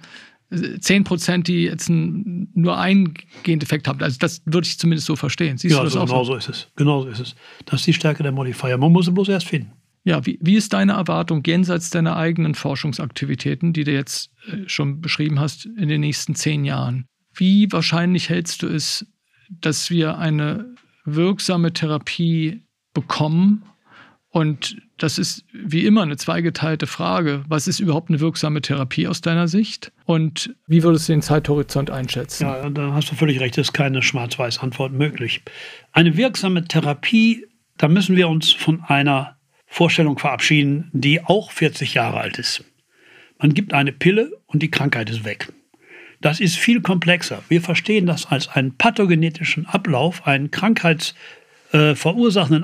10 0.50 1.04
Prozent, 1.04 1.46
die 1.46 1.62
jetzt 1.62 1.88
ein, 1.88 2.48
nur 2.54 2.78
einen 2.78 3.14
Gendefekt 3.44 3.86
haben. 3.86 4.02
Also 4.02 4.18
das 4.18 4.42
würde 4.46 4.66
ich 4.66 4.78
zumindest 4.78 5.06
so 5.06 5.14
verstehen. 5.14 5.58
Siehst 5.58 5.72
ja, 5.72 5.78
du 5.78 5.84
das 5.84 5.96
also 5.96 6.04
auch 6.04 6.08
genau 6.08 6.24
so? 6.24 6.32
so 6.32 6.38
ist 6.38 6.48
es. 6.48 6.68
Genau 6.76 7.02
so 7.02 7.08
ist 7.08 7.20
es. 7.20 7.34
Das 7.66 7.80
ist 7.80 7.86
die 7.86 7.92
Stärke 7.92 8.22
der 8.22 8.32
Modifier. 8.32 8.76
Man 8.76 8.90
muss 8.90 9.06
sie 9.06 9.12
bloß 9.12 9.28
erst 9.28 9.46
finden. 9.46 9.72
Ja, 10.02 10.24
wie, 10.26 10.38
wie 10.40 10.56
ist 10.56 10.72
deine 10.72 10.92
Erwartung 10.92 11.42
jenseits 11.44 11.90
deiner 11.90 12.16
eigenen 12.16 12.54
Forschungsaktivitäten, 12.54 13.72
die 13.72 13.84
du 13.84 13.92
jetzt 13.92 14.32
äh, 14.46 14.66
schon 14.66 15.00
beschrieben 15.00 15.38
hast, 15.38 15.66
in 15.66 15.88
den 15.88 16.00
nächsten 16.00 16.34
zehn 16.34 16.64
Jahren? 16.64 17.06
Wie 17.34 17.70
wahrscheinlich 17.70 18.28
hältst 18.28 18.62
du 18.62 18.66
es, 18.66 19.06
dass 19.48 19.90
wir 19.90 20.18
eine 20.18 20.74
wirksame 21.04 21.72
Therapie 21.72 22.62
bekommen? 22.92 23.62
Und 24.32 24.76
das 24.96 25.18
ist 25.18 25.44
wie 25.52 25.84
immer 25.84 26.02
eine 26.02 26.16
zweigeteilte 26.16 26.86
Frage. 26.86 27.42
Was 27.48 27.66
ist 27.66 27.80
überhaupt 27.80 28.10
eine 28.10 28.20
wirksame 28.20 28.62
Therapie 28.62 29.08
aus 29.08 29.20
deiner 29.20 29.48
Sicht? 29.48 29.92
Und 30.04 30.54
wie 30.68 30.84
würdest 30.84 31.08
du 31.08 31.12
den 31.12 31.22
Zeithorizont 31.22 31.90
einschätzen? 31.90 32.44
Ja, 32.44 32.70
da 32.70 32.92
hast 32.92 33.10
du 33.10 33.16
völlig 33.16 33.40
recht, 33.40 33.58
es 33.58 33.68
ist 33.68 33.72
keine 33.72 34.02
Schwarz-Weiß-Antwort 34.02 34.92
möglich. 34.92 35.42
Eine 35.92 36.16
wirksame 36.16 36.64
Therapie, 36.64 37.46
da 37.76 37.88
müssen 37.88 38.16
wir 38.16 38.28
uns 38.28 38.52
von 38.52 38.84
einer 38.84 39.36
Vorstellung 39.66 40.18
verabschieden, 40.18 40.90
die 40.92 41.24
auch 41.24 41.50
40 41.50 41.94
Jahre 41.94 42.20
alt 42.20 42.38
ist. 42.38 42.64
Man 43.38 43.52
gibt 43.54 43.72
eine 43.72 43.92
Pille 43.92 44.30
und 44.46 44.62
die 44.62 44.70
Krankheit 44.70 45.10
ist 45.10 45.24
weg. 45.24 45.52
Das 46.20 46.38
ist 46.38 46.56
viel 46.56 46.82
komplexer. 46.82 47.42
Wir 47.48 47.62
verstehen 47.62 48.04
das 48.04 48.26
als 48.26 48.48
einen 48.48 48.76
pathogenetischen 48.76 49.66
Ablauf, 49.66 50.26
einen 50.26 50.50
krankheitsverursachenden 50.50 51.39
äh, 51.72 51.94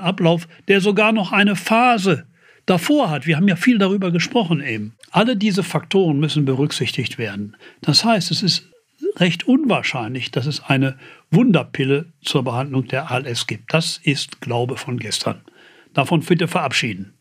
Ablauf, 0.01 0.47
der 0.67 0.81
sogar 0.81 1.11
noch 1.11 1.31
eine 1.31 1.55
Phase 1.55 2.27
davor 2.65 3.09
hat. 3.09 3.25
Wir 3.25 3.37
haben 3.37 3.47
ja 3.47 3.55
viel 3.55 3.77
darüber 3.77 4.11
gesprochen 4.11 4.61
eben. 4.61 4.95
Alle 5.11 5.37
diese 5.37 5.63
Faktoren 5.63 6.19
müssen 6.19 6.45
berücksichtigt 6.45 7.17
werden. 7.17 7.55
Das 7.81 8.03
heißt, 8.03 8.31
es 8.31 8.43
ist 8.43 8.69
recht 9.15 9.47
unwahrscheinlich, 9.47 10.31
dass 10.31 10.45
es 10.45 10.63
eine 10.63 10.97
Wunderpille 11.31 12.13
zur 12.21 12.43
Behandlung 12.43 12.87
der 12.87 13.11
ALS 13.11 13.47
gibt. 13.47 13.73
Das 13.73 13.99
ist 14.03 14.41
Glaube 14.41 14.77
von 14.77 14.97
gestern 14.97 15.41
davon 15.97 16.21
bitte 16.21 16.47
verabschieden. 16.47 17.17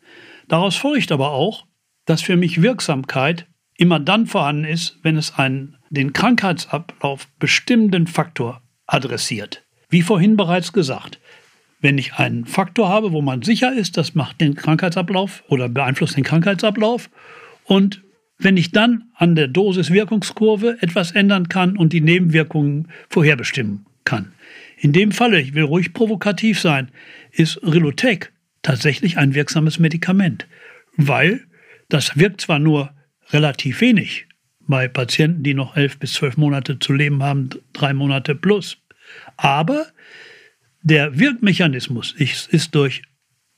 Daraus 0.49 0.77
folgt 0.77 1.11
aber 1.11 1.31
auch, 1.31 1.67
dass 2.05 2.23
für 2.23 2.37
mich 2.37 2.63
Wirksamkeit 2.63 3.47
immer 3.77 3.99
dann 3.99 4.27
vorhanden 4.27 4.65
ist, 4.65 4.99
wenn 5.03 5.17
es 5.17 5.35
einen 5.39 5.77
den 5.91 6.13
Krankheitsablauf 6.13 7.29
bestimmenden 7.39 8.07
Faktor 8.07 8.63
adressiert. 8.87 9.65
Wie 9.89 10.03
vorhin 10.03 10.37
bereits 10.37 10.73
gesagt, 10.73 11.21
wenn 11.81 11.99
ich 11.99 12.15
einen 12.15 12.47
Faktor 12.47 12.89
habe, 12.89 13.13
wo 13.13 13.23
man 13.23 13.43
sicher 13.43 13.73
ist, 13.73 13.97
das 13.97 14.15
macht 14.15 14.41
den 14.41 14.55
Krankheitsablauf 14.55 15.45
oder 15.49 15.69
beeinflusst 15.69 16.17
den 16.17 16.25
Krankheitsablauf. 16.25 17.11
Und 17.65 18.03
wenn 18.39 18.57
ich 18.57 18.71
dann 18.71 19.05
an 19.15 19.35
der 19.35 19.49
Dosis-Wirkungskurve 19.49 20.79
etwas 20.81 21.13
ändern 21.13 21.49
kann 21.49 21.77
und 21.77 21.93
die 21.93 22.01
Nebenwirkungen 22.01 22.89
vorherbestimmen 23.09 23.87
kann. 24.05 24.33
In 24.79 24.93
dem 24.93 25.11
Falle, 25.13 25.41
ich 25.41 25.55
will 25.55 25.65
ruhig 25.65 25.93
provokativ 25.95 26.61
sein, 26.61 26.91
ist 27.33 27.61
Rilotec 27.63 28.33
tatsächlich 28.63 29.17
ein 29.17 29.35
wirksames 29.35 29.79
Medikament, 29.79 30.47
weil 30.97 31.41
das 31.89 32.17
wirkt 32.17 32.43
zwar 32.43 32.59
nur 32.59 32.91
relativ 33.31 33.81
wenig 33.81 34.27
bei 34.67 34.89
Patienten, 34.89 35.43
die 35.43 35.55
noch 35.55 35.77
elf 35.77 35.99
bis 35.99 36.15
zwölf 36.15 36.37
Monate 36.37 36.79
zu 36.79 36.93
leben 36.93 37.23
haben, 37.23 37.51
drei 37.73 37.95
Monate 37.95 38.35
plus, 38.35 38.79
aber 39.37 39.87
der 40.87 41.19
Wirkmechanismus 41.19 42.13
ist 42.13 42.75
durch 42.77 43.03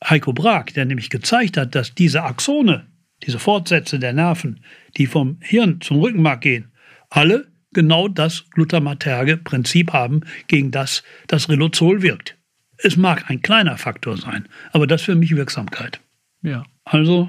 Heiko 0.03 0.33
Brag, 0.33 0.73
der 0.73 0.87
nämlich 0.87 1.11
gezeigt 1.11 1.59
hat, 1.59 1.75
dass 1.75 1.95
diese 1.95 2.23
Axone, 2.23 2.87
diese 3.23 3.39
Fortsätze 3.39 3.99
der 3.99 4.15
Nerven, 4.15 4.61
die 4.97 5.07
vom 5.07 5.37
Hirn 5.41 5.83
zum 5.83 5.99
Rückenmark 5.99 6.41
gehen, 6.41 6.73
alle 7.11 7.49
genau 7.75 8.09
das 8.09 8.49
glutamaterge 8.51 9.37
Prinzip 9.37 9.93
haben, 9.93 10.23
gegen 10.47 10.71
das 10.71 11.03
das 11.27 11.51
Riluzol 11.51 12.01
wirkt. 12.01 12.39
Es 12.79 12.97
mag 12.97 13.29
ein 13.29 13.43
kleiner 13.43 13.77
Faktor 13.77 14.17
sein, 14.17 14.49
aber 14.73 14.87
das 14.87 15.03
für 15.03 15.15
mich 15.15 15.37
Wirksamkeit. 15.37 16.01
Ja. 16.41 16.65
Also 16.85 17.29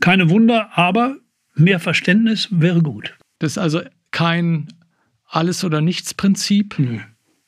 keine 0.00 0.30
Wunder, 0.30 0.70
aber 0.72 1.18
mehr 1.54 1.80
Verständnis 1.80 2.48
wäre 2.50 2.80
gut. 2.80 3.14
Das 3.40 3.52
ist 3.52 3.58
also 3.58 3.82
kein 4.10 4.68
Alles- 5.26 5.64
oder 5.64 5.82
Nichts-Prinzip, 5.82 6.78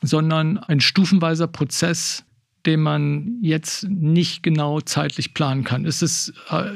sondern 0.07 0.59
ein 0.59 0.81
stufenweiser 0.81 1.47
Prozess, 1.47 2.25
den 2.65 2.81
man 2.81 3.39
jetzt 3.43 3.89
nicht 3.89 4.43
genau 4.43 4.81
zeitlich 4.81 5.35
planen 5.35 5.65
kann. 5.65 5.85
Ist 5.85 6.03
es, 6.03 6.33
äh, 6.51 6.71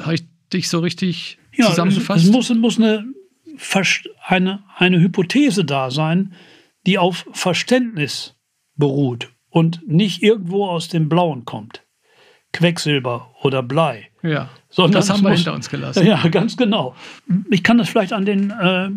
habe 0.00 0.14
ich 0.14 0.24
dich 0.52 0.68
so 0.68 0.80
richtig 0.80 1.38
ja, 1.52 1.66
zusammengefasst? 1.66 2.22
Es, 2.22 2.28
es 2.28 2.32
muss, 2.32 2.54
muss 2.54 2.78
eine, 2.78 3.06
eine, 4.26 4.62
eine 4.76 5.00
Hypothese 5.00 5.64
da 5.64 5.90
sein, 5.90 6.34
die 6.86 6.98
auf 6.98 7.26
Verständnis 7.32 8.36
beruht 8.76 9.30
und 9.48 9.86
nicht 9.86 10.22
irgendwo 10.22 10.66
aus 10.66 10.88
dem 10.88 11.08
Blauen 11.08 11.44
kommt. 11.44 11.82
Quecksilber 12.52 13.34
oder 13.42 13.62
Blei. 13.62 14.10
Ja, 14.22 14.50
sondern 14.68 14.92
das 14.92 15.10
haben 15.10 15.22
wir 15.22 15.30
muss, 15.30 15.38
hinter 15.38 15.54
uns 15.54 15.70
gelassen. 15.70 16.06
Ja, 16.06 16.26
ganz 16.28 16.56
genau. 16.56 16.94
Ich 17.50 17.62
kann 17.62 17.78
das 17.78 17.88
vielleicht 17.88 18.12
an 18.12 18.24
den 18.24 18.50
äh, 18.50 18.90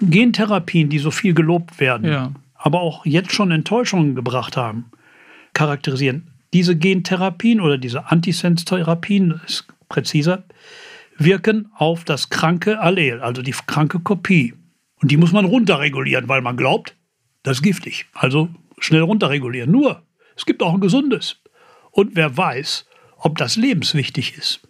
Gentherapien, 0.00 0.88
die 0.88 0.98
so 0.98 1.10
viel 1.10 1.34
gelobt 1.34 1.80
werden, 1.80 2.10
ja. 2.10 2.32
Aber 2.64 2.80
auch 2.80 3.04
jetzt 3.04 3.32
schon 3.32 3.50
Enttäuschungen 3.50 4.14
gebracht 4.14 4.56
haben, 4.56 4.90
charakterisieren. 5.52 6.30
Diese 6.54 6.74
Gentherapien 6.74 7.60
oder 7.60 7.76
diese 7.76 8.10
Antisens-Therapien, 8.10 9.38
ist 9.44 9.66
präziser, 9.90 10.44
wirken 11.18 11.68
auf 11.76 12.04
das 12.04 12.30
kranke 12.30 12.80
Allel, 12.80 13.20
also 13.20 13.42
die 13.42 13.50
kranke 13.50 14.00
Kopie. 14.00 14.54
Und 15.02 15.10
die 15.10 15.18
muss 15.18 15.30
man 15.30 15.44
runterregulieren, 15.44 16.26
weil 16.26 16.40
man 16.40 16.56
glaubt, 16.56 16.96
das 17.42 17.58
ist 17.58 17.62
giftig. 17.62 18.06
Also 18.14 18.48
schnell 18.78 19.02
runterregulieren. 19.02 19.70
Nur, 19.70 20.02
es 20.34 20.46
gibt 20.46 20.62
auch 20.62 20.72
ein 20.72 20.80
gesundes. 20.80 21.36
Und 21.90 22.16
wer 22.16 22.34
weiß, 22.34 22.86
ob 23.18 23.36
das 23.36 23.56
lebenswichtig 23.56 24.38
ist. 24.38 24.66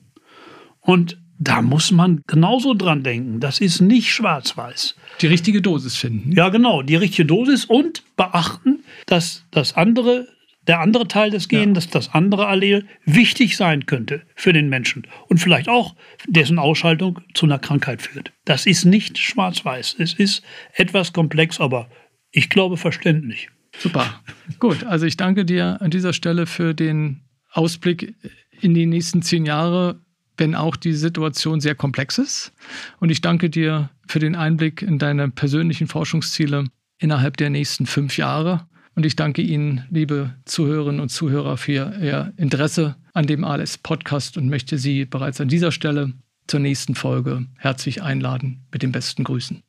Und 0.80 1.22
da 1.38 1.62
muss 1.62 1.90
man 1.90 2.22
genauso 2.26 2.74
dran 2.74 3.02
denken. 3.02 3.40
Das 3.40 3.60
ist 3.60 3.80
nicht 3.80 4.12
schwarz-weiß. 4.12 4.94
Die 5.20 5.26
richtige 5.26 5.62
Dosis 5.62 5.96
finden. 5.96 6.32
Ja, 6.32 6.48
genau, 6.48 6.82
die 6.82 6.96
richtige 6.96 7.26
Dosis 7.26 7.64
und 7.64 8.02
beachten, 8.16 8.84
dass 9.06 9.44
das 9.50 9.76
andere, 9.76 10.28
der 10.66 10.80
andere 10.80 11.08
Teil 11.08 11.30
des 11.30 11.48
Gen, 11.48 11.70
ja. 11.70 11.74
dass 11.74 11.88
das 11.88 12.14
andere 12.14 12.46
Allel 12.46 12.86
wichtig 13.04 13.56
sein 13.56 13.86
könnte 13.86 14.22
für 14.34 14.52
den 14.52 14.68
Menschen 14.68 15.06
und 15.28 15.38
vielleicht 15.38 15.68
auch 15.68 15.94
dessen 16.26 16.58
Ausschaltung 16.58 17.20
zu 17.34 17.46
einer 17.46 17.58
Krankheit 17.58 18.02
führt. 18.02 18.32
Das 18.44 18.66
ist 18.66 18.84
nicht 18.84 19.18
schwarz-weiß. 19.18 19.96
Es 19.98 20.14
ist 20.14 20.42
etwas 20.74 21.12
komplex, 21.12 21.60
aber 21.60 21.88
ich 22.30 22.48
glaube 22.48 22.76
verständlich. 22.76 23.50
Super. 23.78 24.22
Gut, 24.60 24.84
also 24.84 25.04
ich 25.06 25.16
danke 25.16 25.44
dir 25.44 25.80
an 25.80 25.90
dieser 25.90 26.12
Stelle 26.12 26.46
für 26.46 26.74
den 26.74 27.22
Ausblick 27.50 28.14
in 28.60 28.74
die 28.74 28.86
nächsten 28.86 29.22
zehn 29.22 29.46
Jahre, 29.46 30.00
wenn 30.36 30.54
auch 30.54 30.76
die 30.76 30.94
Situation 30.94 31.60
sehr 31.60 31.74
komplex 31.74 32.18
ist. 32.18 32.52
Und 33.00 33.10
ich 33.10 33.20
danke 33.20 33.50
dir 33.50 33.90
für 34.06 34.18
den 34.18 34.34
Einblick 34.34 34.82
in 34.82 34.98
deine 34.98 35.30
persönlichen 35.30 35.86
Forschungsziele 35.86 36.64
innerhalb 36.98 37.36
der 37.36 37.50
nächsten 37.50 37.86
fünf 37.86 38.16
Jahre, 38.16 38.66
Und 38.96 39.04
ich 39.04 39.16
danke 39.16 39.42
Ihnen, 39.42 39.84
liebe 39.90 40.34
Zuhörerinnen 40.44 41.00
und 41.00 41.08
Zuhörer, 41.08 41.56
für 41.56 41.72
Ihr 41.72 42.32
Interesse 42.36 42.94
an 43.12 43.26
dem 43.26 43.42
ALS-Podcast 43.44 44.36
und 44.36 44.48
möchte 44.48 44.78
Sie 44.78 45.04
bereits 45.04 45.40
an 45.40 45.48
dieser 45.48 45.72
Stelle 45.72 46.12
zur 46.46 46.60
nächsten 46.60 46.94
Folge 46.94 47.46
herzlich 47.56 48.02
einladen 48.02 48.66
mit 48.70 48.82
den 48.82 48.92
besten 48.92 49.24
Grüßen. 49.24 49.62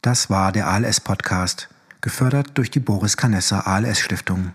Das 0.00 0.30
war 0.30 0.52
der 0.52 0.68
ALS-Podcast, 0.68 1.68
gefördert 2.00 2.50
durch 2.54 2.70
die 2.70 2.80
Boris 2.80 3.16
Canessa 3.16 3.60
ALS 3.60 3.98
Stiftung. 3.98 4.52